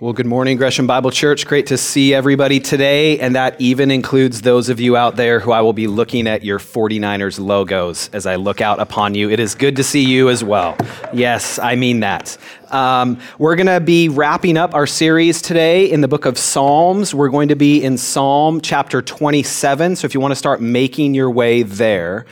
Well, 0.00 0.14
good 0.14 0.24
morning, 0.24 0.56
Gresham 0.56 0.86
Bible 0.86 1.10
Church. 1.10 1.46
Great 1.46 1.66
to 1.66 1.76
see 1.76 2.14
everybody 2.14 2.58
today. 2.58 3.20
And 3.20 3.36
that 3.36 3.60
even 3.60 3.90
includes 3.90 4.40
those 4.40 4.70
of 4.70 4.80
you 4.80 4.96
out 4.96 5.16
there 5.16 5.40
who 5.40 5.52
I 5.52 5.60
will 5.60 5.74
be 5.74 5.88
looking 5.88 6.26
at 6.26 6.42
your 6.42 6.58
49ers 6.58 7.38
logos 7.38 8.08
as 8.14 8.24
I 8.24 8.36
look 8.36 8.62
out 8.62 8.80
upon 8.80 9.14
you. 9.14 9.28
It 9.28 9.38
is 9.38 9.54
good 9.54 9.76
to 9.76 9.84
see 9.84 10.02
you 10.02 10.30
as 10.30 10.42
well. 10.42 10.74
Yes, 11.12 11.58
I 11.58 11.76
mean 11.76 12.00
that. 12.00 12.38
Um, 12.70 13.20
we're 13.38 13.56
going 13.56 13.66
to 13.66 13.78
be 13.78 14.08
wrapping 14.08 14.56
up 14.56 14.74
our 14.74 14.86
series 14.86 15.42
today 15.42 15.90
in 15.90 16.00
the 16.00 16.08
book 16.08 16.24
of 16.24 16.38
Psalms. 16.38 17.14
We're 17.14 17.28
going 17.28 17.48
to 17.48 17.54
be 17.56 17.84
in 17.84 17.98
Psalm 17.98 18.62
chapter 18.62 19.02
27. 19.02 19.96
So 19.96 20.06
if 20.06 20.14
you 20.14 20.20
want 20.20 20.32
to 20.32 20.36
start 20.36 20.62
making 20.62 21.12
your 21.12 21.30
way 21.30 21.62
there, 21.62 22.24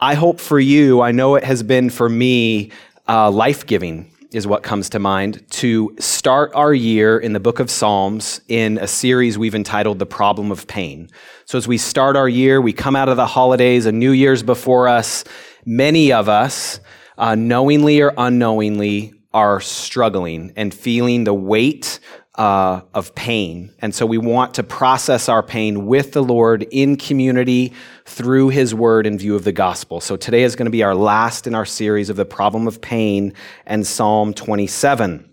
I 0.00 0.14
hope 0.14 0.40
for 0.40 0.58
you, 0.58 1.02
I 1.02 1.12
know 1.12 1.36
it 1.36 1.44
has 1.44 1.62
been 1.62 1.88
for 1.88 2.08
me 2.08 2.72
uh, 3.06 3.30
life 3.30 3.64
giving 3.64 4.10
is 4.32 4.46
what 4.46 4.62
comes 4.62 4.90
to 4.90 4.98
mind 4.98 5.44
to 5.50 5.94
start 5.98 6.50
our 6.54 6.74
year 6.74 7.18
in 7.18 7.32
the 7.32 7.40
book 7.40 7.60
of 7.60 7.70
Psalms 7.70 8.40
in 8.48 8.78
a 8.78 8.86
series 8.86 9.38
we've 9.38 9.54
entitled 9.54 9.98
The 9.98 10.06
Problem 10.06 10.50
of 10.50 10.66
Pain. 10.66 11.08
So, 11.44 11.58
as 11.58 11.68
we 11.68 11.78
start 11.78 12.16
our 12.16 12.28
year, 12.28 12.60
we 12.60 12.72
come 12.72 12.96
out 12.96 13.08
of 13.08 13.16
the 13.16 13.26
holidays, 13.26 13.86
a 13.86 13.92
New 13.92 14.10
Year's 14.10 14.42
before 14.42 14.88
us. 14.88 15.24
Many 15.64 16.12
of 16.12 16.28
us, 16.28 16.80
uh, 17.18 17.34
knowingly 17.34 18.00
or 18.00 18.12
unknowingly, 18.16 19.14
are 19.32 19.60
struggling 19.60 20.52
and 20.56 20.72
feeling 20.72 21.24
the 21.24 21.34
weight 21.34 22.00
uh, 22.36 22.82
of 22.92 23.14
pain. 23.14 23.72
And 23.80 23.94
so 23.94 24.04
we 24.04 24.18
want 24.18 24.54
to 24.54 24.62
process 24.62 25.28
our 25.28 25.42
pain 25.42 25.86
with 25.86 26.12
the 26.12 26.22
Lord 26.22 26.64
in 26.70 26.96
community 26.96 27.72
through 28.04 28.50
His 28.50 28.74
Word 28.74 29.06
in 29.06 29.18
view 29.18 29.34
of 29.34 29.44
the 29.44 29.52
gospel. 29.52 30.00
So 30.00 30.16
today 30.16 30.42
is 30.42 30.54
going 30.54 30.66
to 30.66 30.70
be 30.70 30.82
our 30.82 30.94
last 30.94 31.46
in 31.46 31.54
our 31.54 31.64
series 31.64 32.10
of 32.10 32.16
the 32.16 32.26
problem 32.26 32.66
of 32.66 32.80
pain 32.80 33.32
and 33.64 33.86
Psalm 33.86 34.34
27. 34.34 35.30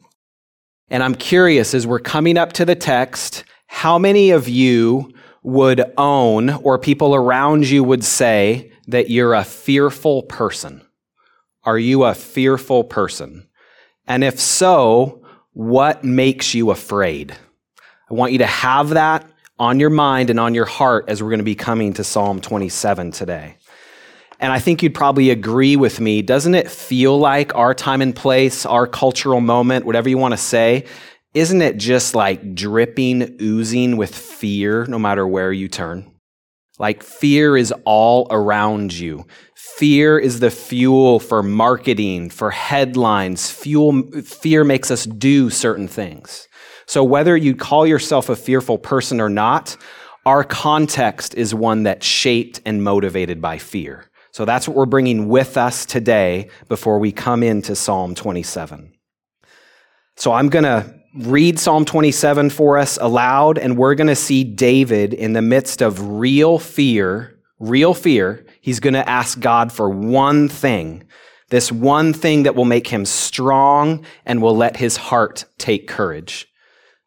And 0.90 1.04
I'm 1.04 1.16
curious 1.16 1.74
as 1.74 1.86
we're 1.86 2.00
coming 2.00 2.38
up 2.38 2.54
to 2.54 2.66
the 2.66 2.76
text, 2.76 3.44
how 3.68 3.98
many 3.98 4.32
of 4.32 4.48
you 4.48 5.14
would 5.42 5.84
own 5.98 6.52
or 6.52 6.78
people 6.78 7.16
around 7.16 7.68
you 7.68 7.84
would 7.84 8.04
say 8.04 8.72
that 8.88 9.10
you're 9.10 9.34
a 9.34 9.44
fearful 9.44 10.24
person? 10.24 10.82
Are 11.64 11.80
you 11.80 12.04
a 12.04 12.14
fearful 12.14 12.84
person? 12.84 13.48
And 14.08 14.24
if 14.24 14.40
so, 14.40 15.23
what 15.54 16.04
makes 16.04 16.54
you 16.54 16.72
afraid? 16.72 17.36
I 18.10 18.14
want 18.14 18.32
you 18.32 18.40
to 18.40 18.46
have 18.46 18.90
that 18.90 19.26
on 19.60 19.80
your 19.80 19.90
mind 19.90 20.30
and 20.30 20.40
on 20.40 20.56
your 20.56 20.66
heart 20.66 21.06
as 21.08 21.22
we're 21.22 21.30
going 21.30 21.40
to 21.40 21.44
be 21.44 21.56
coming 21.56 21.94
to 21.94 22.04
Psalm 22.04 22.42
27 22.42 23.12
today. 23.12 23.58
And 24.40 24.52
I 24.52 24.60
think 24.60 24.84
you'd 24.84 24.96
probably 24.96 25.30
agree 25.30 25.76
with 25.76 26.02
me. 26.02 26.22
Doesn't 26.22 26.56
it 26.56 26.70
feel 26.70 27.18
like 27.18 27.56
our 27.56 27.74
time 27.74 28.02
and 28.02 28.16
place, 28.16 28.66
our 28.66 28.88
cultural 28.88 29.40
moment, 29.40 29.86
whatever 29.86 30.10
you 30.10 30.18
want 30.18 30.34
to 30.34 30.38
say, 30.38 30.86
isn't 31.34 31.62
it 31.62 31.78
just 31.78 32.14
like 32.14 32.54
dripping, 32.54 33.38
oozing 33.42 33.96
with 33.96 34.14
fear 34.14 34.86
no 34.86 35.00
matter 35.00 35.26
where 35.28 35.52
you 35.52 35.68
turn? 35.68 36.13
Like 36.80 37.04
fear 37.04 37.56
is 37.56 37.74
all 37.86 38.28
around 38.32 38.94
you. 38.94 39.26
Fear 39.56 40.20
is 40.20 40.40
the 40.40 40.50
fuel 40.50 41.20
for 41.20 41.44
marketing, 41.44 42.30
for 42.30 42.52
headlines. 42.52 43.50
Fuel, 43.52 44.04
fear 44.24 44.64
makes 44.64 44.90
us 44.90 45.06
do 45.06 45.50
certain 45.50 45.88
things. 45.88 46.48
So 46.86 47.04
whether 47.04 47.38
you 47.38 47.56
call 47.56 47.86
yourself 47.86 48.30
a 48.30 48.36
fearful 48.36 48.78
person 48.78 49.22
or 49.22 49.30
not, 49.30 49.78
our 50.26 50.44
context 50.44 51.36
is 51.36 51.54
one 51.54 51.84
that's 51.84 52.06
shaped 52.06 52.62
and 52.66 52.84
motivated 52.84 53.42
by 53.42 53.58
fear. 53.58 54.06
So 54.32 54.46
that's 54.46 54.68
what 54.68 54.76
we're 54.76 54.86
bringing 54.86 55.28
with 55.28 55.58
us 55.58 55.86
today 55.86 56.50
before 56.68 56.98
we 56.98 57.12
come 57.12 57.44
into 57.44 57.76
Psalm 57.76 58.16
27. 58.16 58.94
So 60.16 60.32
I'm 60.32 60.50
going 60.50 60.64
to 60.64 61.03
read 61.16 61.60
Psalm 61.60 61.86
27 61.86 62.50
for 62.50 62.78
us 62.78 62.98
aloud, 63.00 63.58
and 63.58 63.78
we're 63.78 63.96
going 63.96 64.08
to 64.08 64.16
see 64.16 64.44
David 64.44 65.14
in 65.14 65.34
the 65.34 65.42
midst 65.42 65.82
of 65.82 66.20
real 66.20 66.58
fear, 66.58 67.40
real 67.60 67.94
fear, 67.94 68.46
he's 68.62 68.80
going 68.80 68.96
to 68.96 69.08
ask 69.08 69.40
God 69.40 69.72
for 69.72 69.90
one 69.90 70.50
thing, 70.50 71.04
this 71.50 71.72
one 71.72 72.14
thing 72.14 72.44
that 72.44 72.56
will 72.56 72.66
make 72.66 72.88
him 72.88 73.06
strong 73.06 74.06
and 74.26 74.42
will 74.42 74.58
let 74.58 74.78
his 74.78 74.98
heart 74.98 75.46
take 75.58 75.88
courage. 75.88 76.48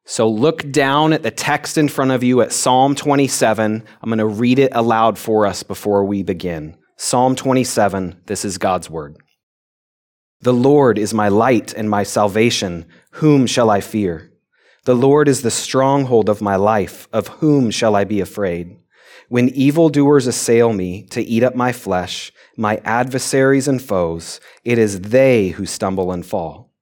So 0.05 0.29
look 0.31 0.71
down 0.71 1.13
at 1.13 1.25
the 1.25 1.33
text 1.33 1.77
in 1.77 1.89
front 1.89 2.13
of 2.13 2.23
you 2.23 2.41
at 2.41 2.53
Psalm 2.53 2.95
27. 2.95 3.83
I'm 4.03 4.09
going 4.09 4.19
to 4.19 4.27
read 4.27 4.61
it 4.61 4.71
aloud 4.73 5.19
for 5.19 5.47
us 5.47 5.65
before 5.65 6.05
we 6.05 6.23
begin. 6.23 6.77
Psalm 6.97 7.35
27, 7.35 8.23
this 8.27 8.45
is 8.45 8.57
God's 8.57 8.89
word. 8.89 9.17
The 10.43 10.53
Lord 10.53 10.97
is 10.99 11.13
my 11.13 11.29
light 11.29 11.75
and 11.75 11.91
my 11.91 12.05
salvation. 12.05 12.87
Whom 13.21 13.47
shall 13.47 13.71
I 13.71 13.81
fear? 13.81 14.31
The 14.85 14.95
Lord 14.95 15.27
is 15.27 15.41
the 15.41 15.51
stronghold 15.51 16.29
of 16.29 16.43
my 16.43 16.57
life. 16.57 17.09
Of 17.15 17.29
whom 17.29 17.71
shall 17.71 17.97
I 17.97 18.05
be 18.05 18.21
afraid? 18.21 18.77
When 19.31 19.49
evildoers 19.49 20.27
assail 20.27 20.75
me 20.75 21.05
to 21.13 21.23
eat 21.23 21.43
up 21.43 21.55
my 21.55 21.73
flesh, 21.73 22.31
my 22.59 22.77
adversaries 22.85 23.69
and 23.69 23.81
foes, 23.81 24.39
it 24.65 24.77
is 24.77 25.01
they 25.01 25.49
who 25.49 25.65
stumble 25.65 26.13
and 26.13 26.27
fall. 26.27 26.75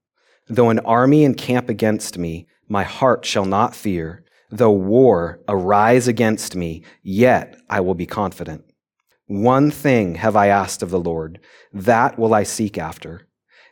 Though 0.49 0.71
an 0.71 0.81
army 0.81 1.23
encamp 1.23 1.69
against 1.69 2.19
me, 2.19 2.49
my 2.69 2.83
heart 2.83 3.25
shall 3.25 3.47
not 3.47 3.77
fear. 3.77 4.25
Though 4.50 4.73
war 4.73 5.39
arise 5.47 6.09
against 6.09 6.56
me, 6.56 6.83
yet 7.05 7.56
I 7.71 7.78
will 7.78 7.94
be 7.94 8.06
confident. 8.06 8.65
One 9.27 9.71
thing 9.71 10.17
have 10.17 10.34
I 10.34 10.49
asked 10.49 10.83
of 10.83 10.91
the 10.91 10.99
Lord, 10.99 11.39
that 11.73 12.19
will 12.19 12.34
I 12.34 12.43
seek 12.43 12.77
after, 12.77 13.28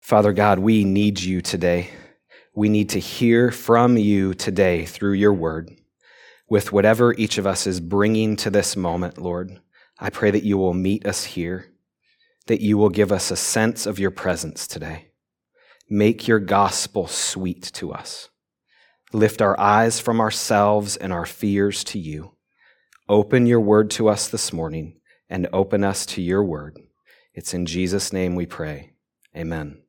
Father 0.00 0.32
God, 0.32 0.58
we 0.58 0.84
need 0.84 1.20
you 1.20 1.40
today. 1.40 1.90
We 2.54 2.68
need 2.68 2.90
to 2.90 2.98
hear 2.98 3.50
from 3.50 3.96
you 3.96 4.34
today 4.34 4.84
through 4.84 5.12
your 5.12 5.32
word 5.32 5.70
with 6.48 6.72
whatever 6.72 7.12
each 7.14 7.38
of 7.38 7.46
us 7.46 7.66
is 7.66 7.80
bringing 7.80 8.36
to 8.36 8.50
this 8.50 8.76
moment, 8.76 9.18
Lord. 9.18 9.60
I 9.98 10.10
pray 10.10 10.30
that 10.30 10.44
you 10.44 10.56
will 10.56 10.74
meet 10.74 11.06
us 11.06 11.24
here, 11.24 11.66
that 12.46 12.60
you 12.60 12.78
will 12.78 12.88
give 12.88 13.12
us 13.12 13.30
a 13.30 13.36
sense 13.36 13.86
of 13.86 13.98
your 13.98 14.10
presence 14.10 14.66
today. 14.66 15.08
Make 15.90 16.28
your 16.28 16.38
gospel 16.38 17.06
sweet 17.06 17.62
to 17.74 17.92
us. 17.92 18.28
Lift 19.12 19.40
our 19.40 19.58
eyes 19.58 20.00
from 20.00 20.20
ourselves 20.20 20.96
and 20.96 21.12
our 21.12 21.26
fears 21.26 21.82
to 21.84 21.98
you. 21.98 22.32
Open 23.08 23.46
your 23.46 23.60
word 23.60 23.90
to 23.92 24.08
us 24.08 24.28
this 24.28 24.52
morning 24.52 25.00
and 25.30 25.48
open 25.52 25.82
us 25.82 26.04
to 26.06 26.22
your 26.22 26.44
word. 26.44 26.78
It's 27.34 27.54
in 27.54 27.66
Jesus' 27.66 28.12
name 28.12 28.34
we 28.34 28.46
pray. 28.46 28.92
Amen. 29.34 29.87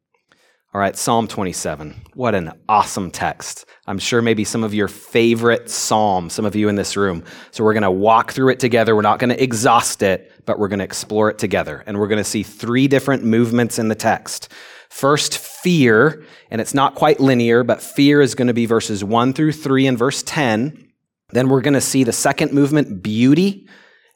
All 0.71 0.80
right, 0.80 0.95
Psalm 0.95 1.27
27. 1.27 2.00
What 2.13 2.36
an 2.36 2.51
awesome 2.69 3.10
text. 3.10 3.66
I'm 3.88 3.98
sure 3.98 4.21
maybe 4.21 4.44
some 4.44 4.63
of 4.63 4.71
your 4.71 4.88
favorite 4.88 5.68
psalms, 5.68 6.33
some 6.33 6.45
of 6.45 6.56
you 6.56 6.69
in 6.69 6.75
this 6.75 6.95
room. 6.95 7.24
So 7.50 7.63
we're 7.63 7.74
going 7.74 7.81
to 7.81 7.89
walk 7.89 8.33
through 8.33 8.50
it 8.50 8.60
together. 8.60 8.95
We're 8.95 9.01
not 9.01 9.18
going 9.18 9.31
to 9.31 9.44
exhaust 9.44 10.04
it, 10.04 10.31
but 10.45 10.60
we're 10.60 10.68
going 10.68 10.77
to 10.77 10.86
explore 10.86 11.27
it 11.31 11.39
together. 11.39 11.83
And 11.88 11.98
we're 11.98 12.07
going 12.07 12.19
to 12.19 12.24
see 12.24 12.44
three 12.44 12.88
different 12.88 13.24
movements 13.24 13.80
in 13.80 13.88
the 13.88 13.95
text. 13.95 14.50
First, 14.89 15.39
fear, 15.39 16.24
and 16.51 16.62
it's 16.62 16.75
not 16.75 16.94
quite 16.94 17.19
linear, 17.19 17.63
but 17.63 17.81
fear 17.81 18.21
is 18.21 18.36
going 18.36 18.48
to 18.48 18.54
be 18.54 18.68
verses 18.68 19.04
1 19.04 19.33
through 19.33 19.54
3 19.54 19.88
and 19.88 19.98
verse 19.98 20.21
10. 20.21 20.92
Then 21.31 21.50
we're 21.50 21.62
going 21.62 21.74
to 21.74 21.81
see 21.81 22.04
the 22.04 22.13
second 22.13 22.54
movement, 22.54 23.01
beauty, 23.01 23.68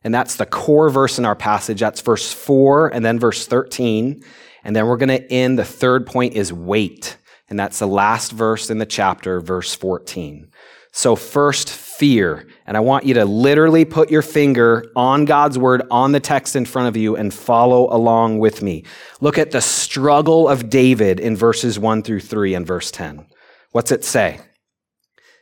and 0.03 0.13
that's 0.13 0.35
the 0.35 0.45
core 0.45 0.91
verse 0.91 1.17
in 1.17 1.25
our 1.25 1.35
passage. 1.35 1.79
That's 1.79 2.01
verse 2.01 2.31
4 2.31 2.89
and 2.89 3.03
then 3.03 3.17
verse 3.17 3.47
13. 3.47 4.23
And 4.63 4.75
then 4.75 4.87
we're 4.87 4.97
going 4.97 5.09
to 5.09 5.31
end, 5.31 5.59
the 5.59 5.65
third 5.65 6.05
point 6.05 6.33
is 6.33 6.53
wait. 6.53 7.17
And 7.49 7.59
that's 7.59 7.79
the 7.79 7.87
last 7.87 8.31
verse 8.31 8.69
in 8.69 8.77
the 8.77 8.85
chapter, 8.85 9.39
verse 9.41 9.75
14. 9.75 10.49
So 10.91 11.15
first, 11.15 11.69
fear. 11.69 12.47
And 12.65 12.77
I 12.77 12.81
want 12.81 13.05
you 13.05 13.15
to 13.15 13.25
literally 13.25 13.83
put 13.83 14.11
your 14.11 14.21
finger 14.21 14.85
on 14.95 15.25
God's 15.25 15.57
word, 15.57 15.81
on 15.89 16.11
the 16.11 16.19
text 16.19 16.55
in 16.55 16.65
front 16.65 16.87
of 16.87 16.97
you, 16.97 17.15
and 17.15 17.33
follow 17.33 17.93
along 17.93 18.39
with 18.39 18.61
me. 18.61 18.83
Look 19.19 19.37
at 19.37 19.51
the 19.51 19.61
struggle 19.61 20.47
of 20.47 20.69
David 20.69 21.19
in 21.19 21.35
verses 21.35 21.79
1 21.79 22.03
through 22.03 22.21
3 22.21 22.53
and 22.53 22.65
verse 22.65 22.91
10. 22.91 23.25
What's 23.71 23.91
it 23.91 24.05
say? 24.05 24.39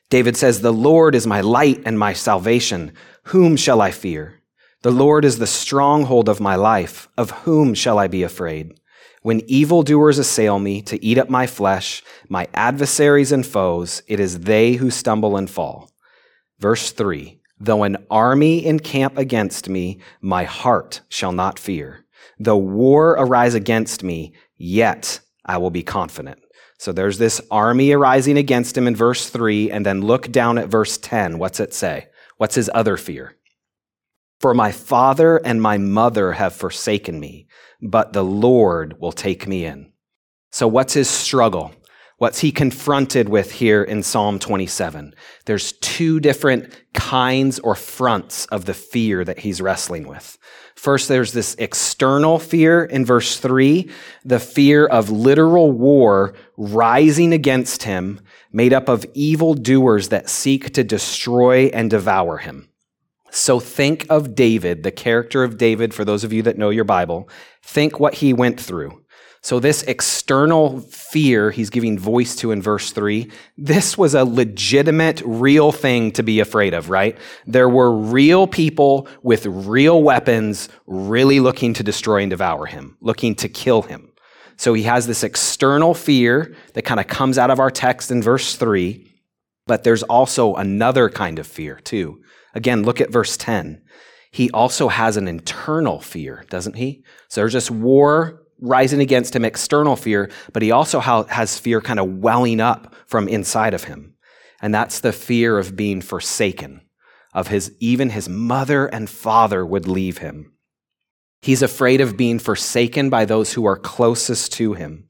David 0.10 0.38
says, 0.38 0.62
The 0.62 0.74
Lord 0.74 1.16
is 1.16 1.28
my 1.28 1.42
light 1.42 1.82
and 1.86 1.98
my 1.98 2.14
salvation. 2.14 2.94
Whom 3.26 3.56
shall 3.56 3.82
I 3.82 3.92
fear? 3.92 4.42
The 4.84 4.92
Lord 4.92 5.26
is 5.26 5.38
the 5.38 5.48
stronghold 5.48 6.28
of 6.28 6.40
my 6.40 6.56
life. 6.56 7.08
Of 7.18 7.32
whom 7.32 7.74
shall 7.74 8.00
I 8.00 8.08
be 8.08 8.24
afraid? 8.24 8.80
When 9.24 9.42
evildoers 9.42 10.18
assail 10.18 10.58
me 10.58 10.82
to 10.84 11.04
eat 11.04 11.20
up 11.20 11.30
my 11.30 11.46
flesh, 11.46 12.02
my 12.28 12.48
adversaries 12.56 13.32
and 13.32 13.46
foes, 13.46 14.02
it 14.08 14.20
is 14.20 14.42
they 14.42 14.74
who 14.74 14.90
stumble 14.90 15.38
and 15.38 15.50
fall. 15.50 15.92
Verse 16.60 16.92
3 16.92 17.40
Though 17.60 17.84
an 17.84 17.98
army 18.10 18.66
encamp 18.66 19.20
against 19.20 19.70
me, 19.70 20.00
my 20.22 20.46
heart 20.46 21.02
shall 21.10 21.32
not 21.32 21.60
fear. 21.60 22.06
Though 22.40 22.58
war 22.58 23.12
arise 23.12 23.54
against 23.54 24.04
me, 24.04 24.34
yet 24.58 25.20
I 25.46 25.58
will 25.58 25.70
be 25.70 25.84
confident. 25.84 26.40
So 26.80 26.92
there's 26.92 27.20
this 27.20 27.40
army 27.52 27.92
arising 27.92 28.40
against 28.40 28.76
him 28.76 28.88
in 28.88 28.96
verse 28.96 29.30
3, 29.30 29.70
and 29.70 29.86
then 29.86 30.02
look 30.02 30.32
down 30.32 30.58
at 30.58 30.68
verse 30.68 30.98
10. 30.98 31.38
What's 31.38 31.60
it 31.60 31.76
say? 31.76 32.08
What's 32.38 32.56
his 32.56 32.72
other 32.74 32.98
fear? 32.98 33.36
For 34.40 34.56
my 34.56 34.72
father 34.72 35.38
and 35.38 35.62
my 35.62 35.78
mother 35.78 36.32
have 36.32 36.56
forsaken 36.56 37.20
me, 37.20 37.46
but 37.82 38.14
the 38.14 38.24
Lord 38.24 39.00
will 39.00 39.12
take 39.12 39.48
me 39.48 39.66
in. 39.66 39.92
So, 40.52 40.68
what's 40.68 40.94
his 40.94 41.10
struggle? 41.10 41.74
What's 42.22 42.42
he 42.42 42.52
confronted 42.52 43.30
with 43.30 43.52
here 43.52 43.82
in 43.82 44.04
Psalm 44.04 44.38
27? 44.38 45.16
There's 45.46 45.72
two 45.72 46.20
different 46.20 46.72
kinds 46.94 47.58
or 47.58 47.74
fronts 47.74 48.46
of 48.48 48.66
the 48.66 48.76
fear 48.76 49.26
that 49.26 49.40
he's 49.40 49.60
wrestling 49.60 50.08
with. 50.08 50.38
First, 50.76 51.08
there's 51.08 51.34
this 51.34 51.56
external 51.56 52.38
fear 52.38 52.84
in 52.84 53.06
verse 53.06 53.38
3, 53.38 53.90
the 54.24 54.40
fear 54.40 54.86
of 54.86 55.10
literal 55.10 55.72
war 55.72 56.36
rising 56.58 57.34
against 57.34 57.84
him, 57.84 58.20
made 58.52 58.72
up 58.72 58.88
of 58.88 59.04
evil 59.16 59.56
doers 59.56 60.10
that 60.10 60.30
seek 60.30 60.74
to 60.74 60.84
destroy 60.84 61.72
and 61.74 61.90
devour 61.90 62.38
him. 62.38 62.70
So 63.32 63.60
think 63.62 64.06
of 64.10 64.36
David, 64.36 64.84
the 64.84 64.92
character 64.92 65.44
of 65.44 65.58
David, 65.58 65.94
for 65.94 66.04
those 66.04 66.24
of 66.24 66.34
you 66.34 66.44
that 66.44 66.58
know 66.58 66.70
your 66.70 66.84
Bible. 66.84 67.30
Think 67.64 68.00
what 68.00 68.16
he 68.16 68.34
went 68.34 68.60
through. 68.60 69.02
So, 69.44 69.60
this 69.60 69.82
external 69.84 70.82
fear 70.82 71.50
he's 71.50 71.72
giving 71.72 71.98
voice 71.98 72.36
to 72.38 72.52
in 72.52 72.62
verse 72.62 72.92
3, 72.92 73.28
this 73.58 73.98
was 73.98 74.14
a 74.14 74.24
legitimate, 74.24 75.24
real 75.26 75.72
thing 75.72 76.12
to 76.12 76.22
be 76.22 76.40
afraid 76.40 76.76
of, 76.76 76.92
right? 76.92 77.18
There 77.48 77.68
were 77.68 77.92
real 77.92 78.46
people 78.46 79.08
with 79.24 79.48
real 79.48 80.04
weapons 80.04 80.70
really 80.86 81.40
looking 81.40 81.74
to 81.74 81.84
destroy 81.84 82.22
and 82.22 82.30
devour 82.30 82.68
him, 82.68 82.98
looking 83.02 83.34
to 83.36 83.50
kill 83.50 83.82
him. 83.82 84.12
So, 84.58 84.76
he 84.76 84.84
has 84.84 85.08
this 85.08 85.24
external 85.24 85.96
fear 85.96 86.56
that 86.74 86.84
kind 86.84 87.00
of 87.00 87.08
comes 87.08 87.40
out 87.40 87.50
of 87.50 87.60
our 87.60 87.72
text 87.72 88.12
in 88.12 88.22
verse 88.22 88.56
3, 88.56 89.10
but 89.66 89.84
there's 89.84 90.04
also 90.04 90.54
another 90.54 91.10
kind 91.10 91.40
of 91.40 91.48
fear, 91.48 91.78
too. 91.78 92.22
Again, 92.54 92.84
look 92.84 93.02
at 93.02 93.12
verse 93.12 93.38
10. 93.38 93.82
He 94.32 94.50
also 94.52 94.88
has 94.88 95.18
an 95.18 95.28
internal 95.28 96.00
fear, 96.00 96.46
doesn't 96.50 96.76
he? 96.76 97.04
So 97.28 97.42
there's 97.42 97.54
this 97.54 97.70
war 97.72 98.44
rising 98.60 99.02
against 99.02 99.36
him, 99.36 99.44
external 99.44 99.96
fear, 99.96 100.30
but 100.54 100.62
he 100.62 100.72
also 100.72 101.00
has 101.00 101.60
fear 101.60 101.82
kind 101.82 102.00
of 102.00 102.20
welling 102.20 102.62
up 102.62 102.96
from 103.08 103.28
inside 103.28 103.74
of 103.74 103.86
him. 103.86 104.16
And 104.62 104.74
that's 104.74 105.00
the 105.00 105.12
fear 105.12 105.58
of 105.58 105.76
being 105.76 106.02
forsaken, 106.02 106.82
of 107.34 107.48
his, 107.48 107.76
even 107.80 108.12
his 108.12 108.30
mother 108.30 108.86
and 108.86 109.10
father 109.10 109.66
would 109.66 109.88
leave 109.88 110.20
him. 110.20 110.54
He's 111.42 111.64
afraid 111.64 112.02
of 112.02 112.18
being 112.18 112.38
forsaken 112.38 113.10
by 113.10 113.26
those 113.26 113.54
who 113.54 113.66
are 113.66 113.78
closest 113.78 114.54
to 114.54 114.74
him. 114.74 115.10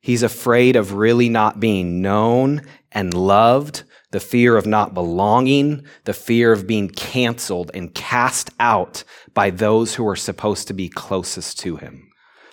He's 0.00 0.24
afraid 0.24 0.74
of 0.74 0.94
really 0.94 1.28
not 1.28 1.60
being 1.60 2.02
known 2.02 2.62
and 2.90 3.14
loved 3.14 3.84
the 4.10 4.20
fear 4.20 4.56
of 4.56 4.66
not 4.66 4.94
belonging, 4.94 5.84
the 6.04 6.12
fear 6.12 6.52
of 6.52 6.66
being 6.66 6.88
canceled 6.88 7.70
and 7.74 7.94
cast 7.94 8.50
out 8.58 9.04
by 9.34 9.50
those 9.50 9.94
who 9.94 10.06
are 10.06 10.16
supposed 10.16 10.66
to 10.68 10.74
be 10.74 10.88
closest 10.88 11.58
to 11.60 11.76
him. 11.76 12.10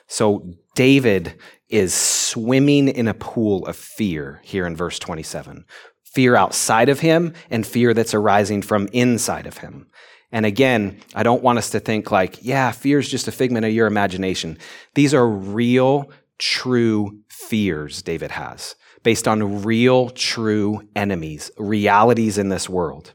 So 0.08 0.54
David 0.76 1.36
is 1.70 1.94
swimming 1.94 2.88
in 2.88 3.08
a 3.08 3.14
pool 3.14 3.66
of 3.66 3.76
fear 3.76 4.40
here 4.44 4.66
in 4.66 4.76
verse 4.76 5.00
27. 5.00 5.66
Fear 6.04 6.36
outside 6.36 6.90
of 6.90 7.02
him 7.02 7.34
and 7.50 7.66
fear 7.66 7.94
that's 7.94 8.14
arising 8.14 8.62
from 8.62 8.88
inside 8.94 9.46
of 9.46 9.58
him. 9.58 9.88
And 10.32 10.46
again, 10.46 11.00
I 11.16 11.24
don't 11.24 11.44
want 11.44 11.58
us 11.58 11.70
to 11.72 11.80
think 11.80 12.12
like, 12.12 12.44
yeah, 12.44 12.72
fear 12.72 13.00
is 13.00 13.10
just 13.10 13.28
a 13.28 13.32
figment 13.32 13.66
of 13.66 13.72
your 13.72 13.88
imagination. 13.88 14.58
These 14.94 15.14
are 15.14 15.28
real, 15.28 16.12
true 16.38 17.20
fears 17.30 18.02
David 18.02 18.32
has 18.32 18.76
based 19.08 19.26
on 19.26 19.64
real, 19.64 20.10
true 20.10 20.86
enemies, 20.94 21.50
realities 21.58 22.38
in 22.38 22.50
this 22.50 22.68
world. 22.68 23.14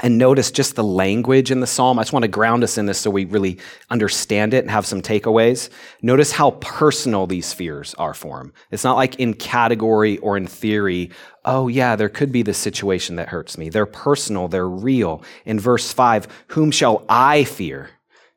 And 0.00 0.18
notice 0.18 0.50
just 0.50 0.74
the 0.74 0.82
language 0.82 1.52
in 1.52 1.60
the 1.60 1.66
psalm. 1.68 1.96
I 1.96 2.02
just 2.02 2.12
want 2.12 2.24
to 2.24 2.28
ground 2.28 2.64
us 2.64 2.76
in 2.76 2.86
this 2.86 2.98
so 2.98 3.08
we 3.08 3.26
really 3.26 3.60
understand 3.88 4.52
it 4.52 4.64
and 4.64 4.70
have 4.72 4.84
some 4.84 5.00
takeaways. 5.00 5.68
Notice 6.02 6.32
how 6.32 6.50
personal 6.58 7.28
these 7.28 7.52
fears 7.52 7.94
are 7.98 8.14
for 8.14 8.40
him. 8.40 8.52
It's 8.72 8.82
not 8.82 8.96
like 8.96 9.14
in 9.20 9.34
category 9.34 10.18
or 10.18 10.36
in 10.36 10.48
theory, 10.48 11.12
oh, 11.44 11.68
yeah, 11.68 11.94
there 11.94 12.08
could 12.08 12.32
be 12.32 12.42
this 12.42 12.58
situation 12.58 13.14
that 13.14 13.28
hurts 13.28 13.56
me. 13.56 13.68
They're 13.68 13.86
personal, 13.86 14.48
they're 14.48 14.68
real. 14.68 15.22
In 15.44 15.60
verse 15.60 15.92
5, 15.92 16.26
whom 16.48 16.72
shall 16.72 17.04
I 17.08 17.44
fear? 17.44 17.90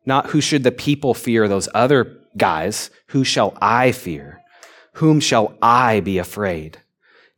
Not 0.05 0.27
who 0.27 0.39
should 0.39 0.63
the 0.63 0.71
people 0.71 1.15
fear, 1.15 1.48
those 1.48 1.67
other 1.74 2.21
guys. 2.38 2.91
Who 3.07 3.24
shall 3.24 3.57
I 3.59 3.91
fear? 3.91 4.43
Whom 5.00 5.19
shall 5.19 5.57
I 5.62 6.00
be 6.00 6.19
afraid? 6.19 6.77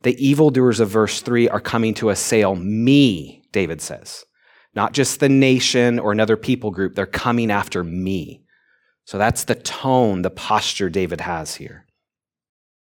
The 0.02 0.16
evildoers 0.24 0.80
of 0.80 0.88
verse 0.88 1.20
3 1.22 1.48
are 1.48 1.60
coming 1.60 1.94
to 1.94 2.10
assail 2.10 2.54
me, 2.54 3.42
David 3.52 3.80
says. 3.80 4.24
Not 4.74 4.92
just 4.92 5.20
the 5.20 5.28
nation 5.28 5.98
or 5.98 6.12
another 6.12 6.36
people 6.36 6.70
group, 6.70 6.94
they're 6.94 7.06
coming 7.06 7.50
after 7.50 7.82
me. 7.82 8.42
So 9.04 9.18
that's 9.18 9.44
the 9.44 9.54
tone, 9.54 10.22
the 10.22 10.30
posture 10.30 10.90
David 10.90 11.22
has 11.22 11.56
here. 11.56 11.86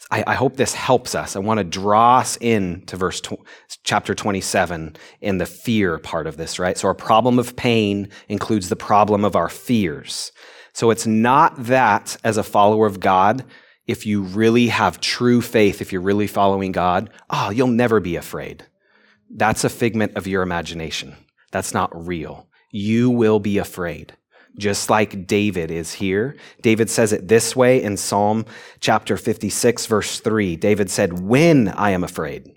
I, 0.10 0.24
I 0.28 0.34
hope 0.36 0.58
this 0.58 0.74
helps 0.74 1.16
us. 1.16 1.36
I 1.36 1.40
want 1.40 1.60
to 1.60 1.64
draw 1.64 2.18
us 2.18 2.38
in 2.42 2.86
to 2.88 2.98
verse 2.98 3.22
tw- 3.22 3.46
chapter 3.84 4.14
27 4.14 4.96
in 5.22 5.38
the 5.38 5.46
fear 5.46 6.00
part 6.00 6.28
of 6.28 6.38
this, 6.38 6.60
right? 6.60 6.78
So 6.78 6.88
our 6.88 6.94
problem 6.94 7.40
of 7.40 7.56
pain 7.56 8.10
includes 8.28 8.70
the 8.70 8.76
problem 8.76 9.24
of 9.24 9.36
our 9.36 9.50
fears. 9.50 10.32
So 10.74 10.90
it's 10.90 11.06
not 11.06 11.64
that 11.66 12.18
as 12.24 12.38
a 12.38 12.44
follower 12.44 12.88
of 12.88 13.00
God, 13.00 13.46
if 13.88 14.06
you 14.06 14.22
really 14.22 14.68
have 14.68 15.02
true 15.02 15.42
faith, 15.42 15.82
if 15.82 15.92
you're 15.92 16.02
really 16.02 16.28
following 16.28 16.72
God, 16.72 17.10
oh, 17.30 17.50
you'll 17.50 17.68
never 17.68 18.00
be 18.00 18.16
afraid. 18.16 18.66
That's 19.30 19.64
a 19.64 19.70
figment 19.70 20.16
of 20.16 20.28
your 20.28 20.44
imagination. 20.44 21.16
That's 21.52 21.74
not 21.74 22.08
real. 22.08 22.48
You 22.72 23.10
will 23.10 23.40
be 23.40 23.58
afraid, 23.58 24.14
just 24.58 24.90
like 24.90 25.28
David 25.28 25.72
is 25.72 25.94
here. 25.94 26.36
David 26.62 26.90
says 26.90 27.12
it 27.12 27.28
this 27.28 27.56
way 27.56 27.82
in 27.82 27.98
Psalm 27.98 28.46
chapter 28.80 29.18
56, 29.18 29.86
verse 29.86 30.20
3. 30.20 30.56
David 30.56 30.90
said, 30.90 31.20
When 31.20 31.70
I 31.70 31.92
am 31.92 32.04
afraid, 32.04 32.52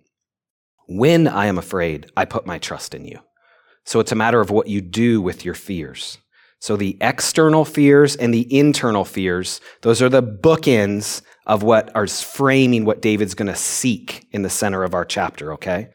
when 0.86 1.26
I 1.26 1.46
am 1.46 1.58
afraid, 1.58 2.10
I 2.16 2.24
put 2.24 2.46
my 2.46 2.58
trust 2.58 2.94
in 2.94 3.06
you. 3.06 3.20
So 3.84 4.00
it's 4.00 4.12
a 4.12 4.16
matter 4.16 4.40
of 4.40 4.50
what 4.50 4.68
you 4.68 4.80
do 4.80 5.20
with 5.20 5.44
your 5.44 5.54
fears. 5.54 6.18
So 6.64 6.78
the 6.78 6.96
external 7.02 7.66
fears 7.66 8.16
and 8.16 8.32
the 8.32 8.48
internal 8.50 9.04
fears, 9.04 9.60
those 9.82 10.00
are 10.00 10.08
the 10.08 10.22
bookends 10.22 11.20
of 11.44 11.62
what 11.62 11.94
are 11.94 12.06
framing 12.06 12.86
what 12.86 13.02
David's 13.02 13.34
going 13.34 13.52
to 13.52 13.54
seek 13.54 14.26
in 14.32 14.40
the 14.40 14.48
center 14.48 14.82
of 14.82 14.94
our 14.94 15.04
chapter, 15.04 15.52
okay? 15.52 15.90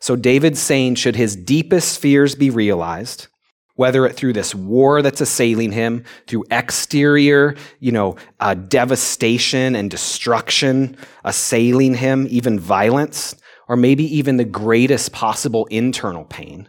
So 0.00 0.16
David's 0.16 0.58
saying, 0.58 0.96
should 0.96 1.14
his 1.14 1.36
deepest 1.36 2.00
fears 2.00 2.34
be 2.34 2.50
realized, 2.50 3.28
whether 3.76 4.04
it 4.06 4.16
through 4.16 4.32
this 4.32 4.56
war 4.56 5.02
that's 5.02 5.20
assailing 5.20 5.70
him, 5.70 6.02
through 6.26 6.46
exterior, 6.50 7.54
you 7.78 7.92
know, 7.92 8.16
uh, 8.40 8.54
devastation 8.54 9.76
and 9.76 9.88
destruction 9.88 10.96
assailing 11.22 11.94
him, 11.94 12.26
even 12.28 12.58
violence, 12.58 13.36
or 13.68 13.76
maybe 13.76 14.02
even 14.16 14.36
the 14.36 14.44
greatest 14.44 15.12
possible 15.12 15.66
internal 15.66 16.24
pain 16.24 16.68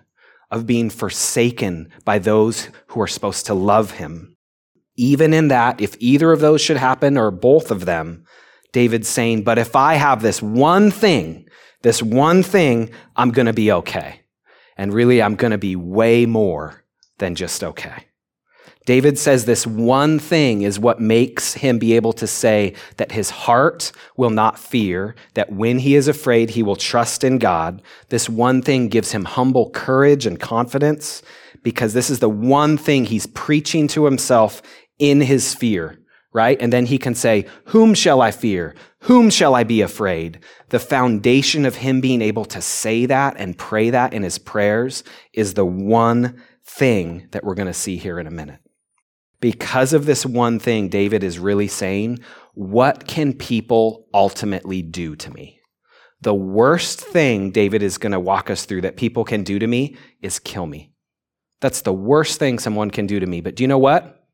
of 0.51 0.65
being 0.65 0.89
forsaken 0.89 1.89
by 2.05 2.19
those 2.19 2.69
who 2.87 3.01
are 3.01 3.07
supposed 3.07 3.45
to 3.45 3.53
love 3.53 3.91
him. 3.91 4.35
Even 4.95 5.33
in 5.33 5.47
that, 5.49 5.79
if 5.79 5.95
either 5.99 6.31
of 6.31 6.39
those 6.39 6.61
should 6.61 6.77
happen 6.77 7.17
or 7.17 7.31
both 7.31 7.71
of 7.71 7.85
them, 7.85 8.25
David's 8.71 9.07
saying, 9.07 9.43
but 9.43 9.57
if 9.57 9.75
I 9.75 9.95
have 9.95 10.21
this 10.21 10.41
one 10.41 10.91
thing, 10.91 11.47
this 11.81 12.03
one 12.03 12.43
thing, 12.43 12.91
I'm 13.15 13.31
going 13.31 13.45
to 13.45 13.53
be 13.53 13.71
okay. 13.71 14.21
And 14.77 14.93
really, 14.93 15.21
I'm 15.21 15.35
going 15.35 15.51
to 15.51 15.57
be 15.57 15.75
way 15.75 16.25
more 16.25 16.83
than 17.17 17.35
just 17.35 17.63
okay. 17.63 18.08
David 18.89 19.19
says 19.19 19.45
this 19.45 19.67
one 19.67 20.17
thing 20.17 20.63
is 20.63 20.79
what 20.79 20.99
makes 20.99 21.53
him 21.53 21.77
be 21.77 21.93
able 21.93 22.11
to 22.13 22.25
say 22.25 22.73
that 22.97 23.11
his 23.11 23.29
heart 23.29 23.91
will 24.17 24.31
not 24.31 24.57
fear, 24.57 25.13
that 25.35 25.51
when 25.51 25.77
he 25.77 25.93
is 25.93 26.07
afraid, 26.07 26.49
he 26.49 26.63
will 26.63 26.75
trust 26.75 27.23
in 27.23 27.37
God. 27.37 27.83
This 28.07 28.27
one 28.27 28.63
thing 28.63 28.87
gives 28.87 29.11
him 29.11 29.25
humble 29.25 29.69
courage 29.69 30.25
and 30.25 30.39
confidence 30.39 31.21
because 31.61 31.93
this 31.93 32.09
is 32.09 32.17
the 32.17 32.29
one 32.29 32.79
thing 32.79 33.05
he's 33.05 33.27
preaching 33.27 33.87
to 33.89 34.05
himself 34.05 34.59
in 34.97 35.21
his 35.21 35.53
fear, 35.53 35.99
right? 36.33 36.59
And 36.59 36.73
then 36.73 36.87
he 36.87 36.97
can 36.97 37.13
say, 37.13 37.45
Whom 37.65 37.93
shall 37.93 38.23
I 38.23 38.31
fear? 38.31 38.73
Whom 39.01 39.29
shall 39.29 39.53
I 39.53 39.63
be 39.63 39.81
afraid? 39.81 40.39
The 40.69 40.79
foundation 40.79 41.67
of 41.67 41.75
him 41.75 42.01
being 42.01 42.23
able 42.23 42.45
to 42.45 42.59
say 42.59 43.05
that 43.05 43.35
and 43.37 43.55
pray 43.55 43.91
that 43.91 44.15
in 44.15 44.23
his 44.23 44.39
prayers 44.39 45.03
is 45.31 45.53
the 45.53 45.63
one 45.63 46.41
thing 46.65 47.27
that 47.33 47.43
we're 47.43 47.53
going 47.53 47.67
to 47.67 47.73
see 47.75 47.97
here 47.97 48.19
in 48.19 48.25
a 48.25 48.31
minute. 48.31 48.59
Because 49.39 49.93
of 49.93 50.05
this 50.05 50.25
one 50.25 50.59
thing, 50.59 50.89
David 50.89 51.23
is 51.23 51.39
really 51.39 51.67
saying, 51.67 52.19
What 52.53 53.07
can 53.07 53.33
people 53.33 54.07
ultimately 54.13 54.81
do 54.81 55.15
to 55.15 55.31
me? 55.31 55.59
The 56.21 56.33
worst 56.33 56.99
thing 56.99 57.51
David 57.51 57.81
is 57.81 57.97
going 57.97 58.11
to 58.11 58.19
walk 58.19 58.49
us 58.49 58.65
through 58.65 58.81
that 58.81 58.97
people 58.97 59.23
can 59.23 59.43
do 59.43 59.57
to 59.57 59.67
me 59.67 59.95
is 60.21 60.39
kill 60.39 60.65
me. 60.65 60.91
That's 61.61 61.81
the 61.81 61.93
worst 61.93 62.39
thing 62.39 62.59
someone 62.59 62.91
can 62.91 63.07
do 63.07 63.19
to 63.19 63.25
me. 63.25 63.39
But 63.39 63.55
do 63.55 63.63
you 63.63 63.67
know 63.67 63.77
what? 63.77 64.27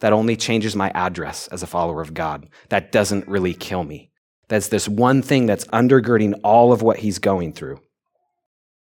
That 0.00 0.12
only 0.12 0.36
changes 0.36 0.76
my 0.76 0.90
address 0.94 1.48
as 1.48 1.62
a 1.62 1.66
follower 1.66 2.00
of 2.00 2.14
God. 2.14 2.48
That 2.70 2.92
doesn't 2.92 3.28
really 3.28 3.52
kill 3.52 3.84
me. 3.84 4.10
That's 4.48 4.68
this 4.68 4.88
one 4.88 5.20
thing 5.20 5.44
that's 5.46 5.66
undergirding 5.66 6.40
all 6.42 6.72
of 6.72 6.82
what 6.82 6.98
he's 6.98 7.18
going 7.18 7.52
through. 7.52 7.80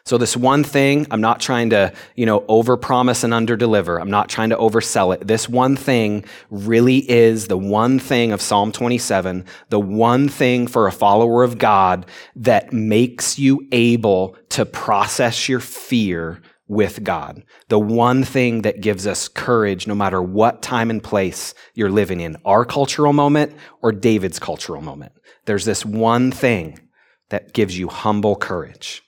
So 0.08 0.18
this 0.18 0.38
one 0.38 0.64
thing, 0.64 1.06
I'm 1.12 1.20
not 1.20 1.42
trying 1.42 1.72
to, 1.72 1.92
you 2.16 2.26
know, 2.26 2.40
overpromise 2.48 3.26
and 3.26 3.34
underdeliver. 3.34 4.00
I'm 4.00 4.10
not 4.10 4.30
trying 4.30 4.52
to 4.52 4.56
oversell 4.56 5.14
it. 5.14 5.28
This 5.28 5.50
one 5.50 5.76
thing 5.76 6.24
really 6.50 7.00
is 7.12 7.48
the 7.48 7.58
one 7.58 8.00
thing 8.00 8.32
of 8.32 8.40
Psalm 8.42 8.72
27, 8.72 9.44
the 9.68 9.82
one 9.82 10.30
thing 10.30 10.66
for 10.66 10.88
a 10.88 10.94
follower 10.94 11.44
of 11.44 11.58
God 11.58 12.06
that 12.38 12.72
makes 12.72 13.38
you 13.38 13.68
able 13.74 14.38
to 14.52 14.66
process 14.66 15.50
your 15.50 15.60
fear 15.60 16.42
with 16.70 17.04
God. 17.04 17.44
The 17.68 17.78
one 17.78 18.24
thing 18.24 18.62
that 18.62 18.80
gives 18.80 19.08
us 19.08 19.28
courage 19.28 19.88
no 19.88 19.96
matter 19.96 20.22
what 20.22 20.62
time 20.62 20.90
and 20.90 21.04
place 21.04 21.54
you're 21.74 21.92
living 21.92 22.22
in, 22.22 22.38
our 22.46 22.64
cultural 22.64 23.12
moment 23.12 23.58
or 23.82 23.92
David's 23.92 24.40
cultural 24.40 24.82
moment. 24.82 25.12
There's 25.44 25.66
this 25.66 25.84
one 25.84 26.32
thing 26.32 26.80
that 27.28 27.52
gives 27.52 27.78
you 27.78 27.90
humble 27.90 28.38
courage 28.38 29.04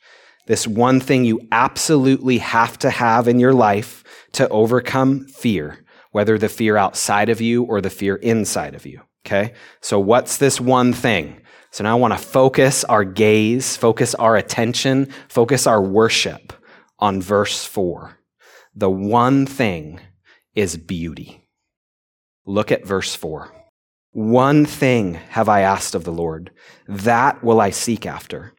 this 0.50 0.66
one 0.66 1.00
thing 1.00 1.26
you 1.26 1.48
absolutely 1.52 2.40
have 2.40 2.80
to 2.80 2.90
have 2.90 3.28
in 3.28 3.40
your 3.40 3.54
life 3.54 4.04
to 4.32 4.50
overcome 4.50 5.28
fear, 5.28 5.86
whether 6.10 6.40
the 6.40 6.50
fear 6.50 6.76
outside 6.76 7.30
of 7.30 7.40
you 7.40 7.64
or 7.66 7.82
the 7.82 7.92
fear 7.92 8.16
inside 8.16 8.74
of 8.74 8.84
you. 8.84 9.00
Okay? 9.24 9.54
So, 9.80 10.00
what's 10.00 10.38
this 10.38 10.60
one 10.60 10.92
thing? 10.92 11.40
So, 11.70 11.84
now 11.84 11.96
I 11.96 12.00
want 12.00 12.14
to 12.14 12.20
focus 12.20 12.84
our 12.84 13.04
gaze, 13.04 13.78
focus 13.78 14.16
our 14.16 14.36
attention, 14.36 15.14
focus 15.28 15.68
our 15.68 15.84
worship 15.84 16.52
on 16.98 17.22
verse 17.22 17.64
4. 17.64 18.18
The 18.74 18.90
one 18.90 19.46
thing 19.46 20.00
is 20.56 20.78
beauty. 20.78 21.48
Look 22.48 22.72
at 22.72 22.88
verse 22.88 23.14
4. 23.14 23.54
One 24.14 24.66
thing 24.66 25.14
have 25.14 25.48
I 25.48 25.62
asked 25.62 25.94
of 25.94 26.06
the 26.06 26.12
Lord, 26.12 26.50
that 26.88 27.44
will 27.44 27.62
I 27.62 27.70
seek 27.70 28.08
after 28.08 28.56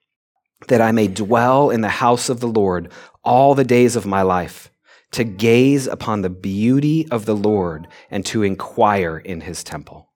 that 0.68 0.80
I 0.80 0.92
may 0.92 1.08
dwell 1.08 1.70
in 1.70 1.80
the 1.80 1.88
house 1.88 2.28
of 2.28 2.40
the 2.40 2.48
Lord 2.48 2.92
all 3.22 3.54
the 3.54 3.64
days 3.64 3.96
of 3.96 4.06
my 4.06 4.22
life, 4.22 4.70
to 5.12 5.24
gaze 5.24 5.86
upon 5.86 6.22
the 6.22 6.30
beauty 6.30 7.06
of 7.10 7.26
the 7.26 7.34
Lord 7.34 7.88
and 8.10 8.24
to 8.26 8.42
inquire 8.42 9.18
in 9.18 9.40
his 9.40 9.64
temple. 9.64 10.08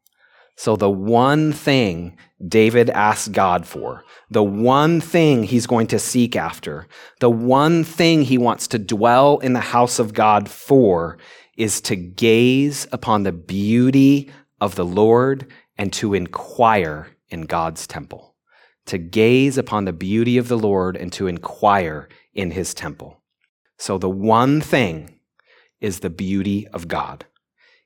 So, 0.57 0.77
the 0.77 0.91
one 0.91 1.53
thing 1.53 2.17
David 2.47 2.89
asked 2.91 3.33
God 3.33 3.67
for, 3.67 4.05
the 4.31 4.45
one 4.45 5.01
thing 5.01 5.43
he's 5.43 5.67
going 5.67 5.89
to 5.89 5.99
seek 5.99 6.37
after, 6.37 6.87
the 7.19 7.31
one 7.31 7.83
thing 7.83 8.23
he 8.23 8.39
wants 8.39 8.69
to 8.69 8.79
dwell 8.79 9.39
in 9.39 9.53
the 9.53 9.61
house 9.61 9.99
of 9.99 10.15
God 10.15 10.49
for 10.49 11.19
is 11.57 11.81
to 11.83 11.97
gaze 11.97 12.87
upon 12.93 13.25
the 13.25 13.33
beauty 13.33 14.31
of 14.61 14.77
the 14.77 14.85
Lord 14.85 15.51
and 15.77 15.93
to 15.95 16.15
inquire 16.15 17.09
in 17.31 17.43
God's 17.43 17.87
temple 17.89 18.34
to 18.87 18.99
gaze 18.99 19.57
upon 19.59 19.85
the 19.85 19.93
beauty 19.93 20.37
of 20.37 20.49
the 20.49 20.59
Lord 20.59 20.97
and 20.97 21.13
to 21.15 21.27
inquire 21.27 22.09
in 22.33 22.51
his 22.51 22.75
temple. 22.75 23.23
So 23.79 23.99
the 23.99 24.11
one 24.11 24.61
thing 24.61 25.19
is 25.81 26.01
the 26.01 26.11
beauty 26.11 26.67
of 26.69 26.89
God. 26.89 27.27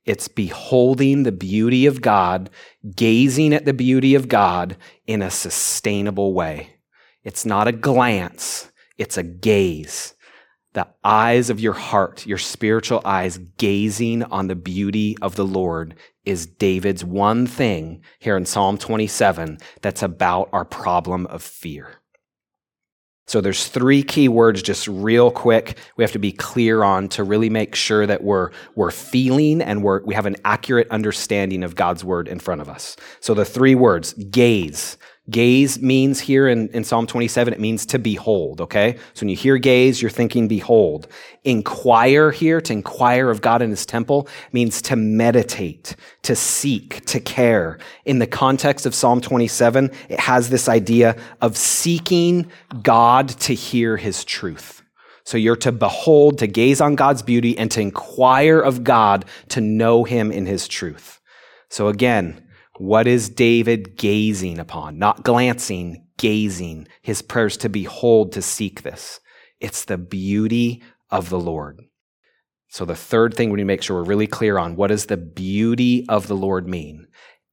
It's 0.05 0.29
beholding 0.29 1.23
the 1.23 1.33
beauty 1.33 1.87
of 1.87 2.01
God, 2.01 2.51
gazing 2.97 3.53
at 3.53 3.65
the 3.65 3.75
beauty 3.75 4.15
of 4.15 4.29
God 4.29 4.77
in 5.07 5.21
a 5.23 5.31
sustainable 5.31 6.33
way. 6.33 6.77
It's 7.25 7.45
not 7.45 7.69
a 7.69 7.73
glance, 7.73 8.71
it's 8.97 9.19
a 9.19 9.23
gaze 9.23 10.15
the 10.75 10.87
eyes 11.03 11.51
of 11.51 11.61
your 11.61 11.73
heart, 11.73 12.27
your 12.27 12.39
spiritual 12.39 13.01
eyes, 13.05 13.39
gazing 13.57 14.23
on 14.25 14.49
the 14.49 14.55
beauty 14.55 15.17
of 15.23 15.37
the 15.37 15.45
Lord 15.45 15.95
is 16.25 16.47
David's 16.47 17.05
one 17.05 17.47
thing 17.47 18.03
here 18.19 18.37
in 18.37 18.45
Psalm 18.45 18.77
27 18.77 19.59
that's 19.81 20.03
about 20.03 20.51
our 20.53 20.65
problem 20.65 21.27
of 21.27 21.43
fear. 21.43 21.99
So 23.27 23.43
there's 23.43 23.69
three 23.69 24.03
key 24.03 24.29
words 24.29 24.63
just 24.63 24.89
real 24.89 25.31
quick 25.31 25.77
we 25.97 26.05
have 26.05 26.13
to 26.13 26.19
be 26.19 26.33
clear 26.33 26.83
on 26.83 27.09
to 27.11 27.23
really 27.23 27.51
make 27.51 27.75
sure 27.75 28.07
that 28.07 28.25
we're, 28.25 28.51
we're 28.75 28.91
feeling 28.91 29.61
and 29.61 29.83
we're, 29.83 30.03
we 30.03 30.15
have 30.15 30.25
an 30.25 30.37
accurate 30.47 30.89
understanding 30.91 31.63
of 31.63 31.75
God's 31.75 32.03
word 32.03 32.27
in 32.27 32.39
front 32.39 32.63
of 32.63 32.71
us. 32.71 32.97
So 33.21 33.35
the 33.35 33.45
three 33.45 33.75
words, 33.75 34.15
gaze, 34.15 34.97
Gaze 35.31 35.81
means 35.83 36.21
here 36.21 36.49
in, 36.49 36.69
in 36.69 36.85
Psalm 36.85 37.07
27, 37.07 37.53
it 37.53 37.61
means 37.61 37.85
to 37.87 37.99
behold, 37.99 38.63
okay? 38.63 38.97
So 39.13 39.21
when 39.21 39.29
you 39.29 39.37
hear 39.37 39.59
gaze, 39.59 40.01
you're 40.01 40.11
thinking 40.11 40.49
behold. 40.49 41.07
Inquire 41.45 42.31
here, 42.31 42.61
to 42.63 42.73
inquire 42.73 43.29
of 43.29 43.43
God 43.43 43.61
in 43.61 43.69
his 43.69 43.85
temple, 43.85 44.27
means 44.53 44.81
to 44.83 44.97
meditate, 44.97 45.97
to 46.23 46.35
seek, 46.35 47.05
to 47.07 47.21
care. 47.21 47.79
In 48.07 48.21
the 48.21 48.27
context 48.27 48.87
of 48.87 48.95
Psalm 48.95 49.21
27, 49.21 49.91
it 50.09 50.21
has 50.21 50.49
this 50.49 50.69
idea 50.69 51.15
of 51.43 51.57
seeking 51.59 52.51
God 52.83 53.29
to 53.41 53.55
hear 53.55 53.99
his 53.99 54.25
truth. 54.25 54.83
So 55.25 55.37
you're 55.37 55.57
to 55.57 55.73
behold, 55.73 56.39
to 56.39 56.47
gaze 56.47 56.81
on 56.81 56.95
God's 56.95 57.21
beauty, 57.21 57.57
and 57.59 57.71
to 57.73 57.83
inquire 57.83 58.61
of 58.61 58.83
God 58.83 59.27
to 59.51 59.61
know 59.61 60.05
him 60.05 60.33
in 60.33 60.47
his 60.47 60.67
truth. 60.67 61.21
So 61.69 61.89
again, 61.89 62.43
what 62.79 63.09
is 63.09 63.29
David 63.29 63.97
gazing 63.97 64.59
upon? 64.59 64.99
Not 64.99 65.25
glancing, 65.25 66.07
gazing. 66.17 66.87
His 67.03 67.23
prayers 67.23 67.57
to 67.59 67.69
behold, 67.69 68.33
to 68.33 68.43
seek 68.43 68.83
this. 68.83 69.21
It's 69.61 69.85
the 69.85 69.99
beauty 69.99 70.83
of 71.11 71.29
the 71.29 71.41
Lord. 71.41 71.81
So 72.69 72.85
the 72.85 72.95
third 72.95 73.35
thing 73.35 73.51
we 73.51 73.57
need 73.57 73.63
to 73.63 73.67
make 73.67 73.83
sure 73.83 73.97
we're 73.97 74.05
really 74.05 74.27
clear 74.27 74.59
on 74.59 74.77
what 74.77 74.89
does 74.89 75.07
the 75.07 75.17
beauty 75.17 76.07
of 76.09 76.29
the 76.29 76.37
Lord 76.37 76.69
mean? 76.69 77.09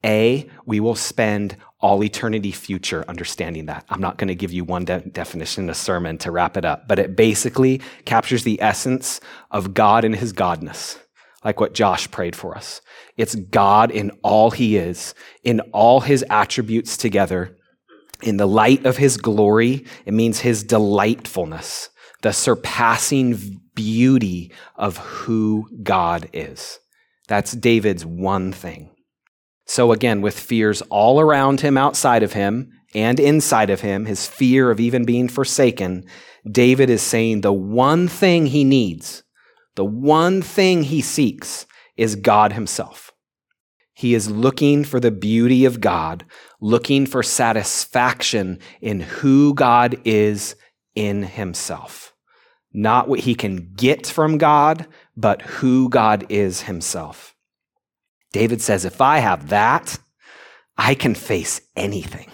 A, 0.05 0.47
we 0.65 0.79
will 0.79 0.95
spend 0.95 1.57
all 1.79 2.03
eternity 2.03 2.51
future 2.51 3.03
understanding 3.07 3.65
that. 3.65 3.85
I'm 3.89 4.01
not 4.01 4.17
going 4.17 4.27
to 4.27 4.35
give 4.35 4.53
you 4.53 4.63
one 4.63 4.85
de- 4.85 4.99
definition 4.99 5.63
in 5.63 5.69
a 5.69 5.75
sermon 5.75 6.19
to 6.19 6.31
wrap 6.31 6.57
it 6.57 6.65
up, 6.65 6.87
but 6.87 6.99
it 6.99 7.15
basically 7.15 7.81
captures 8.05 8.43
the 8.43 8.61
essence 8.61 9.19
of 9.49 9.73
God 9.73 10.05
and 10.05 10.15
his 10.15 10.33
godness 10.33 10.99
like 11.45 11.59
what 11.59 11.75
Josh 11.75 12.09
prayed 12.09 12.35
for 12.35 12.57
us. 12.57 12.81
It's 13.15 13.35
God 13.35 13.91
in 13.91 14.11
all 14.23 14.49
he 14.49 14.75
is, 14.75 15.13
in 15.43 15.59
all 15.71 16.01
his 16.01 16.25
attributes 16.29 16.97
together. 16.97 17.55
In 18.23 18.37
the 18.37 18.47
light 18.47 18.85
of 18.85 18.97
his 18.97 19.15
glory, 19.17 19.85
it 20.05 20.13
means 20.13 20.39
his 20.39 20.63
delightfulness, 20.63 21.89
the 22.23 22.33
surpassing 22.33 23.61
beauty 23.75 24.51
of 24.75 24.97
who 24.97 25.69
God 25.83 26.27
is. 26.33 26.79
That's 27.27 27.51
David's 27.51 28.05
one 28.05 28.51
thing. 28.51 28.89
So 29.67 29.91
again, 29.91 30.21
with 30.21 30.39
fears 30.39 30.81
all 30.83 31.19
around 31.19 31.61
him, 31.61 31.77
outside 31.77 32.23
of 32.23 32.33
him, 32.33 32.71
and 32.95 33.19
inside 33.19 33.69
of 33.69 33.81
him, 33.81 34.05
his 34.05 34.25
fear 34.25 34.71
of 34.71 34.79
even 34.79 35.05
being 35.05 35.27
forsaken, 35.27 36.05
David 36.49 36.89
is 36.89 37.01
saying 37.01 37.41
the 37.41 37.53
one 37.53 38.07
thing 38.07 38.47
he 38.47 38.63
needs 38.63 39.23
The 39.75 39.85
one 39.85 40.41
thing 40.41 40.83
he 40.83 41.01
seeks 41.01 41.65
is 41.97 42.15
God 42.15 42.53
himself. 42.53 43.11
He 43.93 44.13
is 44.13 44.29
looking 44.29 44.83
for 44.83 44.99
the 44.99 45.11
beauty 45.11 45.63
of 45.63 45.79
God, 45.79 46.25
looking 46.59 47.05
for 47.05 47.23
satisfaction 47.23 48.59
in 48.81 48.99
who 48.99 49.53
God 49.53 49.97
is 50.03 50.55
in 50.95 51.23
himself. 51.23 52.13
Not 52.73 53.07
what 53.07 53.21
he 53.21 53.35
can 53.35 53.73
get 53.73 54.05
from 54.05 54.37
God, 54.37 54.85
but 55.15 55.41
who 55.43 55.89
God 55.89 56.25
is 56.27 56.63
himself. 56.63 57.35
David 58.33 58.61
says, 58.61 58.83
if 58.83 58.99
I 58.99 59.19
have 59.19 59.47
that, 59.47 59.97
I 60.77 60.93
can 60.93 61.15
face 61.15 61.61
anything. 61.77 62.29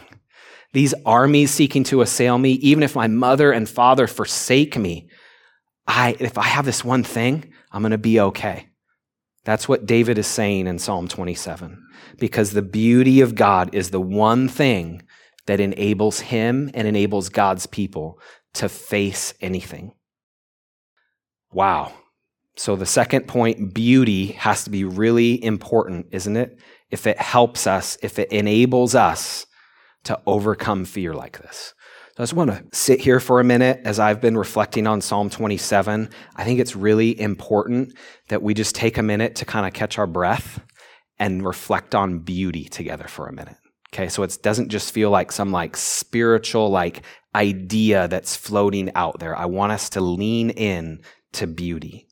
These 0.74 0.96
armies 1.06 1.52
seeking 1.52 1.84
to 1.86 2.02
assail 2.02 2.40
me, 2.40 2.54
even 2.54 2.82
if 2.82 2.96
my 2.96 3.06
mother 3.08 3.52
and 3.52 3.70
father 3.70 4.08
forsake 4.08 4.78
me, 4.78 5.11
I, 5.88 6.16
if 6.20 6.38
I 6.38 6.44
have 6.44 6.66
this 6.66 6.84
one 6.84 7.04
thing, 7.04 7.52
I'm 7.72 7.82
going 7.82 7.92
to 7.92 7.98
be 7.98 8.20
okay. 8.20 8.68
That's 9.44 9.68
what 9.68 9.86
David 9.86 10.18
is 10.18 10.28
saying 10.28 10.68
in 10.68 10.80
Psalm 10.80 11.08
27. 11.08 11.84
Because 12.20 12.52
the 12.52 12.62
beauty 12.62 13.22
of 13.22 13.36
God 13.36 13.74
is 13.74 13.90
the 13.90 14.02
one 14.02 14.48
thing 14.48 15.02
that 15.48 15.60
enables 15.60 16.20
him 16.20 16.70
and 16.74 16.88
enables 16.88 17.30
God's 17.30 17.66
people 17.66 18.20
to 18.54 18.70
face 18.70 19.34
anything. 19.42 19.94
Wow. 21.52 21.94
So 22.56 22.76
the 22.76 22.86
second 22.86 23.28
point, 23.28 23.74
beauty, 23.74 24.28
has 24.34 24.64
to 24.66 24.70
be 24.70 24.84
really 24.84 25.44
important, 25.44 26.08
isn't 26.12 26.38
it? 26.38 26.60
If 26.92 27.08
it 27.08 27.18
helps 27.18 27.66
us, 27.66 27.98
if 28.04 28.20
it 28.20 28.32
enables 28.32 28.94
us 28.94 29.48
to 30.04 30.20
overcome 30.26 30.86
fear 30.86 31.14
like 31.14 31.40
this. 31.40 31.74
I 32.22 32.24
just 32.24 32.36
want 32.36 32.51
to 32.51 32.63
sit 32.72 33.01
here 33.01 33.20
for 33.20 33.40
a 33.40 33.44
minute 33.44 33.82
as 33.84 33.98
I've 33.98 34.22
been 34.22 34.38
reflecting 34.38 34.86
on 34.86 35.01
Psalm 35.01 35.32
27. 35.32 36.08
I 36.36 36.44
think 36.44 36.60
it's 36.60 36.75
really 36.75 37.20
important 37.20 37.98
that 38.28 38.44
we 38.44 38.54
just 38.54 38.75
take 38.75 39.00
a 39.00 39.01
minute 39.01 39.34
to 39.38 39.46
kind 39.46 39.66
of 39.66 39.74
catch 39.74 39.98
our 39.98 40.06
breath 40.06 40.63
and 41.18 41.44
reflect 41.44 41.96
on 41.96 42.20
beauty 42.20 42.66
together 42.66 43.08
for 43.08 43.28
a 43.28 43.34
minute. 43.34 43.56
Okay, 43.92 44.08
so 44.08 44.22
it 44.22 44.38
doesn't 44.44 44.70
just 44.70 44.94
feel 44.94 45.10
like 45.10 45.32
some 45.32 45.51
like 45.51 45.75
spiritual 45.75 46.70
like 46.70 47.01
idea 47.34 48.08
that's 48.08 48.36
floating 48.36 48.92
out 48.94 49.18
there. 49.18 49.36
I 49.36 49.48
want 49.48 49.72
us 49.72 49.90
to 49.90 50.01
lean 50.01 50.51
in 50.51 51.01
to 51.32 51.48
beauty. 51.48 52.08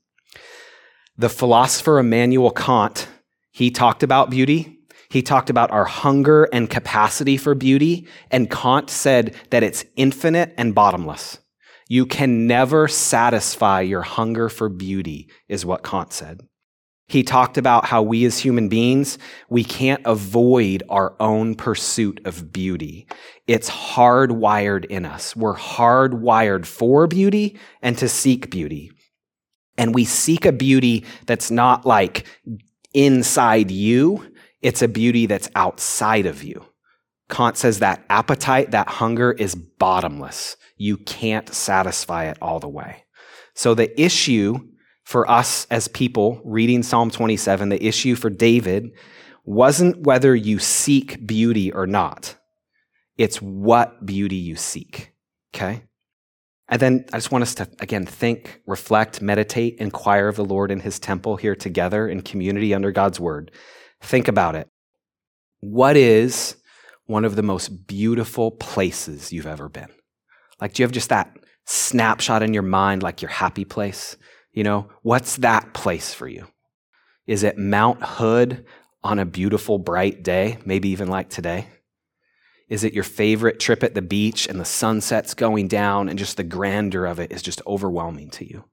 The 1.16 1.28
philosopher 1.28 2.00
Immanuel 2.00 2.50
Kant, 2.50 3.06
he 3.52 3.70
talked 3.70 4.02
about 4.02 4.28
beauty 4.28 4.79
he 5.10 5.22
talked 5.22 5.50
about 5.50 5.70
our 5.72 5.84
hunger 5.84 6.44
and 6.52 6.70
capacity 6.70 7.36
for 7.36 7.54
beauty, 7.54 8.06
and 8.30 8.48
Kant 8.48 8.88
said 8.88 9.34
that 9.50 9.64
it's 9.64 9.84
infinite 9.96 10.54
and 10.56 10.74
bottomless. 10.74 11.38
You 11.88 12.06
can 12.06 12.46
never 12.46 12.86
satisfy 12.86 13.80
your 13.80 14.02
hunger 14.02 14.48
for 14.48 14.68
beauty, 14.68 15.28
is 15.48 15.66
what 15.66 15.82
Kant 15.82 16.12
said. 16.12 16.40
He 17.08 17.24
talked 17.24 17.58
about 17.58 17.86
how 17.86 18.02
we 18.02 18.24
as 18.24 18.38
human 18.38 18.68
beings, 18.68 19.18
we 19.48 19.64
can't 19.64 20.00
avoid 20.04 20.84
our 20.88 21.16
own 21.18 21.56
pursuit 21.56 22.20
of 22.24 22.52
beauty. 22.52 23.08
It's 23.48 23.68
hardwired 23.68 24.84
in 24.84 25.04
us. 25.04 25.34
We're 25.34 25.56
hardwired 25.56 26.66
for 26.66 27.08
beauty 27.08 27.58
and 27.82 27.98
to 27.98 28.08
seek 28.08 28.48
beauty. 28.48 28.92
And 29.76 29.92
we 29.92 30.04
seek 30.04 30.46
a 30.46 30.52
beauty 30.52 31.04
that's 31.26 31.50
not 31.50 31.84
like 31.84 32.26
inside 32.94 33.72
you, 33.72 34.32
it's 34.62 34.82
a 34.82 34.88
beauty 34.88 35.26
that's 35.26 35.50
outside 35.54 36.26
of 36.26 36.42
you. 36.42 36.64
Kant 37.28 37.56
says 37.56 37.78
that 37.78 38.04
appetite, 38.10 38.72
that 38.72 38.88
hunger 38.88 39.32
is 39.32 39.54
bottomless. 39.54 40.56
You 40.76 40.96
can't 40.96 41.48
satisfy 41.54 42.24
it 42.24 42.38
all 42.42 42.58
the 42.58 42.68
way. 42.68 43.04
So 43.54 43.74
the 43.74 44.00
issue 44.00 44.58
for 45.04 45.30
us 45.30 45.66
as 45.70 45.88
people 45.88 46.40
reading 46.44 46.82
Psalm 46.82 47.10
27, 47.10 47.68
the 47.68 47.84
issue 47.84 48.14
for 48.14 48.30
David 48.30 48.90
wasn't 49.44 50.02
whether 50.02 50.34
you 50.34 50.58
seek 50.58 51.26
beauty 51.26 51.72
or 51.72 51.86
not. 51.86 52.36
It's 53.16 53.40
what 53.40 54.04
beauty 54.04 54.36
you 54.36 54.56
seek. 54.56 55.12
Okay? 55.54 55.82
And 56.68 56.80
then 56.80 57.04
I 57.12 57.16
just 57.16 57.32
want 57.32 57.42
us 57.42 57.54
to, 57.56 57.68
again, 57.80 58.06
think, 58.06 58.60
reflect, 58.66 59.20
meditate, 59.20 59.76
inquire 59.78 60.28
of 60.28 60.36
the 60.36 60.44
Lord 60.44 60.70
in 60.70 60.80
his 60.80 61.00
temple 61.00 61.36
here 61.36 61.56
together 61.56 62.08
in 62.08 62.22
community 62.22 62.72
under 62.72 62.92
God's 62.92 63.18
word. 63.18 63.50
Think 64.00 64.28
about 64.28 64.56
it. 64.56 64.68
What 65.60 65.96
is 65.96 66.56
one 67.06 67.24
of 67.24 67.36
the 67.36 67.42
most 67.42 67.86
beautiful 67.86 68.50
places 68.50 69.32
you've 69.32 69.46
ever 69.46 69.68
been? 69.68 69.90
Like, 70.60 70.74
do 70.74 70.82
you 70.82 70.84
have 70.84 70.92
just 70.92 71.10
that 71.10 71.36
snapshot 71.66 72.42
in 72.42 72.54
your 72.54 72.62
mind, 72.62 73.02
like 73.02 73.22
your 73.22 73.30
happy 73.30 73.64
place? 73.64 74.16
You 74.52 74.64
know, 74.64 74.88
what's 75.02 75.36
that 75.36 75.74
place 75.74 76.12
for 76.12 76.28
you? 76.28 76.46
Is 77.26 77.42
it 77.42 77.58
Mount 77.58 78.02
Hood 78.02 78.64
on 79.02 79.18
a 79.18 79.24
beautiful, 79.24 79.78
bright 79.78 80.22
day, 80.22 80.58
maybe 80.64 80.88
even 80.88 81.08
like 81.08 81.28
today? 81.28 81.68
Is 82.68 82.84
it 82.84 82.94
your 82.94 83.04
favorite 83.04 83.58
trip 83.58 83.82
at 83.82 83.94
the 83.94 84.02
beach 84.02 84.46
and 84.46 84.60
the 84.60 84.64
sunset's 84.64 85.34
going 85.34 85.68
down 85.68 86.08
and 86.08 86.18
just 86.18 86.36
the 86.36 86.44
grandeur 86.44 87.04
of 87.04 87.18
it 87.18 87.32
is 87.32 87.42
just 87.42 87.60
overwhelming 87.66 88.30
to 88.30 88.48
you? 88.48 88.64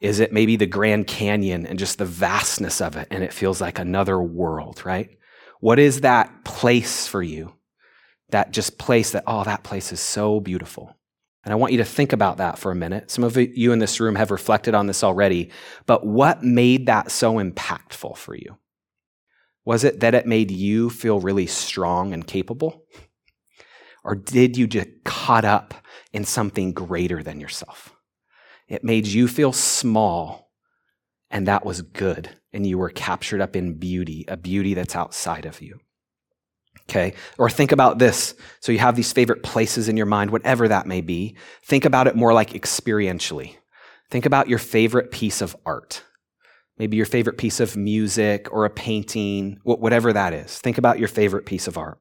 Is 0.00 0.20
it 0.20 0.32
maybe 0.32 0.56
the 0.56 0.66
Grand 0.66 1.06
Canyon 1.06 1.66
and 1.66 1.78
just 1.78 1.98
the 1.98 2.04
vastness 2.04 2.80
of 2.80 2.96
it 2.96 3.08
and 3.10 3.24
it 3.24 3.32
feels 3.32 3.60
like 3.60 3.78
another 3.78 4.20
world, 4.20 4.82
right? 4.84 5.10
What 5.60 5.78
is 5.78 6.02
that 6.02 6.44
place 6.44 7.06
for 7.08 7.22
you? 7.22 7.54
That 8.30 8.52
just 8.52 8.78
place 8.78 9.10
that, 9.12 9.24
oh, 9.26 9.42
that 9.44 9.64
place 9.64 9.90
is 9.90 10.00
so 10.00 10.38
beautiful. 10.38 10.94
And 11.44 11.52
I 11.52 11.56
want 11.56 11.72
you 11.72 11.78
to 11.78 11.84
think 11.84 12.12
about 12.12 12.36
that 12.36 12.58
for 12.58 12.70
a 12.70 12.76
minute. 12.76 13.10
Some 13.10 13.24
of 13.24 13.36
you 13.36 13.72
in 13.72 13.78
this 13.78 14.00
room 14.00 14.14
have 14.16 14.30
reflected 14.30 14.74
on 14.74 14.86
this 14.86 15.02
already, 15.02 15.50
but 15.86 16.06
what 16.06 16.44
made 16.44 16.86
that 16.86 17.10
so 17.10 17.34
impactful 17.34 18.16
for 18.16 18.34
you? 18.34 18.58
Was 19.64 19.82
it 19.82 20.00
that 20.00 20.14
it 20.14 20.26
made 20.26 20.50
you 20.50 20.90
feel 20.90 21.20
really 21.20 21.46
strong 21.46 22.12
and 22.12 22.26
capable? 22.26 22.84
Or 24.04 24.14
did 24.14 24.56
you 24.56 24.66
get 24.66 25.04
caught 25.04 25.44
up 25.44 25.74
in 26.12 26.24
something 26.24 26.72
greater 26.72 27.22
than 27.22 27.40
yourself? 27.40 27.94
It 28.68 28.84
made 28.84 29.06
you 29.06 29.28
feel 29.28 29.52
small, 29.52 30.50
and 31.30 31.48
that 31.48 31.64
was 31.64 31.82
good. 31.82 32.30
And 32.52 32.66
you 32.66 32.78
were 32.78 32.90
captured 32.90 33.40
up 33.40 33.56
in 33.56 33.74
beauty, 33.74 34.24
a 34.28 34.36
beauty 34.36 34.74
that's 34.74 34.96
outside 34.96 35.44
of 35.44 35.60
you. 35.60 35.80
Okay? 36.82 37.14
Or 37.36 37.50
think 37.50 37.72
about 37.72 37.98
this. 37.98 38.34
So 38.60 38.72
you 38.72 38.78
have 38.78 38.96
these 38.96 39.12
favorite 39.12 39.42
places 39.42 39.88
in 39.88 39.96
your 39.96 40.06
mind, 40.06 40.30
whatever 40.30 40.68
that 40.68 40.86
may 40.86 41.02
be. 41.02 41.36
Think 41.62 41.84
about 41.84 42.06
it 42.06 42.16
more 42.16 42.32
like 42.32 42.52
experientially. 42.52 43.56
Think 44.10 44.24
about 44.24 44.48
your 44.48 44.58
favorite 44.58 45.10
piece 45.10 45.42
of 45.42 45.54
art. 45.66 46.02
Maybe 46.78 46.96
your 46.96 47.06
favorite 47.06 47.36
piece 47.36 47.60
of 47.60 47.76
music 47.76 48.50
or 48.52 48.64
a 48.64 48.70
painting, 48.70 49.58
whatever 49.64 50.12
that 50.12 50.32
is. 50.32 50.58
Think 50.58 50.78
about 50.78 50.98
your 50.98 51.08
favorite 51.08 51.44
piece 51.44 51.66
of 51.66 51.76
art. 51.76 51.98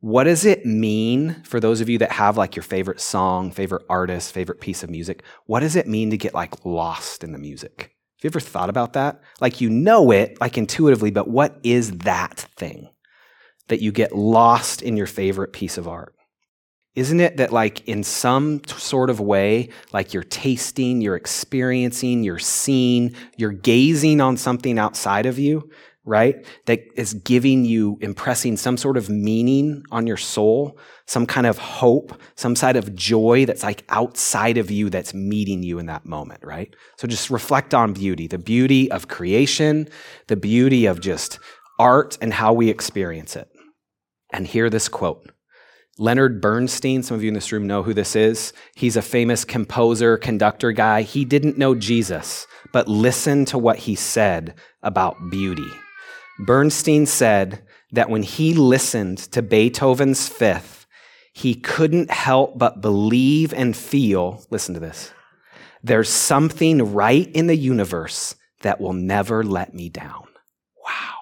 What 0.00 0.24
does 0.24 0.44
it 0.44 0.64
mean 0.64 1.42
for 1.42 1.58
those 1.58 1.80
of 1.80 1.88
you 1.88 1.98
that 1.98 2.12
have 2.12 2.36
like 2.36 2.54
your 2.54 2.62
favorite 2.62 3.00
song, 3.00 3.50
favorite 3.50 3.84
artist, 3.88 4.32
favorite 4.32 4.60
piece 4.60 4.84
of 4.84 4.90
music? 4.90 5.24
What 5.46 5.60
does 5.60 5.74
it 5.74 5.88
mean 5.88 6.10
to 6.10 6.16
get 6.16 6.34
like 6.34 6.64
lost 6.64 7.24
in 7.24 7.32
the 7.32 7.38
music? 7.38 7.96
Have 8.18 8.24
you 8.24 8.30
ever 8.30 8.40
thought 8.40 8.70
about 8.70 8.92
that? 8.92 9.20
Like 9.40 9.60
you 9.60 9.68
know 9.70 10.12
it, 10.12 10.40
like 10.40 10.56
intuitively, 10.56 11.10
but 11.10 11.28
what 11.28 11.58
is 11.64 11.90
that 11.98 12.46
thing 12.56 12.90
that 13.66 13.82
you 13.82 13.90
get 13.90 14.14
lost 14.14 14.82
in 14.82 14.96
your 14.96 15.06
favorite 15.06 15.52
piece 15.52 15.78
of 15.78 15.88
art? 15.88 16.14
Isn't 16.94 17.20
it 17.20 17.36
that, 17.36 17.52
like, 17.52 17.86
in 17.86 18.02
some 18.02 18.60
sort 18.64 19.08
of 19.08 19.20
way, 19.20 19.68
like 19.92 20.12
you're 20.12 20.24
tasting, 20.24 21.00
you're 21.00 21.14
experiencing, 21.14 22.24
you're 22.24 22.40
seeing, 22.40 23.14
you're 23.36 23.52
gazing 23.52 24.20
on 24.20 24.36
something 24.36 24.80
outside 24.80 25.24
of 25.26 25.38
you, 25.38 25.70
right? 26.08 26.44
That 26.66 26.80
is 26.96 27.14
giving 27.14 27.64
you, 27.64 27.98
impressing 28.00 28.56
some 28.56 28.76
sort 28.76 28.96
of 28.96 29.08
meaning 29.08 29.84
on 29.90 30.06
your 30.06 30.16
soul, 30.16 30.78
some 31.06 31.26
kind 31.26 31.46
of 31.46 31.58
hope, 31.58 32.20
some 32.34 32.56
side 32.56 32.76
of 32.76 32.94
joy 32.94 33.44
that's 33.46 33.62
like 33.62 33.84
outside 33.90 34.56
of 34.58 34.70
you 34.70 34.90
that's 34.90 35.14
meeting 35.14 35.62
you 35.62 35.78
in 35.78 35.86
that 35.86 36.06
moment, 36.06 36.40
right? 36.42 36.74
So 36.96 37.06
just 37.06 37.30
reflect 37.30 37.74
on 37.74 37.92
beauty, 37.92 38.26
the 38.26 38.38
beauty 38.38 38.90
of 38.90 39.08
creation, 39.08 39.88
the 40.26 40.36
beauty 40.36 40.86
of 40.86 41.00
just 41.00 41.38
art 41.78 42.18
and 42.20 42.32
how 42.32 42.52
we 42.52 42.70
experience 42.70 43.36
it. 43.36 43.48
And 44.32 44.46
hear 44.46 44.68
this 44.68 44.88
quote. 44.88 45.30
Leonard 46.00 46.40
Bernstein, 46.40 47.02
some 47.02 47.16
of 47.16 47.22
you 47.22 47.28
in 47.28 47.34
this 47.34 47.50
room 47.50 47.66
know 47.66 47.82
who 47.82 47.92
this 47.92 48.14
is. 48.14 48.52
He's 48.76 48.96
a 48.96 49.02
famous 49.02 49.44
composer, 49.44 50.16
conductor 50.16 50.70
guy. 50.70 51.02
He 51.02 51.24
didn't 51.24 51.58
know 51.58 51.74
Jesus, 51.74 52.46
but 52.72 52.86
listen 52.86 53.44
to 53.46 53.58
what 53.58 53.78
he 53.78 53.96
said 53.96 54.54
about 54.82 55.16
beauty. 55.30 55.68
Bernstein 56.38 57.06
said 57.06 57.62
that 57.92 58.10
when 58.10 58.22
he 58.22 58.54
listened 58.54 59.18
to 59.18 59.42
Beethoven's 59.42 60.28
Fifth, 60.28 60.86
he 61.32 61.54
couldn't 61.54 62.10
help 62.10 62.58
but 62.58 62.80
believe 62.80 63.52
and 63.52 63.76
feel, 63.76 64.44
listen 64.50 64.74
to 64.74 64.80
this, 64.80 65.12
there's 65.82 66.08
something 66.08 66.92
right 66.92 67.30
in 67.32 67.46
the 67.46 67.56
universe 67.56 68.34
that 68.62 68.80
will 68.80 68.92
never 68.92 69.44
let 69.44 69.74
me 69.74 69.88
down. 69.88 70.26
Wow. 70.84 71.14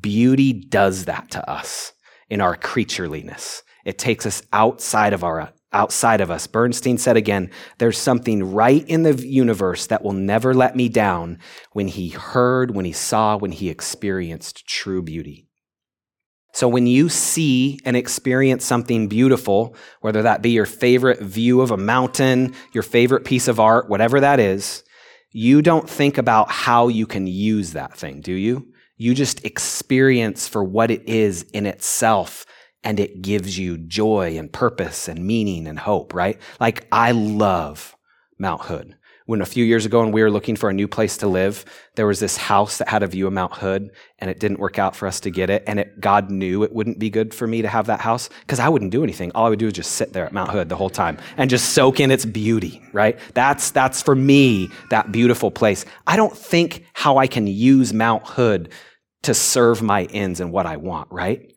Beauty 0.00 0.52
does 0.52 1.04
that 1.04 1.30
to 1.32 1.50
us 1.50 1.92
in 2.30 2.40
our 2.40 2.56
creatureliness. 2.56 3.62
It 3.84 3.98
takes 3.98 4.26
us 4.26 4.42
outside 4.52 5.12
of 5.12 5.22
our 5.22 5.52
outside 5.76 6.20
of 6.20 6.30
us. 6.30 6.46
Bernstein 6.46 6.98
said 6.98 7.16
again, 7.16 7.50
there's 7.78 7.98
something 7.98 8.52
right 8.52 8.86
in 8.88 9.02
the 9.02 9.14
universe 9.14 9.86
that 9.86 10.02
will 10.02 10.12
never 10.12 10.54
let 10.54 10.74
me 10.74 10.88
down 10.88 11.38
when 11.72 11.86
he 11.86 12.08
heard, 12.08 12.74
when 12.74 12.84
he 12.84 12.92
saw, 12.92 13.36
when 13.36 13.52
he 13.52 13.68
experienced 13.68 14.66
true 14.66 15.02
beauty. 15.02 15.46
So 16.52 16.68
when 16.68 16.86
you 16.86 17.10
see 17.10 17.78
and 17.84 17.98
experience 17.98 18.64
something 18.64 19.08
beautiful, 19.08 19.76
whether 20.00 20.22
that 20.22 20.40
be 20.40 20.52
your 20.52 20.64
favorite 20.64 21.20
view 21.20 21.60
of 21.60 21.70
a 21.70 21.76
mountain, 21.76 22.54
your 22.72 22.82
favorite 22.82 23.26
piece 23.26 23.46
of 23.46 23.60
art, 23.60 23.90
whatever 23.90 24.20
that 24.20 24.40
is, 24.40 24.82
you 25.32 25.60
don't 25.60 25.88
think 25.88 26.16
about 26.16 26.50
how 26.50 26.88
you 26.88 27.06
can 27.06 27.26
use 27.26 27.74
that 27.74 27.94
thing, 27.94 28.22
do 28.22 28.32
you? 28.32 28.72
You 28.96 29.12
just 29.12 29.44
experience 29.44 30.48
for 30.48 30.64
what 30.64 30.90
it 30.90 31.06
is 31.06 31.42
in 31.52 31.66
itself 31.66 32.45
and 32.86 33.00
it 33.00 33.20
gives 33.20 33.58
you 33.58 33.76
joy 33.76 34.38
and 34.38 34.50
purpose 34.50 35.08
and 35.08 35.26
meaning 35.26 35.66
and 35.66 35.78
hope, 35.78 36.14
right? 36.14 36.38
Like 36.60 36.86
I 36.92 37.10
love 37.10 37.96
Mount 38.38 38.62
Hood 38.62 38.96
when 39.26 39.40
a 39.40 39.46
few 39.46 39.64
years 39.64 39.84
ago 39.84 40.00
when 40.00 40.12
we 40.12 40.22
were 40.22 40.30
looking 40.30 40.54
for 40.54 40.70
a 40.70 40.72
new 40.72 40.86
place 40.86 41.16
to 41.18 41.26
live, 41.26 41.64
there 41.96 42.06
was 42.06 42.20
this 42.20 42.36
house 42.36 42.78
that 42.78 42.88
had 42.88 43.02
a 43.02 43.08
view 43.08 43.26
of 43.26 43.32
Mount 43.32 43.52
Hood 43.52 43.90
and 44.20 44.30
it 44.30 44.38
didn't 44.38 44.60
work 44.60 44.78
out 44.78 44.94
for 44.94 45.06
us 45.08 45.18
to 45.20 45.30
get 45.30 45.50
it. 45.50 45.64
And 45.66 45.80
it, 45.80 46.00
God 46.00 46.30
knew 46.30 46.62
it 46.62 46.72
wouldn't 46.72 47.00
be 47.00 47.10
good 47.10 47.34
for 47.34 47.46
me 47.46 47.60
to 47.60 47.68
have 47.68 47.86
that 47.86 48.00
house 48.00 48.30
because 48.40 48.60
I 48.60 48.68
wouldn't 48.68 48.92
do 48.92 49.02
anything. 49.02 49.32
All 49.34 49.46
I 49.46 49.48
would 49.48 49.58
do 49.58 49.66
is 49.66 49.72
just 49.72 49.92
sit 49.92 50.12
there 50.12 50.24
at 50.24 50.32
Mount 50.32 50.50
Hood 50.50 50.68
the 50.68 50.76
whole 50.76 50.90
time 50.90 51.18
and 51.36 51.50
just 51.50 51.70
soak 51.70 51.98
in 51.98 52.12
its 52.12 52.24
beauty, 52.24 52.80
right? 52.92 53.18
That's, 53.34 53.72
that's 53.72 54.00
for 54.00 54.14
me, 54.14 54.70
that 54.90 55.10
beautiful 55.10 55.50
place. 55.50 55.84
I 56.06 56.16
don't 56.16 56.36
think 56.36 56.86
how 56.94 57.18
I 57.18 57.26
can 57.26 57.48
use 57.48 57.92
Mount 57.92 58.24
Hood 58.26 58.70
to 59.24 59.34
serve 59.34 59.82
my 59.82 60.04
ends 60.04 60.38
and 60.38 60.52
what 60.52 60.66
I 60.66 60.76
want, 60.76 61.10
right? 61.10 61.52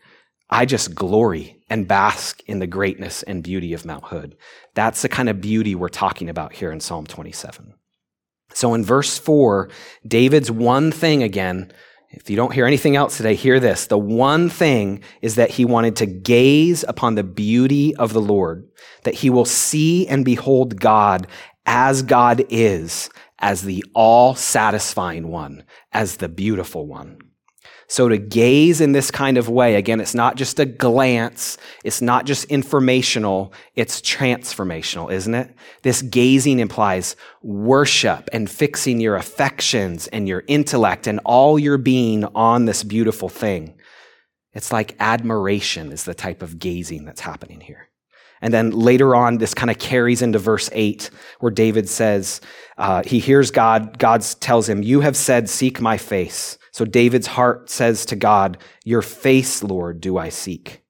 I 0.50 0.66
just 0.66 0.96
glory 0.96 1.62
and 1.70 1.88
bask 1.88 2.42
in 2.48 2.60
the 2.60 2.68
greatness 2.68 3.24
and 3.24 3.44
beauty 3.44 3.74
of 3.74 3.86
Mount 3.86 4.06
Hood. 4.06 4.36
That's 4.74 5.02
the 5.02 5.10
kind 5.10 5.30
of 5.30 5.42
beauty 5.42 5.76
we're 5.76 5.90
talking 5.90 6.30
about 6.30 6.54
here 6.54 6.72
in 6.72 6.80
Psalm 6.80 7.06
27. 7.06 7.76
So 8.54 8.74
in 8.74 8.84
verse 8.84 9.18
4, 9.18 9.70
David's 10.08 10.50
one 10.50 10.92
thing 10.92 11.22
again, 11.22 11.72
if 12.10 12.30
you 12.30 12.36
don't 12.36 12.54
hear 12.54 12.66
anything 12.66 12.96
else 12.96 13.18
today, 13.18 13.36
hear 13.36 13.60
this. 13.60 13.86
The 13.86 13.98
one 14.00 14.50
thing 14.50 15.04
is 15.22 15.36
that 15.36 15.52
he 15.52 15.66
wanted 15.66 15.96
to 15.98 16.08
gaze 16.08 16.84
upon 16.88 17.14
the 17.14 17.24
beauty 17.24 17.96
of 17.98 18.14
the 18.14 18.22
Lord, 18.22 18.68
that 19.04 19.14
he 19.14 19.30
will 19.30 19.46
see 19.46 20.08
and 20.08 20.26
behold 20.26 20.82
God 20.82 21.28
as 21.68 22.02
God 22.02 22.44
is, 22.50 23.12
as 23.38 23.62
the 23.62 23.86
all 23.94 24.34
satisfying 24.34 25.28
one, 25.28 25.64
as 25.94 26.18
the 26.18 26.30
beautiful 26.30 26.88
one. 26.88 27.20
So 27.90 28.08
to 28.08 28.20
gaze 28.20 28.82
in 28.82 28.92
this 28.92 29.10
kind 29.10 29.36
of 29.36 29.50
way, 29.50 29.74
again, 29.74 30.00
it's 30.00 30.14
not 30.14 30.36
just 30.36 30.60
a 30.60 30.66
glance, 30.66 31.58
it's 31.84 32.04
not 32.04 32.28
just 32.28 32.46
informational, 32.46 33.52
it's 33.74 34.00
transformational, 34.00 35.12
isn't 35.12 35.34
it? 35.34 35.56
This 35.82 36.04
gazing 36.04 36.60
implies 36.60 37.16
worship 37.42 38.30
and 38.32 38.48
fixing 38.48 39.00
your 39.00 39.16
affections 39.16 40.06
and 40.06 40.28
your 40.28 40.44
intellect 40.48 41.08
and 41.08 41.20
all 41.26 41.58
your 41.58 41.80
being 41.80 42.26
on 42.36 42.66
this 42.66 42.84
beautiful 42.84 43.28
thing. 43.28 43.74
It's 44.54 44.72
like 44.72 44.96
admiration 45.00 45.92
is 45.92 46.04
the 46.04 46.14
type 46.14 46.44
of 46.44 46.60
gazing 46.60 47.06
that's 47.06 47.22
happening 47.22 47.60
here. 47.60 47.90
And 48.40 48.54
then 48.54 48.70
later 48.70 49.16
on, 49.16 49.40
this 49.40 49.56
kind 49.56 49.72
of 49.72 49.80
carries 49.80 50.22
into 50.22 50.38
verse 50.38 50.70
8, 50.74 51.10
where 51.40 51.52
David 51.52 51.90
says, 51.90 52.40
uh, 52.78 53.02
he 53.04 53.18
hears 53.18 53.50
God, 53.50 53.98
God 53.98 54.22
tells 54.40 54.70
him, 54.70 54.84
You 54.84 55.02
have 55.02 55.18
said, 55.18 55.50
Seek 55.50 55.82
my 55.82 55.98
face. 55.98 56.59
So 56.72 56.86
David's 56.86 57.28
heart 57.28 57.70
says 57.70 58.06
to 58.08 58.16
God, 58.16 58.58
Your 58.84 59.02
face, 59.02 59.64
Lord, 59.64 60.02
do 60.02 60.18
I 60.18 60.30
seek. 60.30 60.84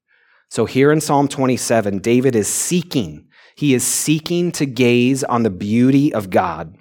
So 0.49 0.65
here 0.65 0.91
in 0.91 1.01
Psalm 1.01 1.27
27, 1.27 1.99
David 1.99 2.35
is 2.35 2.47
seeking. 2.47 3.27
He 3.55 3.73
is 3.73 3.85
seeking 3.85 4.51
to 4.53 4.65
gaze 4.65 5.23
on 5.23 5.43
the 5.43 5.49
beauty 5.49 6.13
of 6.13 6.29
God. 6.29 6.77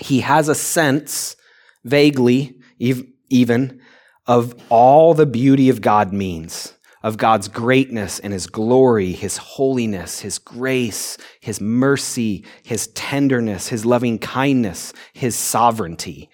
He 0.00 0.20
has 0.20 0.48
a 0.48 0.54
sense, 0.54 1.36
vaguely 1.84 2.58
even, 2.78 3.80
of 4.26 4.54
all 4.68 5.14
the 5.14 5.26
beauty 5.26 5.68
of 5.68 5.80
God 5.80 6.12
means, 6.12 6.74
of 7.02 7.16
God's 7.16 7.48
greatness 7.48 8.18
and 8.18 8.32
his 8.32 8.46
glory, 8.46 9.12
his 9.12 9.36
holiness, 9.36 10.20
his 10.20 10.38
grace, 10.38 11.16
his 11.40 11.60
mercy, 11.60 12.44
his 12.62 12.88
tenderness, 12.88 13.68
his 13.68 13.84
loving 13.86 14.18
kindness, 14.18 14.92
his 15.12 15.36
sovereignty. 15.36 16.28